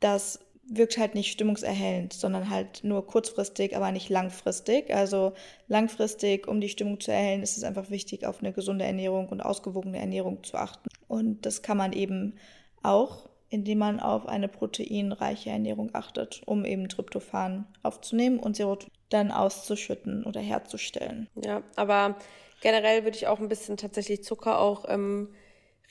das 0.00 0.40
wirkt 0.70 0.98
halt 0.98 1.14
nicht 1.14 1.32
stimmungserhellend, 1.32 2.12
sondern 2.12 2.50
halt 2.50 2.84
nur 2.84 3.06
kurzfristig, 3.06 3.74
aber 3.74 3.90
nicht 3.90 4.10
langfristig. 4.10 4.94
Also 4.94 5.32
langfristig, 5.66 6.46
um 6.46 6.60
die 6.60 6.68
Stimmung 6.68 7.00
zu 7.00 7.10
erhellen, 7.10 7.42
ist 7.42 7.56
es 7.56 7.64
einfach 7.64 7.88
wichtig, 7.88 8.26
auf 8.26 8.40
eine 8.40 8.52
gesunde 8.52 8.84
Ernährung 8.84 9.28
und 9.28 9.40
ausgewogene 9.40 9.98
Ernährung 9.98 10.44
zu 10.44 10.58
achten. 10.58 10.88
Und 11.06 11.46
das 11.46 11.62
kann 11.62 11.78
man 11.78 11.92
eben 11.92 12.34
auch 12.82 13.28
indem 13.50 13.78
man 13.78 14.00
auf 14.00 14.26
eine 14.26 14.48
proteinreiche 14.48 15.50
Ernährung 15.50 15.90
achtet, 15.94 16.42
um 16.46 16.64
eben 16.64 16.88
Tryptophan 16.88 17.66
aufzunehmen 17.82 18.38
und 18.38 18.56
Serotonin 18.56 18.92
dann 19.08 19.30
auszuschütten 19.30 20.24
oder 20.24 20.40
herzustellen. 20.40 21.28
Ja, 21.34 21.62
aber 21.76 22.16
generell 22.60 23.04
würde 23.04 23.16
ich 23.16 23.26
auch 23.26 23.40
ein 23.40 23.48
bisschen 23.48 23.78
tatsächlich 23.78 24.22
Zucker 24.22 24.58
auch 24.58 24.84
ähm, 24.88 25.30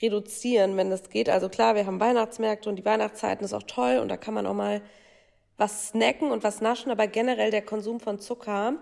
reduzieren, 0.00 0.76
wenn 0.76 0.90
das 0.90 1.08
geht. 1.10 1.28
Also 1.28 1.48
klar, 1.48 1.74
wir 1.74 1.86
haben 1.86 2.00
Weihnachtsmärkte 2.00 2.68
und 2.68 2.76
die 2.76 2.84
Weihnachtszeiten 2.84 3.44
ist 3.44 3.52
auch 3.52 3.64
toll 3.64 3.98
und 3.98 4.08
da 4.08 4.16
kann 4.16 4.34
man 4.34 4.46
auch 4.46 4.54
mal 4.54 4.80
was 5.56 5.88
snacken 5.88 6.30
und 6.30 6.44
was 6.44 6.60
naschen, 6.60 6.92
aber 6.92 7.08
generell 7.08 7.50
der 7.50 7.62
Konsum 7.62 7.98
von 7.98 8.20
Zucker, 8.20 8.76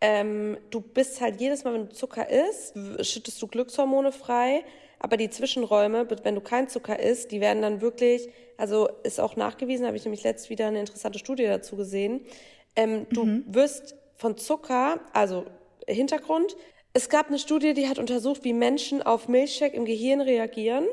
ähm, 0.00 0.56
du 0.70 0.80
bist 0.80 1.20
halt 1.20 1.40
jedes 1.40 1.64
Mal, 1.64 1.74
wenn 1.74 1.88
du 1.88 1.94
Zucker 1.94 2.28
isst, 2.28 2.74
schüttest 3.04 3.42
du 3.42 3.48
Glückshormone 3.48 4.12
frei 4.12 4.64
aber 5.02 5.16
die 5.16 5.28
Zwischenräume, 5.28 6.06
wenn 6.22 6.36
du 6.36 6.40
kein 6.40 6.68
Zucker 6.68 6.98
isst, 6.98 7.32
die 7.32 7.40
werden 7.40 7.60
dann 7.60 7.80
wirklich, 7.80 8.28
also 8.56 8.88
ist 9.02 9.18
auch 9.18 9.34
nachgewiesen, 9.34 9.84
habe 9.84 9.96
ich 9.96 10.04
nämlich 10.04 10.22
letzt 10.22 10.48
wieder 10.48 10.68
eine 10.68 10.78
interessante 10.78 11.18
Studie 11.18 11.44
dazu 11.44 11.76
gesehen. 11.76 12.20
Ähm, 12.76 13.06
du 13.10 13.24
mhm. 13.24 13.44
wirst 13.48 13.96
von 14.14 14.38
Zucker, 14.38 15.00
also 15.12 15.44
Hintergrund, 15.88 16.56
es 16.92 17.08
gab 17.08 17.28
eine 17.28 17.38
Studie, 17.38 17.74
die 17.74 17.88
hat 17.88 17.98
untersucht, 17.98 18.44
wie 18.44 18.52
Menschen 18.52 19.02
auf 19.02 19.28
Milchshake 19.28 19.74
im 19.74 19.84
Gehirn 19.84 20.20
reagieren. 20.20 20.86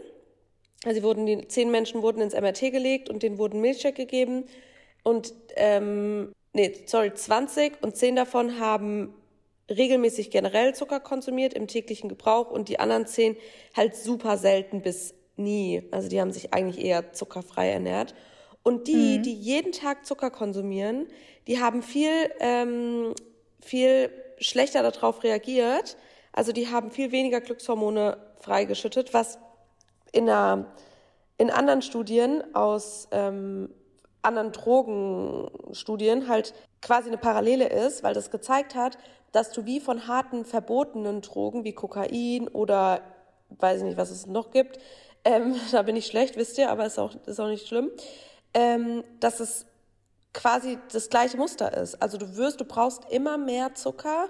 Also 0.86 1.04
wurden 1.04 1.26
die 1.26 1.48
zehn 1.48 1.72
Menschen 1.72 2.02
wurden 2.02 2.22
ins 2.22 2.34
MRT 2.34 2.72
gelegt 2.72 3.10
und 3.10 3.22
denen 3.22 3.38
wurden 3.38 3.60
Milchshake 3.60 4.06
gegeben 4.06 4.46
und 5.04 5.34
ähm, 5.56 6.32
nee, 6.54 6.74
sorry, 6.86 7.14
20 7.14 7.84
und 7.84 7.98
zehn 7.98 8.16
davon 8.16 8.60
haben 8.60 9.14
regelmäßig 9.70 10.32
generell 10.32 10.74
Zucker 10.74 11.00
konsumiert 11.00 11.54
im 11.54 11.68
täglichen 11.68 12.10
Gebrauch 12.10 12.50
und 12.50 12.70
die 12.70 12.80
anderen 12.80 13.06
zehn 13.08 13.36
halt 13.76 13.96
super 13.96 14.38
selten 14.38 14.82
bis 14.82 15.14
nie. 15.36 15.84
Also 15.92 16.10
die 16.10 16.20
haben 16.20 16.32
sich 16.32 16.54
eigentlich 16.54 16.84
eher 16.84 17.14
zuckerfrei 17.14 17.70
ernährt. 17.70 18.16
Und 18.64 18.88
die, 18.88 19.18
mhm. 19.18 19.24
die 19.24 19.34
jeden 19.34 19.72
Tag 19.72 20.06
Zucker 20.06 20.32
konsumieren, 20.32 21.08
die 21.48 21.60
haben 21.60 21.82
viel, 21.82 22.12
ähm, 22.40 23.14
viel 23.62 24.10
schlechter 24.40 24.84
darauf 24.84 25.24
reagiert. 25.24 25.98
Also 26.32 26.52
die 26.52 26.70
haben 26.70 26.92
viel 26.92 27.12
weniger 27.12 27.42
Glückshormone 27.42 28.18
freigeschüttet, 28.40 29.14
was 29.14 29.40
in, 30.12 30.30
einer, 30.30 30.66
in 31.38 31.50
anderen 31.50 31.82
Studien 31.82 32.44
aus 32.56 33.08
ähm, 33.12 33.70
anderen 34.22 34.52
Drogenstudien 34.52 36.28
halt 36.28 36.54
quasi 36.82 37.08
eine 37.08 37.18
Parallele 37.18 37.68
ist, 37.68 38.04
weil 38.04 38.14
das 38.14 38.32
gezeigt 38.32 38.76
hat, 38.76 38.98
dass 39.32 39.52
du 39.52 39.66
wie 39.66 39.80
von 39.80 40.08
harten, 40.08 40.46
verbotenen 40.46 41.22
Drogen 41.22 41.64
wie 41.64 41.74
Kokain 41.74 42.48
oder 42.48 43.02
weiß 43.50 43.80
ich 43.80 43.84
nicht, 43.84 43.98
was 43.98 44.12
es 44.12 44.28
noch 44.28 44.52
gibt, 44.52 44.80
ähm, 45.26 45.56
da 45.72 45.82
bin 45.82 45.96
ich 45.96 46.08
schlecht, 46.08 46.36
wisst 46.38 46.58
ihr, 46.58 46.70
aber 46.70 46.86
ist 46.86 47.00
auch, 47.00 47.16
ist 47.26 47.40
auch 47.40 47.48
nicht 47.48 47.68
schlimm, 47.68 47.92
ähm, 48.54 49.04
dass 49.20 49.40
es 49.40 49.66
quasi 50.34 50.78
das 50.92 51.10
gleiche 51.10 51.38
Muster 51.38 51.76
ist. 51.76 52.02
Also 52.02 52.18
du 52.18 52.36
wirst, 52.36 52.60
du 52.60 52.66
brauchst 52.66 53.10
immer 53.10 53.38
mehr 53.38 53.76
Zucker, 53.76 54.30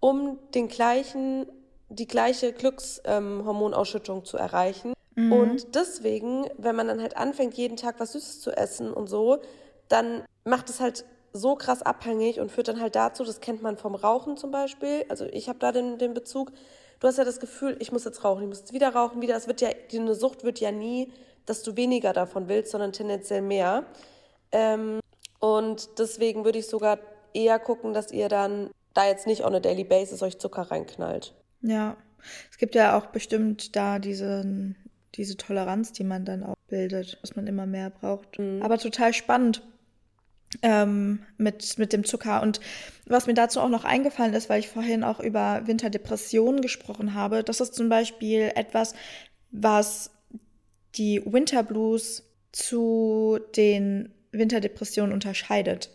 um 0.00 0.38
den 0.54 0.68
gleichen, 0.68 1.46
die 1.88 2.06
gleiche 2.06 2.52
Glückshormonausschüttung 2.52 4.18
ähm, 4.18 4.24
zu 4.24 4.36
erreichen. 4.36 4.92
Mhm. 5.14 5.32
Und 5.32 5.74
deswegen, 5.74 6.46
wenn 6.58 6.76
man 6.76 6.88
dann 6.88 7.00
halt 7.00 7.16
anfängt, 7.16 7.54
jeden 7.54 7.76
Tag 7.76 7.98
was 7.98 8.12
Süßes 8.12 8.40
zu 8.40 8.52
essen 8.52 8.92
und 8.92 9.08
so, 9.08 9.38
dann 9.88 10.24
macht 10.44 10.70
es 10.70 10.80
halt 10.80 11.04
so 11.32 11.56
krass 11.56 11.82
abhängig 11.82 12.40
und 12.40 12.50
führt 12.52 12.68
dann 12.68 12.80
halt 12.80 12.94
dazu, 12.94 13.24
das 13.24 13.40
kennt 13.40 13.62
man 13.62 13.76
vom 13.76 13.94
Rauchen 13.94 14.36
zum 14.36 14.50
Beispiel, 14.50 15.04
also 15.08 15.24
ich 15.26 15.48
habe 15.48 15.58
da 15.58 15.72
den, 15.72 15.98
den 15.98 16.14
Bezug, 16.14 16.52
du 17.00 17.06
hast 17.06 17.18
ja 17.18 17.24
das 17.24 17.40
Gefühl, 17.40 17.76
ich 17.80 17.92
muss 17.92 18.04
jetzt 18.04 18.24
rauchen, 18.24 18.42
ich 18.42 18.48
muss 18.48 18.60
jetzt 18.60 18.72
wieder 18.72 18.94
rauchen, 18.94 19.20
wieder. 19.20 19.36
Es 19.36 19.46
wird 19.46 19.60
ja, 19.60 19.70
eine 19.92 20.14
Sucht 20.14 20.44
wird 20.44 20.60
ja 20.60 20.72
nie, 20.72 21.12
dass 21.46 21.62
du 21.62 21.76
weniger 21.76 22.12
davon 22.12 22.48
willst, 22.48 22.72
sondern 22.72 22.92
tendenziell 22.92 23.42
mehr. 23.42 23.84
Ähm, 24.52 25.00
und 25.38 25.98
deswegen 25.98 26.44
würde 26.44 26.58
ich 26.58 26.66
sogar 26.66 26.98
eher 27.34 27.58
gucken, 27.58 27.92
dass 27.92 28.12
ihr 28.12 28.28
dann 28.28 28.70
da 28.94 29.06
jetzt 29.06 29.26
nicht 29.26 29.44
on 29.44 29.54
a 29.54 29.60
daily 29.60 29.84
basis 29.84 30.22
euch 30.22 30.38
Zucker 30.38 30.62
reinknallt. 30.62 31.34
Ja, 31.62 31.96
es 32.50 32.58
gibt 32.58 32.74
ja 32.74 32.96
auch 32.96 33.06
bestimmt 33.06 33.76
da 33.76 33.98
diese, 33.98 34.74
diese 35.14 35.36
Toleranz, 35.36 35.92
die 35.92 36.04
man 36.04 36.24
dann 36.24 36.42
auch 36.42 36.56
bildet, 36.68 37.18
dass 37.22 37.36
man 37.36 37.46
immer 37.46 37.66
mehr 37.66 37.90
braucht. 37.90 38.38
Mhm. 38.38 38.62
Aber 38.62 38.78
total 38.78 39.12
spannend 39.12 39.62
ähm, 40.62 41.20
mit, 41.36 41.78
mit 41.78 41.92
dem 41.92 42.04
Zucker. 42.04 42.42
Und 42.42 42.60
was 43.06 43.26
mir 43.26 43.34
dazu 43.34 43.60
auch 43.60 43.68
noch 43.68 43.84
eingefallen 43.84 44.34
ist, 44.34 44.48
weil 44.48 44.60
ich 44.60 44.68
vorhin 44.68 45.04
auch 45.04 45.20
über 45.20 45.62
Winterdepressionen 45.66 46.60
gesprochen 46.60 47.14
habe, 47.14 47.44
das 47.44 47.60
ist 47.60 47.74
zum 47.74 47.88
Beispiel 47.88 48.50
etwas, 48.54 48.94
was 49.50 50.10
die 50.96 51.22
Winterblues 51.24 52.24
zu 52.52 53.38
den 53.56 54.12
Winterdepressionen 54.32 55.12
unterscheidet. 55.12 55.90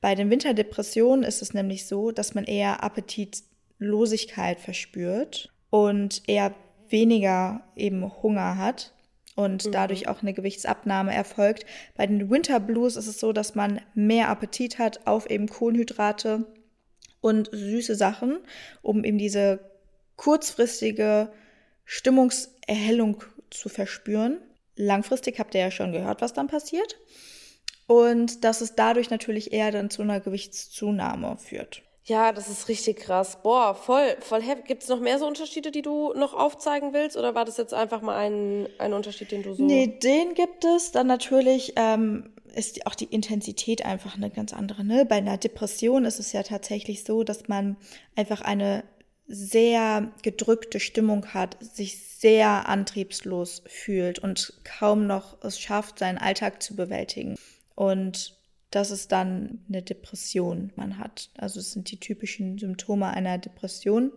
Bei 0.00 0.14
den 0.14 0.30
Winterdepressionen 0.30 1.24
ist 1.24 1.42
es 1.42 1.52
nämlich 1.52 1.86
so, 1.86 2.10
dass 2.10 2.34
man 2.34 2.44
eher 2.44 2.82
Appetitlosigkeit 2.82 4.60
verspürt 4.60 5.52
und 5.68 6.22
eher 6.26 6.54
weniger 6.88 7.62
eben 7.76 8.10
Hunger 8.22 8.56
hat 8.56 8.92
und 9.36 9.66
mhm. 9.66 9.72
dadurch 9.72 10.08
auch 10.08 10.22
eine 10.22 10.32
Gewichtsabnahme 10.32 11.14
erfolgt. 11.14 11.64
Bei 11.96 12.06
den 12.06 12.30
Winter 12.30 12.60
Blues 12.60 12.96
ist 12.96 13.06
es 13.06 13.20
so, 13.20 13.32
dass 13.32 13.54
man 13.54 13.80
mehr 13.94 14.28
Appetit 14.28 14.78
hat 14.78 15.06
auf 15.06 15.28
eben 15.30 15.48
Kohlenhydrate 15.48 16.46
und 17.20 17.50
süße 17.52 17.94
Sachen, 17.94 18.38
um 18.82 19.04
eben 19.04 19.18
diese 19.18 19.60
kurzfristige 20.16 21.32
Stimmungserhellung 21.84 23.22
zu 23.50 23.68
verspüren. 23.68 24.38
Langfristig 24.80 25.38
habt 25.38 25.54
ihr 25.54 25.60
ja 25.60 25.70
schon 25.70 25.92
gehört, 25.92 26.22
was 26.22 26.32
dann 26.32 26.48
passiert. 26.48 26.96
Und 27.86 28.44
dass 28.44 28.60
es 28.60 28.74
dadurch 28.74 29.10
natürlich 29.10 29.52
eher 29.52 29.72
dann 29.72 29.90
zu 29.90 30.02
einer 30.02 30.20
Gewichtszunahme 30.20 31.36
führt. 31.36 31.82
Ja, 32.04 32.32
das 32.32 32.48
ist 32.48 32.68
richtig 32.68 32.96
krass. 32.96 33.42
Boah, 33.42 33.74
voll, 33.74 34.16
voll 34.20 34.42
heavy. 34.42 34.62
Gibt 34.62 34.82
es 34.82 34.88
noch 34.88 35.00
mehr 35.00 35.18
so 35.18 35.26
Unterschiede, 35.26 35.70
die 35.70 35.82
du 35.82 36.12
noch 36.14 36.34
aufzeigen 36.34 36.92
willst? 36.92 37.16
Oder 37.16 37.34
war 37.34 37.44
das 37.44 37.56
jetzt 37.56 37.74
einfach 37.74 38.00
mal 38.00 38.16
ein, 38.16 38.68
ein 38.78 38.94
Unterschied, 38.94 39.30
den 39.30 39.42
du 39.42 39.54
so. 39.54 39.62
Nee, 39.62 39.98
den 40.02 40.34
gibt 40.34 40.64
es. 40.64 40.92
Dann 40.92 41.06
natürlich 41.06 41.74
ähm, 41.76 42.32
ist 42.54 42.86
auch 42.86 42.94
die 42.94 43.04
Intensität 43.04 43.84
einfach 43.84 44.16
eine 44.16 44.30
ganz 44.30 44.52
andere. 44.52 44.82
Ne? 44.82 45.04
Bei 45.04 45.16
einer 45.16 45.36
Depression 45.36 46.04
ist 46.04 46.18
es 46.18 46.32
ja 46.32 46.42
tatsächlich 46.42 47.04
so, 47.04 47.22
dass 47.22 47.48
man 47.48 47.76
einfach 48.16 48.40
eine 48.40 48.82
sehr 49.32 50.12
gedrückte 50.22 50.80
Stimmung 50.80 51.26
hat, 51.26 51.56
sich 51.60 51.98
sehr 51.98 52.68
antriebslos 52.68 53.62
fühlt 53.66 54.18
und 54.18 54.54
kaum 54.64 55.06
noch 55.06 55.42
es 55.44 55.60
schafft, 55.60 56.00
seinen 56.00 56.18
Alltag 56.18 56.62
zu 56.62 56.74
bewältigen. 56.74 57.36
Und 57.76 58.36
das 58.70 58.90
ist 58.90 59.12
dann 59.12 59.64
eine 59.68 59.82
Depression 59.82 60.72
man 60.74 60.98
hat. 60.98 61.30
Also 61.38 61.60
es 61.60 61.72
sind 61.72 61.90
die 61.90 62.00
typischen 62.00 62.58
Symptome 62.58 63.08
einer 63.08 63.38
Depression. 63.38 64.12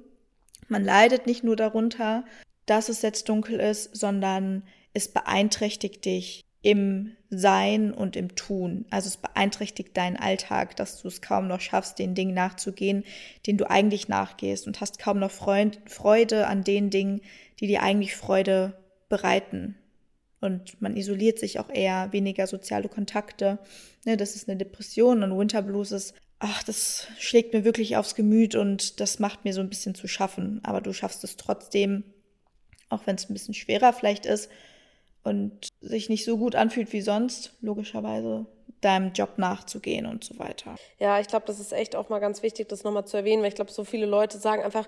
Man 0.67 0.84
leidet 0.84 1.28
nicht 1.28 1.43
nur 1.43 1.56
darunter, 1.56 2.26
dass 2.65 2.89
es 2.89 3.04
jetzt 3.04 3.30
dunkel 3.30 3.60
ist, 3.60 3.95
sondern 3.95 4.63
es 4.93 5.08
beeinträchtigt 5.08 6.06
dich 6.06 6.43
im 6.63 7.12
Sein 7.30 7.93
und 7.93 8.15
im 8.15 8.36
Tun. 8.36 8.86
Also 8.89 9.10
es 9.10 9.17
beeinträchtigt 9.17 9.95
deinen 9.95 10.15
Alltag, 10.15 10.76
dass 10.78 11.02
du 11.02 11.10
es 11.10 11.21
kaum 11.21 11.47
noch 11.47 11.60
schaffst, 11.62 11.99
den 11.99 12.15
Dingen 12.15 12.34
nachzugehen, 12.34 13.04
denen 13.45 13.58
du 13.58 13.69
eigentlich 13.69 14.08
nachgehst 14.08 14.65
und 14.65 14.82
hast 14.82 14.97
kaum 14.97 15.19
noch 15.19 15.32
Freund, 15.32 15.80
Freude 15.86 16.47
an 16.47 16.63
den 16.63 16.89
Dingen, 16.89 17.21
die 17.60 17.67
dir 17.67 17.84
eigentlich 17.84 18.15
Freude 18.15 18.78
bereiten. 19.10 19.76
Und 20.39 20.82
man 20.82 20.95
isoliert 20.95 21.38
sich 21.38 21.60
auch 21.60 21.69
eher, 21.69 22.12
weniger 22.12 22.47
soziale 22.47 22.88
Kontakte. 22.88 23.60
Ne, 24.06 24.15
das 24.15 24.36
ist 24.36 24.47
eine 24.47 24.58
Depression 24.58 25.21
und 25.23 25.38
Winterblues 25.38 25.91
ist, 25.91 26.15
ach, 26.39 26.63
das 26.63 27.08
schlägt 27.19 27.54
mir 27.54 27.65
wirklich 27.65 27.97
aufs 27.97 28.15
Gemüt 28.15 28.56
und 28.56 29.02
das 29.02 29.19
macht 29.19 29.43
mir 29.43 29.54
so 29.54 29.62
ein 29.62 29.69
bisschen 29.69 29.95
zu 29.95 30.08
schaffen. 30.08 30.62
Aber 30.63 30.80
du 30.80 30.93
schaffst 30.93 31.26
es 31.26 31.36
trotzdem, 31.36 32.04
auch 32.88 33.06
wenn 33.06 33.15
es 33.15 33.30
ein 33.30 33.34
bisschen 33.34 33.54
schwerer 33.54 33.91
vielleicht 33.91 34.26
ist 34.26 34.49
und 35.23 35.69
sich 35.81 36.09
nicht 36.09 36.25
so 36.25 36.38
gut 36.38 36.55
anfühlt 36.55 36.91
wie 36.93 37.01
sonst, 37.01 37.53
logischerweise 37.62 38.45
deinem 38.81 39.13
Job 39.13 39.38
nachzugehen 39.38 40.05
und 40.05 40.23
so 40.23 40.38
weiter. 40.39 40.75
Ja, 40.99 41.19
ich 41.19 41.27
glaube, 41.27 41.45
das 41.45 41.59
ist 41.59 41.71
echt 41.71 41.95
auch 41.95 42.09
mal 42.09 42.19
ganz 42.19 42.43
wichtig, 42.43 42.67
das 42.69 42.83
nochmal 42.83 43.05
zu 43.05 43.17
erwähnen, 43.17 43.41
weil 43.41 43.49
ich 43.49 43.55
glaube, 43.55 43.71
so 43.71 43.83
viele 43.86 44.05
Leute 44.05 44.38
sagen 44.38 44.62
einfach, 44.62 44.88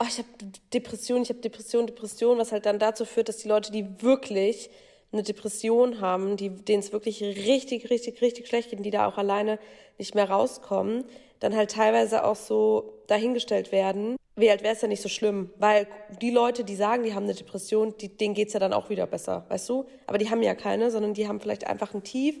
oh, 0.00 0.06
ich 0.08 0.18
habe 0.18 0.28
Depression, 0.72 1.22
ich 1.22 1.28
habe 1.28 1.40
Depression, 1.40 1.86
Depression, 1.86 2.38
was 2.38 2.52
halt 2.52 2.66
dann 2.66 2.78
dazu 2.78 3.04
führt, 3.04 3.28
dass 3.28 3.38
die 3.38 3.48
Leute, 3.48 3.70
die 3.70 4.02
wirklich 4.02 4.70
eine 5.12 5.22
Depression 5.22 6.00
haben, 6.00 6.36
die, 6.36 6.50
denen 6.50 6.80
es 6.80 6.92
wirklich 6.92 7.22
richtig, 7.22 7.90
richtig, 7.90 8.20
richtig 8.20 8.48
schlecht 8.48 8.70
geht, 8.70 8.84
die 8.84 8.90
da 8.90 9.06
auch 9.06 9.18
alleine 9.18 9.58
nicht 9.98 10.14
mehr 10.14 10.28
rauskommen, 10.28 11.04
dann 11.38 11.54
halt 11.54 11.70
teilweise 11.70 12.24
auch 12.24 12.36
so 12.36 12.94
dahingestellt 13.06 13.70
werden, 13.70 14.16
wie 14.36 14.50
halt 14.50 14.62
wäre 14.62 14.74
es 14.74 14.82
ja 14.82 14.88
nicht 14.88 15.02
so 15.02 15.08
schlimm, 15.08 15.50
weil 15.58 15.86
die 16.20 16.30
Leute, 16.30 16.64
die 16.64 16.74
sagen, 16.74 17.04
die 17.04 17.14
haben 17.14 17.24
eine 17.24 17.34
Depression, 17.34 17.94
die, 17.98 18.16
denen 18.16 18.34
geht's 18.34 18.52
ja 18.52 18.60
dann 18.60 18.72
auch 18.72 18.90
wieder 18.90 19.06
besser, 19.06 19.46
weißt 19.48 19.68
du? 19.68 19.86
Aber 20.06 20.18
die 20.18 20.30
haben 20.30 20.42
ja 20.42 20.54
keine, 20.54 20.90
sondern 20.90 21.14
die 21.14 21.28
haben 21.28 21.40
vielleicht 21.40 21.66
einfach 21.66 21.94
ein 21.94 22.02
Tief, 22.02 22.36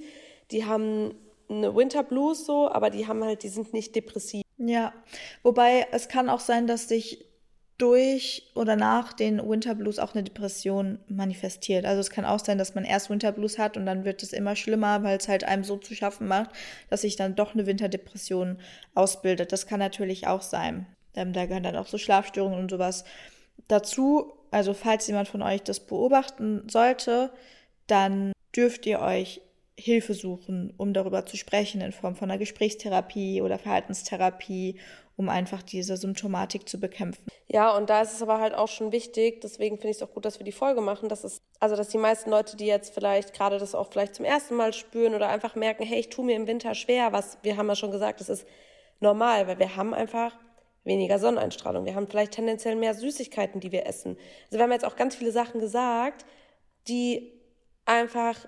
die 0.50 0.64
haben 0.64 1.14
eine 1.48 1.74
Winter 1.76 2.02
Blues 2.02 2.46
so, 2.46 2.70
aber 2.70 2.90
die 2.90 3.06
haben 3.06 3.22
halt, 3.22 3.42
die 3.42 3.48
sind 3.48 3.72
nicht 3.72 3.94
depressiv. 3.94 4.42
Ja, 4.56 4.92
wobei 5.42 5.86
es 5.92 6.08
kann 6.08 6.28
auch 6.28 6.40
sein, 6.40 6.66
dass 6.66 6.88
sich 6.88 7.24
durch 7.78 8.52
oder 8.54 8.76
nach 8.76 9.12
den 9.12 9.48
Winter 9.48 9.74
Blues 9.74 9.98
auch 9.98 10.14
eine 10.14 10.22
Depression 10.22 11.00
manifestiert. 11.08 11.84
Also 11.84 12.00
es 12.00 12.10
kann 12.10 12.24
auch 12.24 12.38
sein, 12.38 12.56
dass 12.56 12.74
man 12.74 12.84
erst 12.84 13.10
Winter 13.10 13.32
Blues 13.32 13.58
hat 13.58 13.76
und 13.76 13.84
dann 13.84 14.04
wird 14.04 14.22
es 14.22 14.32
immer 14.32 14.54
schlimmer, 14.54 15.02
weil 15.02 15.18
es 15.18 15.26
halt 15.26 15.44
einem 15.44 15.64
so 15.64 15.76
zu 15.76 15.94
schaffen 15.94 16.28
macht, 16.28 16.50
dass 16.88 17.00
sich 17.00 17.16
dann 17.16 17.34
doch 17.34 17.54
eine 17.54 17.66
Winterdepression 17.66 18.58
ausbildet. 18.94 19.50
Das 19.52 19.66
kann 19.66 19.80
natürlich 19.80 20.28
auch 20.28 20.42
sein. 20.42 20.86
Ähm, 21.14 21.32
da 21.32 21.46
gehören 21.46 21.62
dann 21.62 21.76
auch 21.76 21.86
so 21.86 21.98
Schlafstörungen 21.98 22.58
und 22.58 22.70
sowas 22.70 23.04
dazu. 23.68 24.32
Also 24.50 24.74
falls 24.74 25.06
jemand 25.06 25.28
von 25.28 25.42
euch 25.42 25.62
das 25.62 25.80
beobachten 25.80 26.68
sollte, 26.68 27.30
dann 27.86 28.32
dürft 28.54 28.86
ihr 28.86 29.00
euch 29.00 29.40
Hilfe 29.76 30.14
suchen, 30.14 30.72
um 30.76 30.92
darüber 30.92 31.26
zu 31.26 31.36
sprechen 31.36 31.80
in 31.80 31.90
Form 31.90 32.14
von 32.14 32.30
einer 32.30 32.38
Gesprächstherapie 32.38 33.42
oder 33.42 33.58
Verhaltenstherapie 33.58 34.78
um 35.16 35.28
einfach 35.28 35.62
diese 35.62 35.96
Symptomatik 35.96 36.68
zu 36.68 36.80
bekämpfen. 36.80 37.26
Ja, 37.46 37.76
und 37.76 37.88
da 37.88 38.02
ist 38.02 38.14
es 38.14 38.22
aber 38.22 38.40
halt 38.40 38.54
auch 38.54 38.68
schon 38.68 38.92
wichtig, 38.92 39.40
deswegen 39.40 39.76
finde 39.76 39.90
ich 39.90 39.98
es 39.98 40.02
auch 40.02 40.12
gut, 40.12 40.24
dass 40.24 40.40
wir 40.40 40.44
die 40.44 40.52
Folge 40.52 40.80
machen, 40.80 41.08
dass 41.08 41.24
es, 41.24 41.40
also 41.60 41.76
dass 41.76 41.88
die 41.88 41.98
meisten 41.98 42.30
Leute, 42.30 42.56
die 42.56 42.66
jetzt 42.66 42.92
vielleicht 42.92 43.32
gerade 43.32 43.58
das 43.58 43.74
auch 43.74 43.90
vielleicht 43.90 44.14
zum 44.14 44.24
ersten 44.24 44.56
Mal 44.56 44.72
spüren 44.72 45.14
oder 45.14 45.28
einfach 45.28 45.54
merken, 45.54 45.84
hey, 45.84 46.00
ich 46.00 46.08
tue 46.08 46.24
mir 46.24 46.36
im 46.36 46.46
Winter 46.46 46.74
schwer, 46.74 47.12
was 47.12 47.38
wir 47.42 47.56
haben 47.56 47.68
ja 47.68 47.76
schon 47.76 47.92
gesagt, 47.92 48.20
das 48.20 48.28
ist 48.28 48.46
normal, 49.00 49.46
weil 49.46 49.58
wir 49.58 49.76
haben 49.76 49.94
einfach 49.94 50.32
weniger 50.84 51.18
Sonneneinstrahlung. 51.18 51.84
Wir 51.84 51.94
haben 51.94 52.06
vielleicht 52.06 52.32
tendenziell 52.32 52.76
mehr 52.76 52.94
Süßigkeiten, 52.94 53.60
die 53.60 53.72
wir 53.72 53.86
essen. 53.86 54.16
Also 54.46 54.58
wir 54.58 54.62
haben 54.62 54.72
jetzt 54.72 54.84
auch 54.84 54.96
ganz 54.96 55.16
viele 55.16 55.32
Sachen 55.32 55.60
gesagt, 55.60 56.24
die 56.88 57.32
einfach 57.86 58.46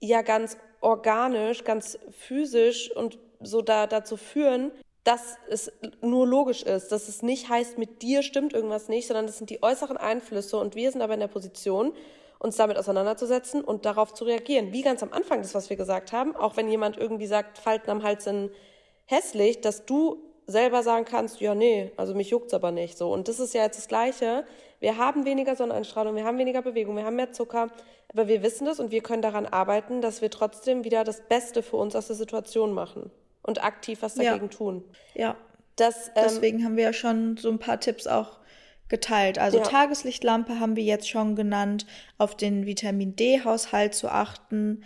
ja 0.00 0.22
ganz 0.22 0.56
organisch, 0.80 1.64
ganz 1.64 1.98
physisch 2.10 2.90
und 2.94 3.18
so 3.40 3.62
da 3.62 3.86
dazu 3.86 4.16
führen, 4.16 4.70
dass 5.02 5.36
es 5.48 5.70
nur 6.00 6.26
logisch 6.26 6.62
ist, 6.62 6.92
dass 6.92 7.08
es 7.08 7.22
nicht 7.22 7.48
heißt, 7.48 7.76
mit 7.76 8.02
dir 8.02 8.22
stimmt 8.22 8.54
irgendwas 8.54 8.88
nicht, 8.88 9.06
sondern 9.06 9.26
das 9.26 9.38
sind 9.38 9.50
die 9.50 9.62
äußeren 9.62 9.98
Einflüsse 9.98 10.58
und 10.58 10.74
wir 10.74 10.90
sind 10.90 11.02
aber 11.02 11.14
in 11.14 11.20
der 11.20 11.28
Position, 11.28 11.92
uns 12.38 12.56
damit 12.56 12.76
auseinanderzusetzen 12.76 13.62
und 13.62 13.86
darauf 13.86 14.12
zu 14.12 14.24
reagieren. 14.24 14.72
Wie 14.72 14.82
ganz 14.82 15.02
am 15.02 15.12
Anfang 15.12 15.40
das, 15.40 15.54
was 15.54 15.70
wir 15.70 15.76
gesagt 15.76 16.12
haben, 16.12 16.36
auch 16.36 16.56
wenn 16.56 16.68
jemand 16.68 16.96
irgendwie 16.98 17.26
sagt, 17.26 17.58
Falten 17.58 17.90
am 17.90 18.02
Hals 18.02 18.24
sind 18.24 18.50
hässlich, 19.06 19.60
dass 19.60 19.86
du 19.86 20.18
selber 20.46 20.82
sagen 20.82 21.04
kannst, 21.04 21.40
ja, 21.40 21.54
nee, 21.54 21.92
also 21.96 22.14
mich 22.14 22.30
juckt's 22.30 22.54
aber 22.54 22.70
nicht 22.70 22.98
so. 22.98 23.12
Und 23.12 23.28
das 23.28 23.40
ist 23.40 23.54
ja 23.54 23.62
jetzt 23.62 23.78
das 23.78 23.88
Gleiche. 23.88 24.44
Wir 24.80 24.98
haben 24.98 25.24
weniger 25.24 25.56
Sonneneinstrahlung, 25.56 26.14
wir 26.16 26.24
haben 26.24 26.38
weniger 26.38 26.62
Bewegung, 26.62 26.96
wir 26.96 27.04
haben 27.04 27.16
mehr 27.16 27.32
Zucker, 27.32 27.68
aber 28.12 28.28
wir 28.28 28.42
wissen 28.42 28.66
das 28.66 28.80
und 28.80 28.90
wir 28.90 29.02
können 29.02 29.22
daran 29.22 29.46
arbeiten, 29.46 30.00
dass 30.00 30.20
wir 30.20 30.30
trotzdem 30.30 30.84
wieder 30.84 31.04
das 31.04 31.22
Beste 31.22 31.62
für 31.62 31.76
uns 31.76 31.96
aus 31.96 32.08
der 32.08 32.16
Situation 32.16 32.72
machen 32.72 33.10
und 33.42 33.64
aktiv 33.64 34.02
was 34.02 34.14
dagegen 34.14 34.46
ja. 34.46 34.56
tun. 34.56 34.84
Ja. 35.14 35.36
Das, 35.76 36.08
ähm, 36.08 36.24
Deswegen 36.24 36.64
haben 36.64 36.76
wir 36.76 36.84
ja 36.84 36.92
schon 36.92 37.36
so 37.36 37.50
ein 37.50 37.58
paar 37.58 37.80
Tipps 37.80 38.06
auch 38.06 38.38
geteilt. 38.88 39.38
Also 39.38 39.58
ja. 39.58 39.64
Tageslichtlampe 39.64 40.60
haben 40.60 40.76
wir 40.76 40.84
jetzt 40.84 41.08
schon 41.08 41.34
genannt, 41.34 41.86
auf 42.18 42.36
den 42.36 42.66
Vitamin 42.66 43.16
D-Haushalt 43.16 43.94
zu 43.94 44.08
achten. 44.08 44.84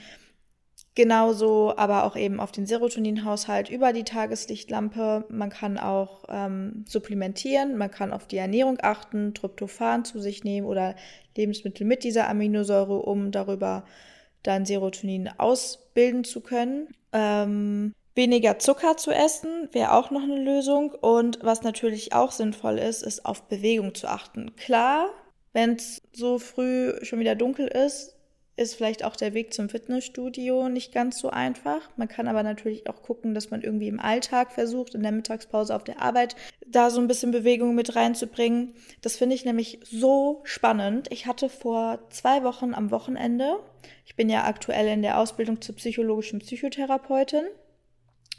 Genauso, 0.99 1.75
aber 1.77 2.03
auch 2.03 2.17
eben 2.17 2.41
auf 2.41 2.51
den 2.51 2.67
Serotoninhaushalt 2.67 3.71
über 3.71 3.93
die 3.93 4.03
Tageslichtlampe. 4.03 5.27
Man 5.29 5.49
kann 5.49 5.79
auch 5.79 6.25
ähm, 6.29 6.85
supplementieren, 6.89 7.79
man 7.79 7.93
kann 7.93 8.13
auf 8.13 8.27
die 8.27 8.37
Ernährung 8.37 8.79
achten, 8.83 9.33
Tryptophan 9.33 10.05
zu 10.05 10.19
sich 10.19 10.43
nehmen 10.43 10.67
oder 10.67 10.97
Lebensmittel 11.37 11.87
mit 11.87 12.03
dieser 12.03 12.29
Aminosäure, 12.29 12.99
um 12.99 13.31
darüber 13.31 13.85
dann 14.43 14.65
Serotonin 14.65 15.31
ausbilden 15.39 16.25
zu 16.25 16.41
können. 16.41 16.89
Ähm, 17.13 17.95
Weniger 18.17 18.59
Zucker 18.59 18.97
zu 18.97 19.13
essen 19.13 19.69
wäre 19.71 19.93
auch 19.93 20.11
noch 20.11 20.25
eine 20.25 20.43
Lösung. 20.43 20.91
Und 20.91 21.39
was 21.43 21.63
natürlich 21.63 22.13
auch 22.13 22.33
sinnvoll 22.33 22.77
ist, 22.77 23.05
ist 23.05 23.25
auf 23.25 23.45
Bewegung 23.45 23.95
zu 23.95 24.09
achten. 24.09 24.57
Klar, 24.57 25.11
wenn 25.53 25.77
es 25.77 26.03
so 26.13 26.41
früh 26.41 26.93
schon 27.05 27.21
wieder 27.21 27.37
dunkel 27.37 27.69
ist, 27.69 28.18
ist 28.59 28.75
vielleicht 28.75 29.05
auch 29.05 29.17
der 29.17 29.35
Weg 29.35 29.55
zum 29.55 29.69
Fitnessstudio 29.69 30.69
nicht 30.69 30.93
ganz 30.93 31.19
so 31.19 31.31
einfach. 31.31 31.89
Man 31.97 32.09
kann 32.09 32.29
aber 32.29 32.43
natürlich 32.43 32.89
auch 32.89 33.03
gucken, 33.03 33.35
dass 33.35 33.51
man 33.51 33.63
irgendwie 33.63 33.89
im 33.89 34.01
Alltag 34.01 34.53
versucht, 34.53 34.95
in 34.95 35.03
der 35.03 35.13
Mittagspause 35.13 35.75
auf 35.75 35.85
der 35.85 36.03
Arbeit 36.03 36.35
da 36.67 36.91
so 36.91 37.01
ein 37.01 37.07
bisschen 37.07 37.31
Bewegung 37.31 37.75
mit 37.75 37.95
reinzubringen. 37.95 38.75
Das 39.01 39.17
finde 39.17 39.37
ich 39.37 39.45
nämlich 39.45 39.81
so 39.85 40.41
spannend. 40.45 41.07
Ich 41.13 41.27
hatte 41.27 41.49
vor 41.49 42.01
zwei 42.11 42.43
Wochen 42.43 42.75
am 42.75 42.91
Wochenende, 42.91 43.61
ich 44.05 44.17
bin 44.17 44.29
ja 44.29 44.45
aktuell 44.45 44.89
in 44.89 45.03
der 45.03 45.19
Ausbildung 45.19 45.61
zur 45.61 45.77
psychologischen 45.77 46.41
Psychotherapeutin 46.41 47.45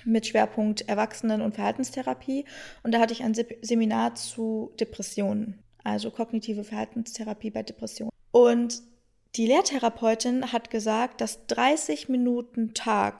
mit 0.05 0.27
Schwerpunkt 0.27 0.87
Erwachsenen- 0.87 1.41
und 1.41 1.55
Verhaltenstherapie. 1.55 2.45
Und 2.83 2.93
da 2.93 2.99
hatte 2.99 3.13
ich 3.13 3.23
ein 3.23 3.35
Seminar 3.61 4.15
zu 4.15 4.73
Depressionen, 4.79 5.59
also 5.83 6.11
kognitive 6.11 6.63
Verhaltenstherapie 6.63 7.51
bei 7.51 7.63
Depressionen. 7.63 8.11
Und 8.31 8.81
die 9.35 9.47
Lehrtherapeutin 9.47 10.51
hat 10.51 10.69
gesagt, 10.69 11.21
dass 11.21 11.45
30 11.47 12.09
Minuten 12.09 12.73
Tag, 12.73 13.19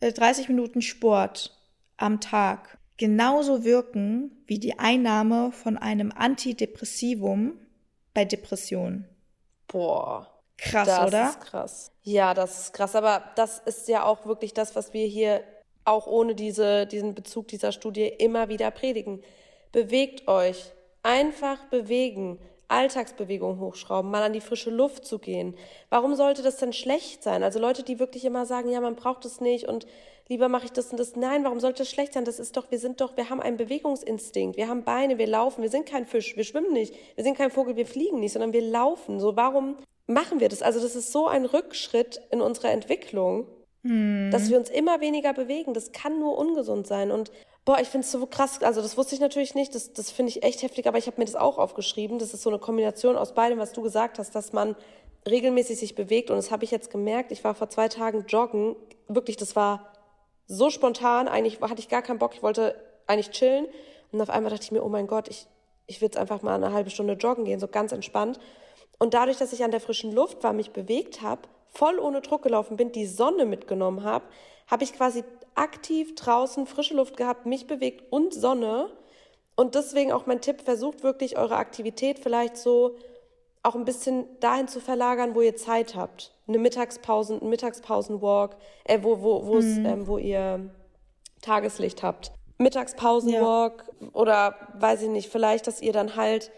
äh, 0.00 0.12
30 0.12 0.48
Minuten 0.48 0.82
Sport 0.82 1.56
am 1.96 2.20
Tag 2.20 2.78
genauso 2.96 3.64
wirken 3.64 4.42
wie 4.46 4.58
die 4.58 4.78
Einnahme 4.78 5.52
von 5.52 5.78
einem 5.78 6.12
Antidepressivum 6.12 7.58
bei 8.12 8.24
Depressionen. 8.24 9.08
Boah. 9.68 10.26
Krass, 10.58 10.86
das 10.86 11.06
oder? 11.06 11.10
Das 11.10 11.30
ist 11.30 11.40
krass. 11.40 11.92
Ja, 12.02 12.34
das 12.34 12.60
ist 12.60 12.72
krass. 12.74 12.94
Aber 12.94 13.24
das 13.36 13.58
ist 13.60 13.88
ja 13.88 14.04
auch 14.04 14.26
wirklich 14.26 14.52
das, 14.52 14.76
was 14.76 14.92
wir 14.92 15.06
hier 15.06 15.42
auch 15.84 16.06
ohne 16.06 16.34
diese, 16.34 16.86
diesen 16.86 17.14
Bezug 17.14 17.48
dieser 17.48 17.72
Studie 17.72 18.06
immer 18.06 18.48
wieder 18.48 18.70
predigen. 18.70 19.22
Bewegt 19.72 20.28
euch. 20.28 20.72
Einfach 21.02 21.64
bewegen. 21.70 22.38
Alltagsbewegung 22.70 23.58
hochschrauben, 23.60 24.10
mal 24.10 24.22
an 24.22 24.32
die 24.32 24.40
frische 24.40 24.70
Luft 24.70 25.04
zu 25.04 25.18
gehen. 25.18 25.54
Warum 25.88 26.14
sollte 26.14 26.42
das 26.42 26.56
denn 26.56 26.72
schlecht 26.72 27.22
sein? 27.22 27.42
Also 27.42 27.58
Leute, 27.58 27.82
die 27.82 27.98
wirklich 27.98 28.24
immer 28.24 28.46
sagen, 28.46 28.70
ja, 28.70 28.80
man 28.80 28.96
braucht 28.96 29.24
es 29.24 29.40
nicht 29.40 29.66
und 29.66 29.86
lieber 30.28 30.48
mache 30.48 30.66
ich 30.66 30.72
das 30.72 30.90
und 30.90 31.00
das. 31.00 31.16
Nein, 31.16 31.44
warum 31.44 31.60
sollte 31.60 31.78
das 31.78 31.90
schlecht 31.90 32.14
sein? 32.14 32.24
Das 32.24 32.38
ist 32.38 32.56
doch, 32.56 32.70
wir 32.70 32.78
sind 32.78 33.00
doch, 33.00 33.16
wir 33.16 33.28
haben 33.28 33.40
einen 33.40 33.56
Bewegungsinstinkt. 33.56 34.56
Wir 34.56 34.68
haben 34.68 34.84
Beine, 34.84 35.18
wir 35.18 35.26
laufen. 35.26 35.62
Wir 35.62 35.70
sind 35.70 35.86
kein 35.86 36.06
Fisch, 36.06 36.36
wir 36.36 36.44
schwimmen 36.44 36.72
nicht. 36.72 36.94
Wir 37.16 37.24
sind 37.24 37.36
kein 37.36 37.50
Vogel, 37.50 37.76
wir 37.76 37.86
fliegen 37.86 38.20
nicht, 38.20 38.32
sondern 38.32 38.52
wir 38.52 38.62
laufen. 38.62 39.20
So, 39.20 39.36
warum 39.36 39.76
machen 40.06 40.40
wir 40.40 40.48
das? 40.48 40.62
Also 40.62 40.80
das 40.80 40.94
ist 40.94 41.12
so 41.12 41.26
ein 41.26 41.44
Rückschritt 41.44 42.20
in 42.30 42.40
unserer 42.40 42.70
Entwicklung. 42.70 43.46
Hm. 43.82 44.30
Dass 44.30 44.50
wir 44.50 44.58
uns 44.58 44.70
immer 44.70 45.00
weniger 45.00 45.32
bewegen, 45.32 45.74
das 45.74 45.92
kann 45.92 46.18
nur 46.20 46.38
ungesund 46.38 46.86
sein. 46.86 47.10
Und 47.10 47.32
Boah, 47.64 47.78
ich 47.80 47.88
finde 47.88 48.06
es 48.06 48.12
so 48.12 48.24
krass. 48.26 48.62
Also 48.62 48.80
das 48.80 48.96
wusste 48.96 49.14
ich 49.14 49.20
natürlich 49.20 49.54
nicht. 49.54 49.74
Das, 49.74 49.92
das 49.92 50.10
finde 50.10 50.30
ich 50.30 50.42
echt 50.42 50.62
heftig. 50.62 50.86
Aber 50.86 50.98
ich 50.98 51.06
habe 51.06 51.18
mir 51.18 51.26
das 51.26 51.36
auch 51.36 51.58
aufgeschrieben. 51.58 52.18
Das 52.18 52.32
ist 52.32 52.42
so 52.42 52.50
eine 52.50 52.58
Kombination 52.58 53.16
aus 53.16 53.34
beidem, 53.34 53.58
was 53.58 53.72
du 53.72 53.82
gesagt 53.82 54.18
hast, 54.18 54.34
dass 54.34 54.52
man 54.52 54.76
regelmäßig 55.28 55.78
sich 55.78 55.94
bewegt. 55.94 56.30
Und 56.30 56.36
das 56.36 56.50
habe 56.50 56.64
ich 56.64 56.70
jetzt 56.70 56.90
gemerkt. 56.90 57.32
Ich 57.32 57.44
war 57.44 57.54
vor 57.54 57.68
zwei 57.68 57.88
Tagen 57.88 58.24
joggen. 58.26 58.76
Wirklich, 59.08 59.36
das 59.36 59.56
war 59.56 59.92
so 60.46 60.70
spontan. 60.70 61.28
Eigentlich 61.28 61.60
hatte 61.60 61.80
ich 61.80 61.88
gar 61.88 62.02
keinen 62.02 62.18
Bock. 62.18 62.34
Ich 62.34 62.42
wollte 62.42 62.74
eigentlich 63.06 63.30
chillen. 63.30 63.66
Und 64.12 64.20
auf 64.20 64.30
einmal 64.30 64.50
dachte 64.50 64.64
ich 64.64 64.72
mir, 64.72 64.82
oh 64.82 64.88
mein 64.88 65.06
Gott, 65.06 65.28
ich, 65.28 65.46
ich 65.86 66.00
will 66.00 66.06
jetzt 66.06 66.16
einfach 66.16 66.42
mal 66.42 66.54
eine 66.54 66.72
halbe 66.72 66.90
Stunde 66.90 67.14
joggen 67.14 67.44
gehen, 67.44 67.60
so 67.60 67.68
ganz 67.68 67.92
entspannt. 67.92 68.40
Und 68.98 69.14
dadurch, 69.14 69.38
dass 69.38 69.52
ich 69.52 69.64
an 69.64 69.70
der 69.70 69.80
frischen 69.80 70.12
Luft 70.12 70.42
war, 70.42 70.52
mich 70.52 70.72
bewegt 70.72 71.22
habe, 71.22 71.42
voll 71.68 71.98
ohne 71.98 72.20
Druck 72.20 72.42
gelaufen 72.42 72.76
bin, 72.76 72.92
die 72.92 73.06
Sonne 73.06 73.46
mitgenommen 73.46 74.04
habe, 74.04 74.24
habe 74.66 74.84
ich 74.84 74.92
quasi 74.92 75.24
aktiv 75.54 76.14
draußen 76.14 76.66
frische 76.66 76.94
Luft 76.94 77.16
gehabt, 77.16 77.46
mich 77.46 77.66
bewegt 77.66 78.12
und 78.12 78.34
Sonne. 78.34 78.90
Und 79.56 79.74
deswegen 79.74 80.12
auch 80.12 80.26
mein 80.26 80.40
Tipp, 80.40 80.62
versucht 80.62 81.02
wirklich 81.02 81.36
eure 81.36 81.56
Aktivität 81.56 82.18
vielleicht 82.18 82.56
so 82.56 82.96
auch 83.62 83.74
ein 83.74 83.84
bisschen 83.84 84.26
dahin 84.40 84.68
zu 84.68 84.80
verlagern, 84.80 85.34
wo 85.34 85.42
ihr 85.42 85.56
Zeit 85.56 85.94
habt. 85.94 86.32
Eine 86.48 86.58
Mittagspause, 86.58 87.38
ein 87.40 87.48
Mittagspausenwalk, 87.48 88.56
äh, 88.84 89.00
wo, 89.02 89.20
wo, 89.22 89.46
wo, 89.46 89.60
mhm. 89.60 89.86
ähm, 89.86 90.06
wo 90.06 90.18
ihr 90.18 90.70
Tageslicht 91.42 92.02
habt. 92.02 92.32
Mittagspausenwalk 92.58 93.84
ja. 94.00 94.08
oder 94.12 94.54
weiß 94.74 95.02
ich 95.02 95.08
nicht, 95.08 95.30
vielleicht, 95.30 95.66
dass 95.66 95.82
ihr 95.82 95.92
dann 95.92 96.16
halt 96.16 96.50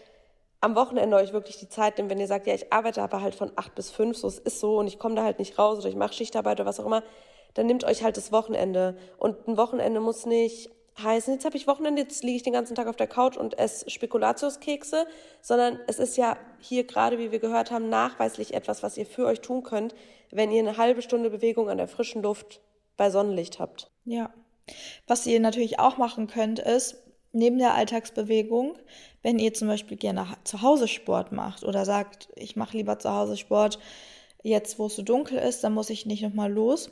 am 0.59 0.75
Wochenende 0.75 1.17
euch 1.17 1.33
wirklich 1.33 1.57
die 1.57 1.67
Zeit 1.67 1.97
nehmt, 1.97 2.09
wenn 2.09 2.19
ihr 2.19 2.27
sagt, 2.27 2.47
ja, 2.47 2.53
ich 2.53 2.71
arbeite 2.71 3.01
aber 3.01 3.21
halt 3.21 3.35
von 3.35 3.51
acht 3.57 3.75
bis 3.75 3.91
fünf, 3.91 4.17
so 4.17 4.27
es 4.27 4.39
ist 4.39 4.61
so 4.61 4.77
und 4.77 4.87
ich 4.87 4.97
komme 4.97 5.15
da 5.15 5.23
halt 5.23 5.39
nicht 5.39 5.59
raus 5.59 5.79
oder 5.79 5.89
ich 5.89 5.95
mache 5.95 6.13
Schichtarbeit 6.13 6.59
oder 6.59 6.67
was 6.67 6.79
auch 6.79 6.85
immer, 6.85 7.03
dann 7.53 7.67
nehmt 7.67 7.83
euch 7.83 8.03
halt 8.03 8.17
das 8.17 8.31
Wochenende. 8.31 8.97
Und 9.17 9.47
ein 9.47 9.57
Wochenende 9.57 9.99
muss 9.99 10.25
nicht 10.25 10.69
heißen, 11.01 11.33
jetzt 11.33 11.45
habe 11.45 11.57
ich 11.57 11.67
Wochenende, 11.67 12.01
jetzt 12.01 12.23
liege 12.23 12.37
ich 12.37 12.43
den 12.43 12.53
ganzen 12.53 12.75
Tag 12.75 12.87
auf 12.87 12.95
der 12.95 13.07
Couch 13.07 13.37
und 13.37 13.57
esse 13.57 13.89
Spekulatiuskekse, 13.89 15.07
sondern 15.41 15.79
es 15.87 15.99
ist 15.99 16.17
ja 16.17 16.37
hier 16.59 16.83
gerade, 16.83 17.17
wie 17.17 17.31
wir 17.31 17.39
gehört 17.39 17.71
haben, 17.71 17.89
nachweislich 17.89 18.53
etwas, 18.53 18.83
was 18.83 18.97
ihr 18.97 19.05
für 19.05 19.25
euch 19.25 19.41
tun 19.41 19.63
könnt, 19.63 19.95
wenn 20.31 20.51
ihr 20.51 20.59
eine 20.59 20.77
halbe 20.77 21.01
Stunde 21.01 21.29
Bewegung 21.29 21.69
an 21.69 21.77
der 21.77 21.87
frischen 21.87 22.21
Luft 22.21 22.61
bei 22.97 23.09
Sonnenlicht 23.09 23.59
habt. 23.59 23.89
Ja. 24.05 24.31
Was 25.07 25.25
ihr 25.25 25.39
natürlich 25.39 25.79
auch 25.79 25.97
machen 25.97 26.27
könnt, 26.27 26.59
ist, 26.59 27.03
neben 27.31 27.57
der 27.57 27.73
Alltagsbewegung, 27.73 28.77
wenn 29.23 29.39
ihr 29.39 29.53
zum 29.53 29.67
Beispiel 29.67 29.97
gerne 29.97 30.27
zu 30.43 30.61
Hause 30.61 30.87
Sport 30.87 31.31
macht 31.31 31.63
oder 31.63 31.83
sagt, 31.85 32.29
ich 32.35 32.55
mache 32.55 32.77
lieber 32.77 32.99
zu 32.99 33.11
Hause 33.11 33.37
Sport, 33.37 33.79
jetzt 34.43 34.77
wo 34.77 34.85
es 34.85 34.95
so 34.95 35.01
dunkel 35.01 35.39
ist, 35.39 35.63
dann 35.63 35.73
muss 35.73 35.89
ich 35.89 36.05
nicht 36.05 36.21
nochmal 36.21 36.51
los, 36.51 36.91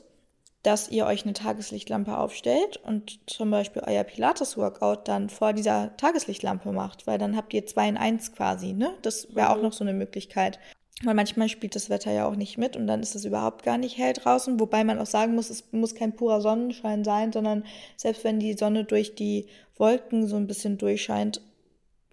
dass 0.63 0.89
ihr 0.89 1.05
euch 1.05 1.23
eine 1.23 1.33
Tageslichtlampe 1.33 2.17
aufstellt 2.17 2.77
und 2.77 3.19
zum 3.27 3.49
Beispiel 3.49 3.81
euer 3.85 4.03
Pilates-Workout 4.03 5.07
dann 5.07 5.29
vor 5.29 5.53
dieser 5.53 5.95
Tageslichtlampe 5.97 6.71
macht, 6.71 7.07
weil 7.07 7.17
dann 7.17 7.35
habt 7.35 7.53
ihr 7.53 7.65
zwei 7.65 7.89
in 7.89 7.97
eins 7.97 8.31
quasi, 8.33 8.73
ne? 8.73 8.93
Das 9.01 9.33
wäre 9.35 9.49
auch 9.49 9.57
mhm. 9.57 9.63
noch 9.63 9.73
so 9.73 9.83
eine 9.83 9.93
Möglichkeit. 9.93 10.59
Weil 11.03 11.15
manchmal 11.15 11.49
spielt 11.49 11.75
das 11.75 11.89
Wetter 11.89 12.11
ja 12.11 12.27
auch 12.27 12.35
nicht 12.35 12.59
mit 12.59 12.75
und 12.75 12.85
dann 12.85 13.01
ist 13.01 13.15
es 13.15 13.25
überhaupt 13.25 13.63
gar 13.63 13.79
nicht 13.79 13.97
hell 13.97 14.13
draußen, 14.13 14.59
wobei 14.59 14.83
man 14.83 14.99
auch 14.99 15.07
sagen 15.07 15.33
muss, 15.33 15.49
es 15.49 15.63
muss 15.71 15.95
kein 15.95 16.15
purer 16.15 16.41
Sonnenschein 16.41 17.03
sein, 17.03 17.31
sondern 17.31 17.65
selbst 17.97 18.23
wenn 18.23 18.39
die 18.39 18.53
Sonne 18.53 18.83
durch 18.83 19.15
die 19.15 19.47
Wolken 19.77 20.27
so 20.27 20.35
ein 20.35 20.45
bisschen 20.45 20.77
durchscheint, 20.77 21.41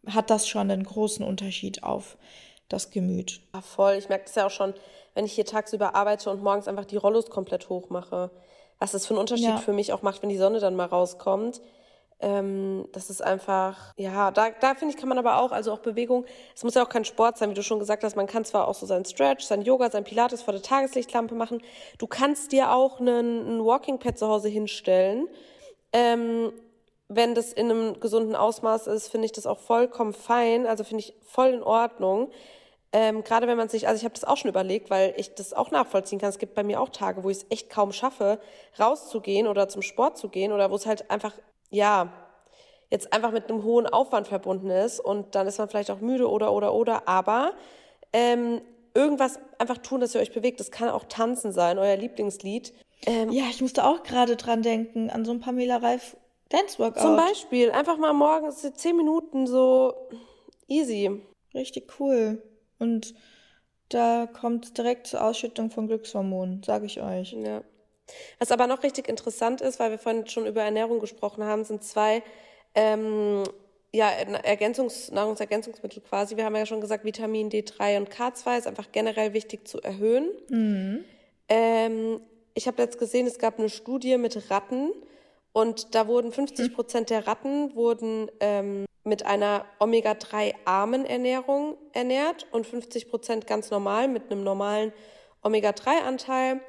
hat 0.06 0.30
das 0.30 0.48
schon 0.48 0.70
einen 0.70 0.84
großen 0.84 1.24
Unterschied 1.24 1.82
auf 1.82 2.16
das 2.70 2.90
Gemüt. 2.90 3.40
Ja, 3.54 3.60
voll. 3.60 3.96
Ich 3.98 4.08
merke 4.08 4.24
das 4.24 4.34
ja 4.36 4.46
auch 4.46 4.50
schon, 4.50 4.72
wenn 5.18 5.24
ich 5.24 5.32
hier 5.32 5.44
tagsüber 5.44 5.96
arbeite 5.96 6.30
und 6.30 6.44
morgens 6.44 6.68
einfach 6.68 6.84
die 6.84 6.96
Rollos 6.96 7.28
komplett 7.28 7.68
hoch 7.68 7.90
mache. 7.90 8.30
Was 8.78 8.92
das 8.92 9.04
für 9.04 9.14
einen 9.14 9.18
Unterschied 9.18 9.46
ja. 9.46 9.56
für 9.56 9.72
mich 9.72 9.92
auch 9.92 10.02
macht, 10.02 10.22
wenn 10.22 10.28
die 10.28 10.36
Sonne 10.36 10.60
dann 10.60 10.76
mal 10.76 10.84
rauskommt. 10.84 11.60
Ähm, 12.20 12.86
das 12.92 13.10
ist 13.10 13.20
einfach, 13.20 13.94
ja, 13.96 14.30
da, 14.30 14.50
da 14.60 14.76
finde 14.76 14.94
ich, 14.94 15.00
kann 15.00 15.08
man 15.08 15.18
aber 15.18 15.40
auch, 15.40 15.50
also 15.50 15.72
auch 15.72 15.80
Bewegung, 15.80 16.24
es 16.54 16.62
muss 16.62 16.74
ja 16.74 16.84
auch 16.84 16.88
kein 16.88 17.04
Sport 17.04 17.36
sein, 17.36 17.50
wie 17.50 17.54
du 17.54 17.64
schon 17.64 17.80
gesagt 17.80 18.04
hast, 18.04 18.14
man 18.14 18.28
kann 18.28 18.44
zwar 18.44 18.68
auch 18.68 18.74
so 18.74 18.86
sein 18.86 19.04
Stretch, 19.04 19.44
sein 19.44 19.62
Yoga, 19.62 19.90
sein 19.90 20.04
Pilates 20.04 20.42
vor 20.42 20.52
der 20.52 20.62
Tageslichtlampe 20.62 21.34
machen, 21.34 21.62
du 21.98 22.06
kannst 22.06 22.52
dir 22.52 22.72
auch 22.72 23.00
einen, 23.00 23.58
ein 23.58 23.64
Walking 23.64 23.98
Pad 23.98 24.18
zu 24.18 24.28
Hause 24.28 24.48
hinstellen. 24.48 25.26
Ähm, 25.92 26.52
wenn 27.08 27.34
das 27.34 27.52
in 27.52 27.70
einem 27.70 27.98
gesunden 27.98 28.36
Ausmaß 28.36 28.86
ist, 28.86 29.08
finde 29.08 29.26
ich 29.26 29.32
das 29.32 29.46
auch 29.46 29.58
vollkommen 29.58 30.12
fein, 30.12 30.64
also 30.66 30.84
finde 30.84 31.02
ich 31.02 31.14
voll 31.24 31.48
in 31.48 31.62
Ordnung. 31.64 32.30
Ähm, 32.92 33.22
gerade 33.22 33.46
wenn 33.46 33.58
man 33.58 33.68
sich, 33.68 33.86
also 33.86 33.98
ich 33.98 34.04
habe 34.04 34.14
das 34.14 34.24
auch 34.24 34.36
schon 34.38 34.48
überlegt, 34.48 34.88
weil 34.88 35.12
ich 35.16 35.34
das 35.34 35.52
auch 35.52 35.70
nachvollziehen 35.70 36.18
kann. 36.18 36.30
Es 36.30 36.38
gibt 36.38 36.54
bei 36.54 36.62
mir 36.62 36.80
auch 36.80 36.88
Tage, 36.88 37.22
wo 37.22 37.28
ich 37.28 37.38
es 37.38 37.46
echt 37.50 37.68
kaum 37.68 37.92
schaffe, 37.92 38.40
rauszugehen 38.80 39.46
oder 39.46 39.68
zum 39.68 39.82
Sport 39.82 40.16
zu 40.16 40.28
gehen 40.28 40.52
oder 40.52 40.70
wo 40.70 40.76
es 40.76 40.86
halt 40.86 41.10
einfach, 41.10 41.34
ja, 41.70 42.12
jetzt 42.90 43.12
einfach 43.12 43.30
mit 43.30 43.50
einem 43.50 43.62
hohen 43.62 43.86
Aufwand 43.86 44.26
verbunden 44.26 44.70
ist 44.70 45.00
und 45.00 45.34
dann 45.34 45.46
ist 45.46 45.58
man 45.58 45.68
vielleicht 45.68 45.90
auch 45.90 46.00
müde 46.00 46.30
oder 46.30 46.52
oder 46.52 46.72
oder. 46.72 47.06
Aber 47.06 47.52
ähm, 48.14 48.62
irgendwas 48.94 49.38
einfach 49.58 49.78
tun, 49.78 50.00
dass 50.00 50.14
ihr 50.14 50.20
euch 50.22 50.32
bewegt. 50.32 50.58
Das 50.60 50.70
kann 50.70 50.88
auch 50.88 51.04
Tanzen 51.04 51.52
sein, 51.52 51.78
euer 51.78 51.96
Lieblingslied. 51.96 52.72
Ähm, 53.06 53.30
ja, 53.30 53.44
ich 53.50 53.60
musste 53.60 53.84
auch 53.84 54.02
gerade 54.02 54.36
dran 54.36 54.62
denken, 54.62 55.10
an 55.10 55.24
so 55.24 55.32
ein 55.32 55.40
Pamela 55.40 55.76
Reif 55.76 56.16
Dance 56.48 56.78
Workout. 56.78 57.02
Zum 57.02 57.16
Beispiel, 57.16 57.70
einfach 57.70 57.98
mal 57.98 58.14
morgens 58.14 58.66
zehn 58.74 58.96
Minuten 58.96 59.46
so 59.46 59.92
easy. 60.66 61.20
Richtig 61.54 62.00
cool. 62.00 62.42
Und 62.78 63.14
da 63.88 64.26
kommt 64.26 64.76
direkt 64.76 65.06
zur 65.06 65.24
Ausschüttung 65.24 65.70
von 65.70 65.86
Glückshormonen, 65.86 66.62
sage 66.62 66.86
ich 66.86 67.00
euch. 67.00 67.32
Ja. 67.32 67.62
Was 68.38 68.52
aber 68.52 68.66
noch 68.66 68.82
richtig 68.82 69.08
interessant 69.08 69.60
ist, 69.60 69.78
weil 69.80 69.90
wir 69.90 69.98
vorhin 69.98 70.26
schon 70.26 70.46
über 70.46 70.62
Ernährung 70.62 71.00
gesprochen 71.00 71.44
haben, 71.44 71.64
sind 71.64 71.82
zwei 71.82 72.22
ähm, 72.74 73.44
ja, 73.92 74.08
Ergänzungs 74.10 75.10
Nahrungsergänzungsmittel 75.10 76.02
quasi. 76.02 76.36
Wir 76.36 76.44
haben 76.44 76.56
ja 76.56 76.66
schon 76.66 76.80
gesagt, 76.80 77.04
Vitamin 77.04 77.50
D3 77.50 77.98
und 77.98 78.10
K2 78.10 78.58
ist 78.58 78.66
einfach 78.66 78.92
generell 78.92 79.32
wichtig 79.32 79.66
zu 79.66 79.80
erhöhen. 79.80 80.28
Mhm. 80.48 81.04
Ähm, 81.48 82.20
ich 82.54 82.66
habe 82.66 82.82
jetzt 82.82 82.98
gesehen, 82.98 83.26
es 83.26 83.38
gab 83.38 83.58
eine 83.58 83.70
Studie 83.70 84.18
mit 84.18 84.50
Ratten 84.50 84.92
und 85.52 85.94
da 85.94 86.06
wurden 86.06 86.32
50 86.32 86.74
Prozent 86.74 87.10
der 87.10 87.26
Ratten 87.26 87.74
wurden 87.74 88.30
ähm, 88.40 88.84
mit 89.04 89.24
einer 89.24 89.64
Omega-3-armen 89.80 91.04
Ernährung 91.04 91.76
ernährt 91.92 92.46
und 92.52 92.66
50 92.66 93.08
Prozent 93.08 93.46
ganz 93.46 93.70
normal 93.70 94.08
mit 94.08 94.30
einem 94.30 94.44
normalen 94.44 94.92
Omega-3-Anteil. 95.42 96.60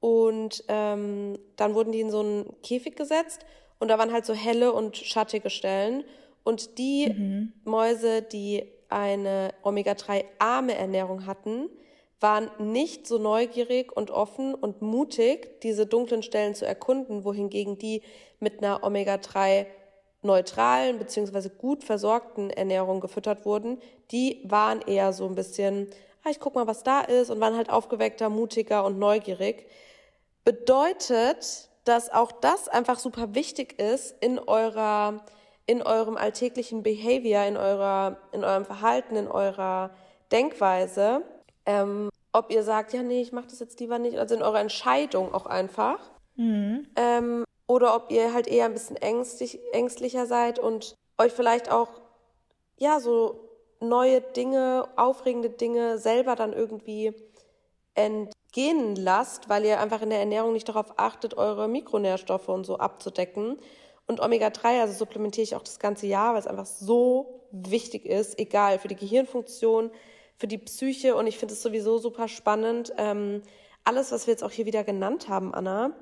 Und 0.00 0.64
ähm, 0.68 1.38
dann 1.56 1.74
wurden 1.74 1.92
die 1.92 2.00
in 2.00 2.10
so 2.10 2.20
einen 2.20 2.60
Käfig 2.62 2.96
gesetzt 2.96 3.44
und 3.78 3.88
da 3.88 3.98
waren 3.98 4.12
halt 4.12 4.26
so 4.26 4.34
helle 4.34 4.72
und 4.72 4.96
schattige 4.96 5.50
Stellen. 5.50 6.04
Und 6.44 6.78
die 6.78 7.08
mhm. 7.08 7.52
Mäuse, 7.64 8.22
die 8.22 8.64
eine 8.88 9.54
Omega-3-arme 9.62 10.74
Ernährung 10.74 11.26
hatten, 11.26 11.68
waren 12.22 12.50
nicht 12.58 13.06
so 13.06 13.18
neugierig 13.18 13.94
und 13.94 14.10
offen 14.10 14.54
und 14.54 14.82
mutig, 14.82 15.60
diese 15.62 15.86
dunklen 15.86 16.22
Stellen 16.22 16.54
zu 16.54 16.66
erkunden, 16.66 17.24
wohingegen 17.24 17.78
die 17.78 18.02
mit 18.40 18.62
einer 18.62 18.84
Omega-3 18.84 19.66
neutralen 20.22 20.98
bzw. 20.98 21.48
gut 21.58 21.84
versorgten 21.84 22.50
Ernährung 22.50 23.00
gefüttert 23.00 23.44
wurden, 23.44 23.78
die 24.10 24.40
waren 24.44 24.80
eher 24.82 25.12
so 25.12 25.26
ein 25.26 25.34
bisschen, 25.34 25.88
ah, 26.22 26.30
ich 26.30 26.40
guck 26.40 26.54
mal, 26.54 26.66
was 26.66 26.82
da 26.82 27.00
ist 27.00 27.30
und 27.30 27.40
waren 27.40 27.56
halt 27.56 27.70
aufgeweckter, 27.70 28.28
mutiger 28.28 28.84
und 28.84 28.98
neugierig. 28.98 29.66
Bedeutet, 30.44 31.68
dass 31.84 32.12
auch 32.12 32.32
das 32.32 32.68
einfach 32.68 32.98
super 32.98 33.34
wichtig 33.34 33.80
ist 33.80 34.14
in 34.20 34.38
eurer 34.38 35.24
in 35.64 35.80
eurem 35.80 36.16
alltäglichen 36.16 36.82
Behavior, 36.82 37.44
in 37.44 37.56
eurer 37.56 38.18
in 38.32 38.44
eurem 38.44 38.64
Verhalten, 38.64 39.16
in 39.16 39.28
eurer 39.28 39.90
Denkweise, 40.32 41.22
ähm, 41.66 42.10
ob 42.32 42.50
ihr 42.50 42.62
sagt, 42.62 42.92
ja, 42.92 43.02
nee, 43.02 43.20
ich 43.20 43.32
mache 43.32 43.46
das 43.48 43.60
jetzt 43.60 43.78
lieber 43.80 43.98
nicht, 43.98 44.18
also 44.18 44.34
in 44.34 44.42
eurer 44.42 44.60
Entscheidung 44.60 45.34
auch 45.34 45.46
einfach. 45.46 45.98
Mhm. 46.36 46.86
Ähm, 46.96 47.44
oder 47.66 47.94
ob 47.94 48.10
ihr 48.10 48.32
halt 48.34 48.48
eher 48.48 48.66
ein 48.66 48.72
bisschen 48.72 48.96
ängstlich, 48.96 49.60
ängstlicher 49.72 50.26
seid 50.26 50.58
und 50.58 50.96
euch 51.18 51.32
vielleicht 51.32 51.70
auch, 51.70 51.88
ja, 52.78 53.00
so 53.00 53.48
neue 53.80 54.20
Dinge, 54.20 54.88
aufregende 54.96 55.50
Dinge 55.50 55.98
selber 55.98 56.36
dann 56.36 56.52
irgendwie 56.52 57.14
entgehen 57.94 58.96
lasst, 58.96 59.48
weil 59.48 59.64
ihr 59.64 59.80
einfach 59.80 60.02
in 60.02 60.10
der 60.10 60.20
Ernährung 60.20 60.52
nicht 60.52 60.68
darauf 60.68 60.98
achtet, 60.98 61.36
eure 61.36 61.68
Mikronährstoffe 61.68 62.48
und 62.48 62.64
so 62.64 62.78
abzudecken. 62.78 63.58
Und 64.06 64.20
Omega-3, 64.20 64.80
also 64.80 64.94
supplementiere 64.94 65.44
ich 65.44 65.56
auch 65.56 65.62
das 65.62 65.78
ganze 65.78 66.06
Jahr, 66.06 66.32
weil 66.32 66.40
es 66.40 66.46
einfach 66.46 66.66
so 66.66 67.40
wichtig 67.50 68.06
ist, 68.06 68.38
egal 68.38 68.78
für 68.78 68.88
die 68.88 68.96
Gehirnfunktion, 68.96 69.90
für 70.42 70.48
die 70.48 70.58
Psyche 70.58 71.14
und 71.14 71.28
ich 71.28 71.38
finde 71.38 71.54
es 71.54 71.62
sowieso 71.62 71.98
super 71.98 72.26
spannend. 72.26 72.92
Ähm, 72.96 73.42
alles, 73.84 74.10
was 74.10 74.26
wir 74.26 74.32
jetzt 74.32 74.42
auch 74.42 74.50
hier 74.50 74.66
wieder 74.66 74.82
genannt 74.82 75.28
haben, 75.28 75.54
Anna, 75.54 75.92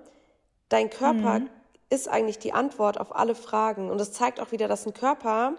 dein 0.71 0.89
Körper 0.89 1.41
mhm. 1.41 1.51
ist 1.91 2.09
eigentlich 2.09 2.39
die 2.39 2.55
Antwort 2.55 2.99
auf 2.99 3.15
alle 3.15 3.35
Fragen. 3.35 3.91
Und 3.91 4.01
es 4.01 4.13
zeigt 4.13 4.41
auch 4.41 4.51
wieder, 4.51 4.67
dass 4.67 4.87
ein 4.87 4.95
Körper, 4.95 5.57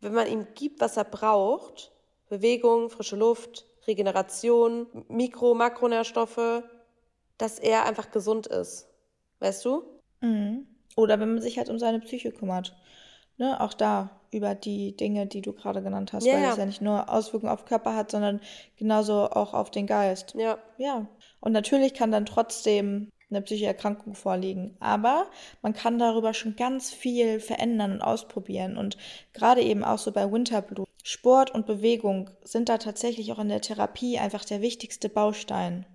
wenn 0.00 0.14
man 0.14 0.28
ihm 0.28 0.46
gibt, 0.54 0.80
was 0.80 0.96
er 0.96 1.04
braucht, 1.04 1.92
Bewegung, 2.30 2.88
frische 2.88 3.16
Luft, 3.16 3.66
Regeneration, 3.86 4.86
Mikro-, 5.08 5.52
Makronährstoffe, 5.52 6.62
dass 7.36 7.58
er 7.58 7.84
einfach 7.84 8.12
gesund 8.12 8.46
ist. 8.46 8.88
Weißt 9.40 9.62
du? 9.62 9.82
Mhm. 10.22 10.66
Oder 10.96 11.20
wenn 11.20 11.34
man 11.34 11.42
sich 11.42 11.58
halt 11.58 11.68
um 11.68 11.78
seine 11.78 12.00
Psyche 12.00 12.32
kümmert. 12.32 12.74
Ne, 13.36 13.60
auch 13.60 13.74
da 13.74 14.22
über 14.36 14.54
die 14.54 14.96
Dinge, 14.96 15.26
die 15.26 15.40
du 15.40 15.52
gerade 15.52 15.82
genannt 15.82 16.12
hast, 16.12 16.24
ja, 16.24 16.34
weil 16.34 16.42
ja. 16.42 16.50
es 16.50 16.56
ja 16.56 16.66
nicht 16.66 16.82
nur 16.82 17.10
Auswirkungen 17.10 17.52
auf 17.52 17.64
Körper 17.64 17.96
hat, 17.96 18.10
sondern 18.10 18.40
genauso 18.76 19.30
auch 19.30 19.54
auf 19.54 19.70
den 19.70 19.86
Geist. 19.86 20.34
Ja. 20.36 20.58
Ja. 20.78 21.06
Und 21.40 21.52
natürlich 21.52 21.94
kann 21.94 22.12
dann 22.12 22.26
trotzdem 22.26 23.10
eine 23.30 23.42
psychische 23.42 23.66
Erkrankung 23.66 24.14
vorliegen. 24.14 24.76
Aber 24.80 25.26
man 25.62 25.72
kann 25.72 25.98
darüber 25.98 26.32
schon 26.34 26.56
ganz 26.56 26.92
viel 26.92 27.40
verändern 27.40 27.92
und 27.92 28.02
ausprobieren. 28.02 28.76
Und 28.76 28.96
gerade 29.32 29.62
eben 29.62 29.84
auch 29.84 29.98
so 29.98 30.12
bei 30.12 30.30
Winterblues. 30.30 30.86
Sport 31.02 31.52
und 31.52 31.66
Bewegung 31.66 32.30
sind 32.42 32.68
da 32.68 32.78
tatsächlich 32.78 33.32
auch 33.32 33.38
in 33.38 33.48
der 33.48 33.60
Therapie 33.60 34.18
einfach 34.18 34.44
der 34.44 34.60
wichtigste 34.60 35.08
Baustein. 35.08 35.86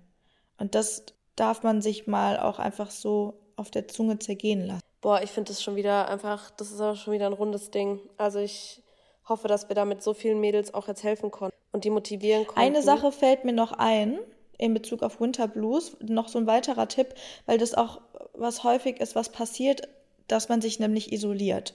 Und 0.56 0.74
das 0.74 1.04
darf 1.36 1.62
man 1.62 1.82
sich 1.82 2.06
mal 2.06 2.38
auch 2.38 2.58
einfach 2.58 2.90
so 2.90 3.38
auf 3.56 3.70
der 3.70 3.88
Zunge 3.88 4.18
zergehen 4.18 4.66
lassen. 4.66 4.81
Boah, 5.02 5.20
ich 5.20 5.30
finde 5.30 5.50
das 5.52 5.62
schon 5.62 5.76
wieder 5.76 6.08
einfach, 6.08 6.50
das 6.52 6.70
ist 6.70 6.80
aber 6.80 6.96
schon 6.96 7.12
wieder 7.12 7.26
ein 7.26 7.32
rundes 7.32 7.70
Ding. 7.70 8.00
Also 8.16 8.38
ich 8.38 8.82
hoffe, 9.28 9.48
dass 9.48 9.68
wir 9.68 9.74
damit 9.74 10.02
so 10.02 10.14
vielen 10.14 10.40
Mädels 10.40 10.72
auch 10.72 10.88
jetzt 10.88 11.02
helfen 11.02 11.30
konnten 11.30 11.56
und 11.72 11.84
die 11.84 11.90
motivieren 11.90 12.46
konnten. 12.46 12.60
Eine 12.60 12.82
Sache 12.82 13.12
fällt 13.12 13.44
mir 13.44 13.52
noch 13.52 13.72
ein 13.72 14.18
in 14.58 14.74
Bezug 14.74 15.02
auf 15.02 15.20
Winter 15.20 15.48
Blues, 15.48 15.96
noch 16.00 16.28
so 16.28 16.38
ein 16.38 16.46
weiterer 16.46 16.86
Tipp, 16.86 17.14
weil 17.46 17.58
das 17.58 17.74
auch 17.74 18.00
was 18.32 18.62
häufig 18.62 19.00
ist, 19.00 19.16
was 19.16 19.30
passiert, 19.30 19.88
dass 20.28 20.48
man 20.48 20.62
sich 20.62 20.78
nämlich 20.78 21.12
isoliert. 21.12 21.74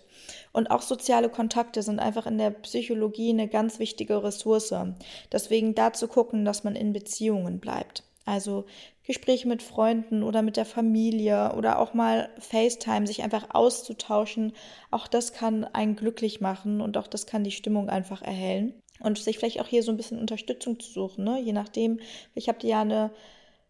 Und 0.53 0.71
auch 0.71 0.81
soziale 0.81 1.27
Kontakte 1.27 1.83
sind 1.83 1.99
einfach 1.99 2.27
in 2.27 2.37
der 2.37 2.51
Psychologie 2.51 3.31
eine 3.31 3.49
ganz 3.49 3.77
wichtige 3.77 4.23
Ressource. 4.23 4.73
Deswegen 5.33 5.75
da 5.75 5.91
zu 5.91 6.07
gucken, 6.07 6.45
dass 6.45 6.63
man 6.63 6.77
in 6.77 6.93
Beziehungen 6.93 7.59
bleibt. 7.59 8.03
Also 8.27 8.65
Gespräche 9.03 9.47
mit 9.47 9.63
Freunden 9.63 10.21
oder 10.21 10.41
mit 10.41 10.57
der 10.57 10.65
Familie 10.65 11.53
oder 11.55 11.79
auch 11.79 11.93
mal 11.93 12.29
FaceTime, 12.39 13.07
sich 13.07 13.23
einfach 13.23 13.55
auszutauschen. 13.55 14.51
Auch 14.91 15.07
das 15.07 15.31
kann 15.31 15.63
einen 15.63 15.95
glücklich 15.95 16.41
machen 16.41 16.81
und 16.81 16.97
auch 16.97 17.07
das 17.07 17.25
kann 17.25 17.45
die 17.45 17.51
Stimmung 17.51 17.87
einfach 17.89 18.21
erhellen. 18.21 18.73
Und 18.99 19.17
sich 19.17 19.37
vielleicht 19.37 19.61
auch 19.61 19.67
hier 19.67 19.81
so 19.81 19.91
ein 19.91 19.97
bisschen 19.97 20.19
Unterstützung 20.19 20.77
zu 20.77 20.91
suchen, 20.91 21.23
ne? 21.23 21.39
je 21.39 21.53
nachdem. 21.53 21.99
Habt 22.47 22.65
ihr 22.65 22.71
ja 22.71 22.81
eine 22.81 23.11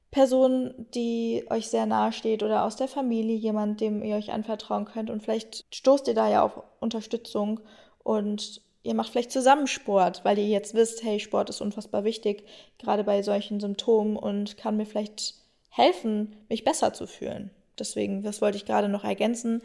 Person, 0.10 0.74
die 0.96 1.46
euch 1.52 1.68
sehr 1.68 1.86
nahe 1.86 2.12
steht 2.12 2.42
oder 2.42 2.64
aus 2.64 2.78
der 2.78 2.88
Familie 2.88 3.36
jemand, 3.36 3.80
dem 3.80 4.04
ihr 4.04 4.16
euch 4.16 4.32
anvertrauen 4.32 4.86
könnt 4.86 5.12
und 5.12 5.22
vielleicht 5.22 5.66
stoßt 5.76 6.08
ihr 6.08 6.16
da 6.16 6.30
ja 6.30 6.44
auf 6.44 6.64
Unterstützung 6.80 7.60
und 8.04 8.62
ihr 8.88 8.94
macht 8.94 9.10
vielleicht 9.10 9.32
zusammen 9.32 9.68
Sport, 9.68 10.22
weil 10.24 10.40
ihr 10.40 10.48
jetzt 10.48 10.74
wisst, 10.74 11.04
hey, 11.04 11.20
Sport 11.20 11.50
ist 11.50 11.62
unfassbar 11.62 12.06
wichtig, 12.06 12.44
gerade 12.80 13.04
bei 13.04 13.22
solchen 13.22 13.60
Symptomen 13.60 14.16
und 14.16 14.58
kann 14.58 14.78
mir 14.78 14.86
vielleicht 14.86 15.36
helfen, 15.70 16.36
mich 16.48 16.64
besser 16.64 16.94
zu 16.94 17.06
fühlen. 17.06 17.52
Deswegen, 17.78 18.24
das 18.24 18.42
wollte 18.42 18.58
ich 18.58 18.66
gerade 18.66 18.88
noch 18.88 19.04
ergänzen. 19.04 19.62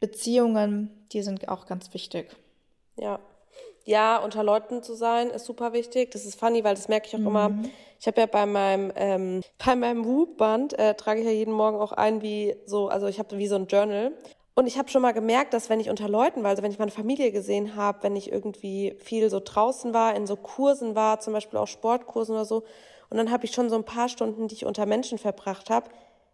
Beziehungen, 0.00 0.90
die 1.12 1.22
sind 1.22 1.48
auch 1.48 1.66
ganz 1.66 1.92
wichtig. 1.94 2.34
Ja. 2.96 3.20
Ja, 3.86 4.16
unter 4.16 4.42
Leuten 4.42 4.82
zu 4.82 4.94
sein, 4.94 5.28
ist 5.28 5.44
super 5.44 5.74
wichtig. 5.74 6.10
Das 6.12 6.24
ist 6.24 6.40
funny, 6.40 6.64
weil 6.64 6.74
das 6.74 6.88
merke 6.88 7.06
ich 7.06 7.14
auch 7.14 7.18
mhm. 7.18 7.26
immer. 7.26 7.58
Ich 8.00 8.06
habe 8.06 8.20
ja 8.22 8.26
bei 8.26 8.46
meinem 8.46 8.92
ähm, 8.96 9.42
bei 9.64 9.76
meinem 9.76 10.06
Whoop-Band 10.06 10.78
äh, 10.78 10.94
trage 10.94 11.20
ich 11.20 11.26
ja 11.26 11.32
jeden 11.32 11.52
Morgen 11.52 11.78
auch 11.78 11.92
ein 11.92 12.22
wie 12.22 12.56
so, 12.64 12.88
also 12.88 13.06
ich 13.08 13.18
habe 13.18 13.36
wie 13.36 13.46
so 13.46 13.56
ein 13.56 13.66
Journal 13.66 14.12
und 14.54 14.66
ich 14.66 14.78
habe 14.78 14.88
schon 14.88 15.02
mal 15.02 15.12
gemerkt, 15.12 15.52
dass 15.52 15.68
wenn 15.68 15.80
ich 15.80 15.90
unter 15.90 16.08
Leuten 16.08 16.42
war, 16.42 16.50
also 16.50 16.62
wenn 16.62 16.70
ich 16.70 16.78
meine 16.78 16.90
Familie 16.90 17.32
gesehen 17.32 17.74
habe, 17.76 18.02
wenn 18.02 18.16
ich 18.16 18.30
irgendwie 18.30 18.96
viel 19.00 19.28
so 19.28 19.40
draußen 19.44 19.92
war, 19.92 20.14
in 20.14 20.26
so 20.26 20.36
Kursen 20.36 20.94
war, 20.94 21.20
zum 21.20 21.32
Beispiel 21.32 21.58
auch 21.58 21.66
Sportkursen 21.66 22.34
oder 22.34 22.44
so, 22.44 22.64
und 23.10 23.18
dann 23.18 23.30
habe 23.30 23.44
ich 23.44 23.52
schon 23.52 23.68
so 23.68 23.76
ein 23.76 23.84
paar 23.84 24.08
Stunden, 24.08 24.48
die 24.48 24.54
ich 24.54 24.64
unter 24.64 24.86
Menschen 24.86 25.18
verbracht 25.18 25.70
habe, 25.70 25.90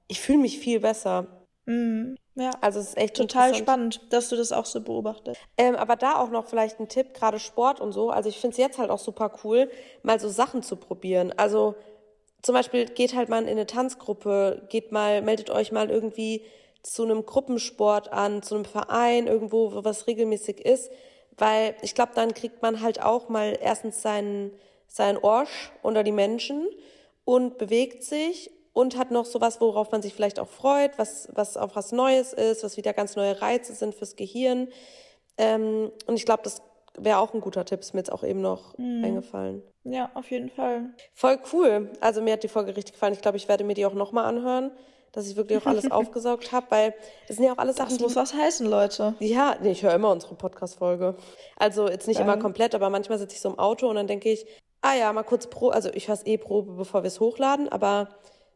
ich 0.06 0.20
fühle 0.20 0.38
mich 0.38 0.59
viel 0.59 0.80
besser. 0.80 1.26
Mhm. 1.66 2.16
Ja. 2.35 2.50
Also 2.61 2.80
es 2.80 2.88
ist 2.88 2.96
echt 2.96 3.16
total 3.16 3.54
spannend, 3.54 4.00
dass 4.11 4.28
du 4.28 4.37
das 4.37 4.52
auch 4.52 4.64
so 4.64 4.80
beobachtest. 4.80 5.40
Ähm, 5.56 5.76
aber 5.76 5.96
da 5.96 6.16
auch 6.16 6.30
noch 6.30 6.46
vielleicht 6.46 6.80
ein 6.80 6.88
Tipp, 6.88 7.14
gerade 7.14 7.38
Sport 7.38 7.80
und 7.80 7.92
so. 7.92 8.11
Also 8.11 8.28
ich 8.28 8.38
finde 8.38 8.52
es 8.52 8.59
jetzt 8.59 8.78
halt 8.78 8.90
auch 8.90 8.98
super 8.98 9.33
cool, 9.44 9.70
mal 10.02 10.18
so 10.20 10.28
Sachen 10.28 10.62
zu 10.62 10.76
probieren. 10.76 11.33
Also 11.37 11.74
zum 12.42 12.54
Beispiel 12.54 12.87
geht 12.87 13.14
halt 13.14 13.28
mal 13.28 13.42
in 13.42 13.48
eine 13.48 13.66
Tanzgruppe, 13.66 14.62
geht 14.68 14.92
mal, 14.92 15.22
meldet 15.22 15.50
euch 15.50 15.72
mal 15.72 15.90
irgendwie 15.90 16.42
zu 16.83 17.05
einem 17.05 17.27
Gruppensport 17.27 18.12
an, 18.12 18.43
zu 18.43 18.55
einem 18.55 18.64
Verein 18.64 19.27
irgendwo, 19.27 19.73
wo 19.73 19.85
was 19.85 20.07
regelmäßig 20.07 20.64
ist, 20.64 20.90
weil 21.37 21.75
ich 21.83 21.95
glaube, 21.95 22.12
dann 22.14 22.35
kriegt 22.35 22.62
man 22.62 22.81
halt 22.81 23.03
auch 23.03 23.29
mal 23.29 23.59
erstens 23.61 24.03
seinen, 24.03 24.53
seinen 24.87 25.19
Orsch 25.19 25.73
unter 25.83 26.03
die 26.03 26.12
Menschen 26.12 26.69
und 27.25 27.59
bewegt 27.59 28.05
sich 28.05 28.51
und 28.73 28.97
hat 28.97 29.11
noch 29.11 29.25
sowas, 29.25 29.61
worauf 29.61 29.90
man 29.90 30.03
sich 30.03 30.14
vielleicht 30.14 30.38
auch 30.38 30.49
freut, 30.49 30.99
was, 30.99 31.29
was 31.33 31.57
auch 31.57 31.77
was 31.77 31.93
Neues 31.93 32.33
ist, 32.33 32.62
was 32.62 32.77
wieder 32.77 32.93
ganz 32.93 33.16
neue 33.16 33.40
Reize 33.40 33.75
sind 33.75 33.95
fürs 33.95 34.16
Gehirn. 34.16 34.69
Ähm, 35.37 35.90
und 36.07 36.16
ich 36.16 36.25
glaube, 36.25 36.43
das 36.45 36.62
wäre 36.97 37.19
auch 37.19 37.35
ein 37.35 37.40
guter 37.40 37.64
Tipp, 37.64 37.81
ist 37.81 37.95
mir 37.95 38.01
jetzt 38.01 38.12
auch 38.12 38.25
eben 38.25 38.40
noch 38.40 38.77
mhm. 38.79 39.05
eingefallen. 39.05 39.62
Ja, 39.85 40.11
auf 40.14 40.31
jeden 40.31 40.51
Fall. 40.51 40.90
Voll 41.14 41.38
cool. 41.53 41.90
Also 42.01 42.21
mir 42.21 42.35
hat 42.35 42.43
die 42.43 42.49
Folge 42.49 42.77
richtig 42.77 42.95
gefallen. 42.95 43.14
Ich 43.14 43.23
glaube, 43.23 43.38
ich 43.38 43.49
werde 43.49 43.64
mir 43.64 43.75
die 43.75 43.87
auch 43.87 43.95
nochmal 43.95 44.27
anhören 44.27 44.71
dass 45.12 45.29
ich 45.29 45.37
wirklich 45.37 45.59
auch 45.59 45.66
alles 45.66 45.90
aufgesaugt 45.90 46.53
habe, 46.53 46.66
weil 46.70 46.94
es 47.29 47.37
sind 47.37 47.44
ja 47.44 47.53
auch 47.53 47.59
alles 47.59 47.77
Sachen. 47.77 47.90
Das 47.90 48.01
muss 48.01 48.16
was 48.16 48.35
heißen, 48.35 48.66
Leute. 48.66 49.14
Ja, 49.18 49.57
nee, 49.61 49.73
ich 49.73 49.83
höre 49.83 49.94
immer 49.94 50.11
unsere 50.11 50.35
Podcast-Folge. 50.35 51.16
Also 51.57 51.88
jetzt 51.88 52.09
nicht 52.09 52.20
ähm. 52.20 52.27
immer 52.27 52.37
komplett, 52.38 52.75
aber 52.75 52.90
manchmal 52.90 53.18
sitze 53.18 53.35
ich 53.35 53.41
so 53.41 53.49
im 53.49 53.59
Auto 53.59 53.89
und 53.89 53.97
dann 53.97 54.07
denke 54.07 54.30
ich, 54.30 54.47
ah 54.82 54.95
ja, 54.95 55.12
mal 55.12 55.22
kurz 55.22 55.49
Pro, 55.49 55.68
also 55.68 55.91
ich 55.93 56.09
höre 56.09 56.14
es 56.14 56.26
eh 56.26 56.39
Probe, 56.39 56.72
bevor 56.72 57.03
wir 57.03 57.09
es 57.09 57.20
hochladen, 57.20 57.68
aber 57.68 58.09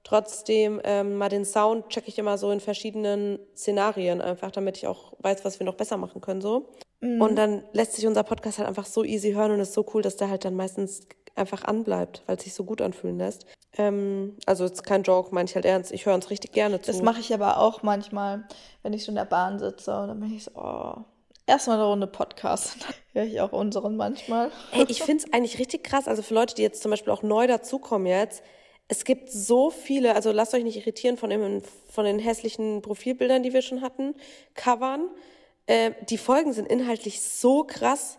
trotzdem 0.04 0.80
ähm, 0.84 1.16
mal 1.16 1.28
den 1.28 1.44
Sound 1.44 1.88
checke 1.88 2.08
ich 2.08 2.18
immer 2.18 2.38
so 2.38 2.50
in 2.50 2.60
verschiedenen 2.60 3.38
Szenarien 3.56 4.20
einfach, 4.20 4.50
damit 4.50 4.76
ich 4.76 4.86
auch 4.86 5.14
weiß, 5.20 5.44
was 5.44 5.58
wir 5.58 5.66
noch 5.66 5.74
besser 5.74 5.96
machen 5.96 6.20
können 6.20 6.40
so. 6.40 6.68
Mhm. 7.00 7.20
Und 7.20 7.36
dann 7.36 7.64
lässt 7.72 7.94
sich 7.94 8.06
unser 8.06 8.22
Podcast 8.22 8.58
halt 8.58 8.68
einfach 8.68 8.86
so 8.86 9.02
easy 9.02 9.32
hören 9.32 9.52
und 9.52 9.60
ist 9.60 9.72
so 9.72 9.84
cool, 9.94 10.02
dass 10.02 10.16
der 10.16 10.30
halt 10.30 10.44
dann 10.44 10.54
meistens 10.54 11.06
einfach 11.34 11.64
anbleibt, 11.64 12.22
weil 12.26 12.36
es 12.36 12.44
sich 12.44 12.54
so 12.54 12.64
gut 12.64 12.80
anfühlen 12.80 13.18
lässt. 13.18 13.46
Ähm, 13.76 14.36
also 14.46 14.64
ist 14.64 14.84
kein 14.84 15.02
Joke, 15.02 15.34
meine 15.34 15.48
ich 15.48 15.54
halt 15.54 15.64
ernst. 15.64 15.92
Ich 15.92 16.06
höre 16.06 16.14
uns 16.14 16.30
richtig 16.30 16.52
gerne 16.52 16.80
zu. 16.80 16.92
Das 16.92 17.02
mache 17.02 17.20
ich 17.20 17.34
aber 17.34 17.58
auch 17.58 17.82
manchmal, 17.82 18.46
wenn 18.82 18.92
ich 18.92 19.04
so 19.04 19.10
in 19.10 19.16
der 19.16 19.24
Bahn 19.24 19.58
sitze 19.58 19.98
und 19.98 20.08
dann 20.08 20.20
bin 20.20 20.32
ich 20.32 20.44
so, 20.44 20.52
oh, 20.54 20.94
erstmal 21.46 21.78
eine 21.78 21.86
Runde 21.86 22.06
Podcast. 22.06 22.76
höre 23.12 23.24
ich 23.24 23.40
auch 23.40 23.52
unseren 23.52 23.96
manchmal. 23.96 24.50
Hey, 24.70 24.86
ich 24.88 25.02
finde 25.02 25.24
es 25.24 25.32
eigentlich 25.32 25.58
richtig 25.58 25.84
krass. 25.84 26.08
Also 26.08 26.22
für 26.22 26.34
Leute, 26.34 26.54
die 26.54 26.62
jetzt 26.62 26.82
zum 26.82 26.90
Beispiel 26.90 27.12
auch 27.12 27.22
neu 27.22 27.46
dazukommen 27.46 28.06
jetzt, 28.06 28.42
es 28.86 29.04
gibt 29.04 29.30
so 29.30 29.70
viele, 29.70 30.14
also 30.14 30.30
lasst 30.30 30.54
euch 30.54 30.62
nicht 30.62 30.76
irritieren 30.76 31.16
von, 31.16 31.30
dem, 31.30 31.62
von 31.88 32.04
den 32.04 32.18
hässlichen 32.18 32.82
Profilbildern, 32.82 33.42
die 33.42 33.52
wir 33.52 33.62
schon 33.62 33.80
hatten, 33.80 34.14
Covern. 34.54 35.08
Äh, 35.66 35.92
die 36.10 36.18
Folgen 36.18 36.52
sind 36.52 36.68
inhaltlich 36.68 37.22
so 37.22 37.64
krass. 37.64 38.18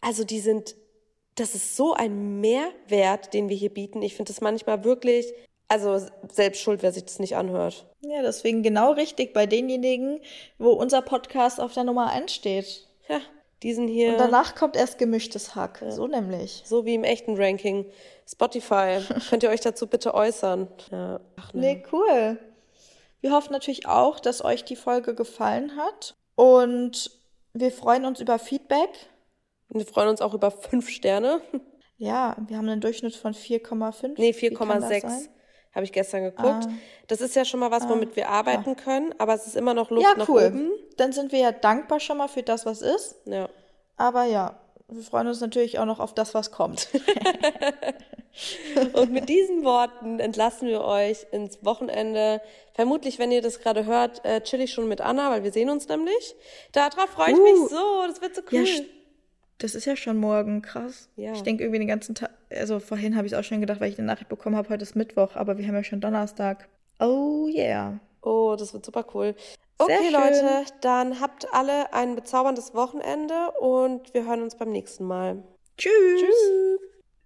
Also 0.00 0.24
die 0.24 0.40
sind, 0.40 0.76
das 1.40 1.54
ist 1.54 1.76
so 1.76 1.94
ein 1.94 2.40
Mehrwert, 2.40 3.32
den 3.34 3.48
wir 3.48 3.56
hier 3.56 3.72
bieten. 3.72 4.02
Ich 4.02 4.14
finde 4.14 4.32
das 4.32 4.40
manchmal 4.40 4.84
wirklich, 4.84 5.32
also 5.68 6.00
selbst 6.30 6.60
schuld, 6.60 6.82
wer 6.82 6.92
sich 6.92 7.04
das 7.04 7.18
nicht 7.18 7.36
anhört. 7.36 7.86
Ja, 8.00 8.22
deswegen 8.22 8.62
genau 8.62 8.92
richtig 8.92 9.32
bei 9.32 9.46
denjenigen, 9.46 10.20
wo 10.58 10.70
unser 10.70 11.02
Podcast 11.02 11.60
auf 11.60 11.74
der 11.74 11.84
Nummer 11.84 12.10
1 12.10 12.32
steht. 12.32 12.86
Ja, 13.08 13.20
diesen 13.62 13.88
hier. 13.88 14.10
Und 14.10 14.20
danach 14.20 14.54
kommt 14.54 14.76
erst 14.76 14.98
gemischtes 14.98 15.54
Hack. 15.54 15.80
Ja. 15.82 15.90
So 15.90 16.06
nämlich. 16.06 16.62
So 16.64 16.84
wie 16.84 16.94
im 16.94 17.04
echten 17.04 17.36
Ranking. 17.36 17.86
Spotify. 18.26 19.00
Könnt 19.30 19.42
ihr 19.42 19.50
euch 19.50 19.60
dazu 19.60 19.86
bitte 19.86 20.14
äußern? 20.14 20.68
Ja. 20.90 21.20
Ach, 21.36 21.52
ne. 21.54 21.60
Nee, 21.60 21.82
cool. 21.92 22.38
Wir 23.20 23.32
hoffen 23.32 23.52
natürlich 23.52 23.86
auch, 23.86 24.20
dass 24.20 24.44
euch 24.44 24.64
die 24.64 24.76
Folge 24.76 25.14
gefallen 25.14 25.76
hat. 25.76 26.14
Und 26.36 27.10
wir 27.52 27.72
freuen 27.72 28.04
uns 28.04 28.20
über 28.20 28.38
Feedback. 28.38 28.90
Wir 29.70 29.86
freuen 29.86 30.08
uns 30.08 30.20
auch 30.20 30.34
über 30.34 30.50
fünf 30.50 30.88
Sterne. 30.88 31.40
Ja, 31.98 32.36
wir 32.46 32.56
haben 32.56 32.68
einen 32.68 32.80
Durchschnitt 32.80 33.16
von 33.16 33.34
4,5. 33.34 34.14
Nee, 34.18 34.30
4,6. 34.30 35.28
Habe 35.74 35.84
ich 35.84 35.92
gestern 35.92 36.22
geguckt. 36.22 36.66
Ah. 36.66 36.72
Das 37.08 37.20
ist 37.20 37.36
ja 37.36 37.44
schon 37.44 37.60
mal 37.60 37.70
was, 37.70 37.84
ah. 37.84 37.90
womit 37.90 38.16
wir 38.16 38.28
arbeiten 38.28 38.70
ah. 38.70 38.74
können, 38.74 39.14
aber 39.18 39.34
es 39.34 39.46
ist 39.46 39.56
immer 39.56 39.74
noch 39.74 39.90
Luft 39.90 40.06
ja, 40.06 40.14
nach 40.16 40.28
cool. 40.28 40.46
oben. 40.46 40.70
Dann 40.96 41.12
sind 41.12 41.32
wir 41.32 41.40
ja 41.40 41.52
dankbar 41.52 42.00
schon 42.00 42.18
mal 42.18 42.28
für 42.28 42.42
das, 42.42 42.66
was 42.66 42.82
ist. 42.82 43.16
Ja. 43.26 43.48
Aber 43.96 44.24
ja, 44.24 44.58
wir 44.88 45.02
freuen 45.02 45.26
uns 45.26 45.40
natürlich 45.40 45.78
auch 45.78 45.84
noch 45.84 46.00
auf 46.00 46.14
das, 46.14 46.34
was 46.34 46.50
kommt. 46.50 46.88
Und 48.92 49.12
mit 49.12 49.28
diesen 49.28 49.64
Worten 49.64 50.20
entlassen 50.20 50.68
wir 50.68 50.82
euch 50.82 51.26
ins 51.32 51.64
Wochenende. 51.64 52.40
Vermutlich, 52.72 53.18
wenn 53.18 53.32
ihr 53.32 53.42
das 53.42 53.58
gerade 53.58 53.84
hört, 53.84 54.24
äh, 54.24 54.40
chill 54.42 54.60
ich 54.60 54.72
schon 54.72 54.88
mit 54.88 55.00
Anna, 55.00 55.30
weil 55.30 55.42
wir 55.42 55.52
sehen 55.52 55.68
uns 55.68 55.88
nämlich. 55.88 56.36
Darauf 56.72 57.10
freue 57.10 57.32
ich 57.32 57.38
uh, 57.38 57.42
mich 57.42 57.70
so. 57.70 58.06
Das 58.06 58.22
wird 58.22 58.36
so 58.36 58.42
cool. 58.52 58.64
Ja, 58.64 58.82
das 59.58 59.74
ist 59.74 59.84
ja 59.84 59.96
schon 59.96 60.16
morgen, 60.16 60.62
krass. 60.62 61.08
Ja. 61.16 61.32
Ich 61.32 61.42
denke 61.42 61.64
irgendwie 61.64 61.80
den 61.80 61.88
ganzen 61.88 62.14
Tag, 62.14 62.30
also 62.50 62.78
vorhin 62.80 63.16
habe 63.16 63.26
ich 63.26 63.32
es 63.32 63.38
auch 63.38 63.44
schon 63.44 63.60
gedacht, 63.60 63.80
weil 63.80 63.90
ich 63.90 63.98
eine 63.98 64.06
Nachricht 64.06 64.28
bekommen 64.28 64.56
habe, 64.56 64.68
heute 64.68 64.82
ist 64.82 64.96
Mittwoch, 64.96 65.36
aber 65.36 65.58
wir 65.58 65.66
haben 65.66 65.74
ja 65.74 65.84
schon 65.84 66.00
Donnerstag. 66.00 66.68
Oh 67.00 67.48
yeah. 67.48 67.98
Oh, 68.22 68.56
das 68.58 68.72
wird 68.72 68.84
super 68.84 69.04
cool. 69.14 69.34
Okay, 69.78 70.10
Leute, 70.10 70.64
dann 70.80 71.20
habt 71.20 71.46
alle 71.52 71.92
ein 71.92 72.16
bezauberndes 72.16 72.74
Wochenende 72.74 73.52
und 73.60 74.12
wir 74.12 74.26
hören 74.26 74.42
uns 74.42 74.56
beim 74.56 74.70
nächsten 74.70 75.04
Mal. 75.04 75.42
Tschüss. 75.76 75.92
Tschüss. 76.20 76.97